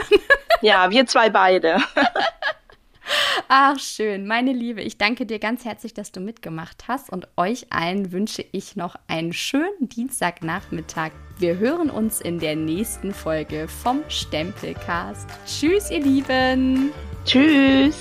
Ja, 0.61 0.91
wir 0.91 1.07
zwei 1.07 1.31
beide. 1.31 1.81
Ach, 3.47 3.79
schön. 3.79 4.27
Meine 4.27 4.53
Liebe, 4.53 4.81
ich 4.81 4.97
danke 4.97 5.25
dir 5.25 5.39
ganz 5.39 5.65
herzlich, 5.65 5.93
dass 5.93 6.11
du 6.11 6.19
mitgemacht 6.19 6.87
hast 6.87 7.11
und 7.11 7.27
euch 7.37 7.67
allen 7.71 8.11
wünsche 8.11 8.45
ich 8.51 8.75
noch 8.75 8.95
einen 9.07 9.33
schönen 9.33 9.89
Dienstagnachmittag. 9.89 11.11
Wir 11.37 11.57
hören 11.57 11.89
uns 11.89 12.21
in 12.21 12.39
der 12.39 12.55
nächsten 12.55 13.13
Folge 13.13 13.67
vom 13.67 14.01
Stempelcast. 14.07 15.27
Tschüss, 15.45 15.91
ihr 15.91 16.01
Lieben. 16.01 16.91
Tschüss. 17.25 17.95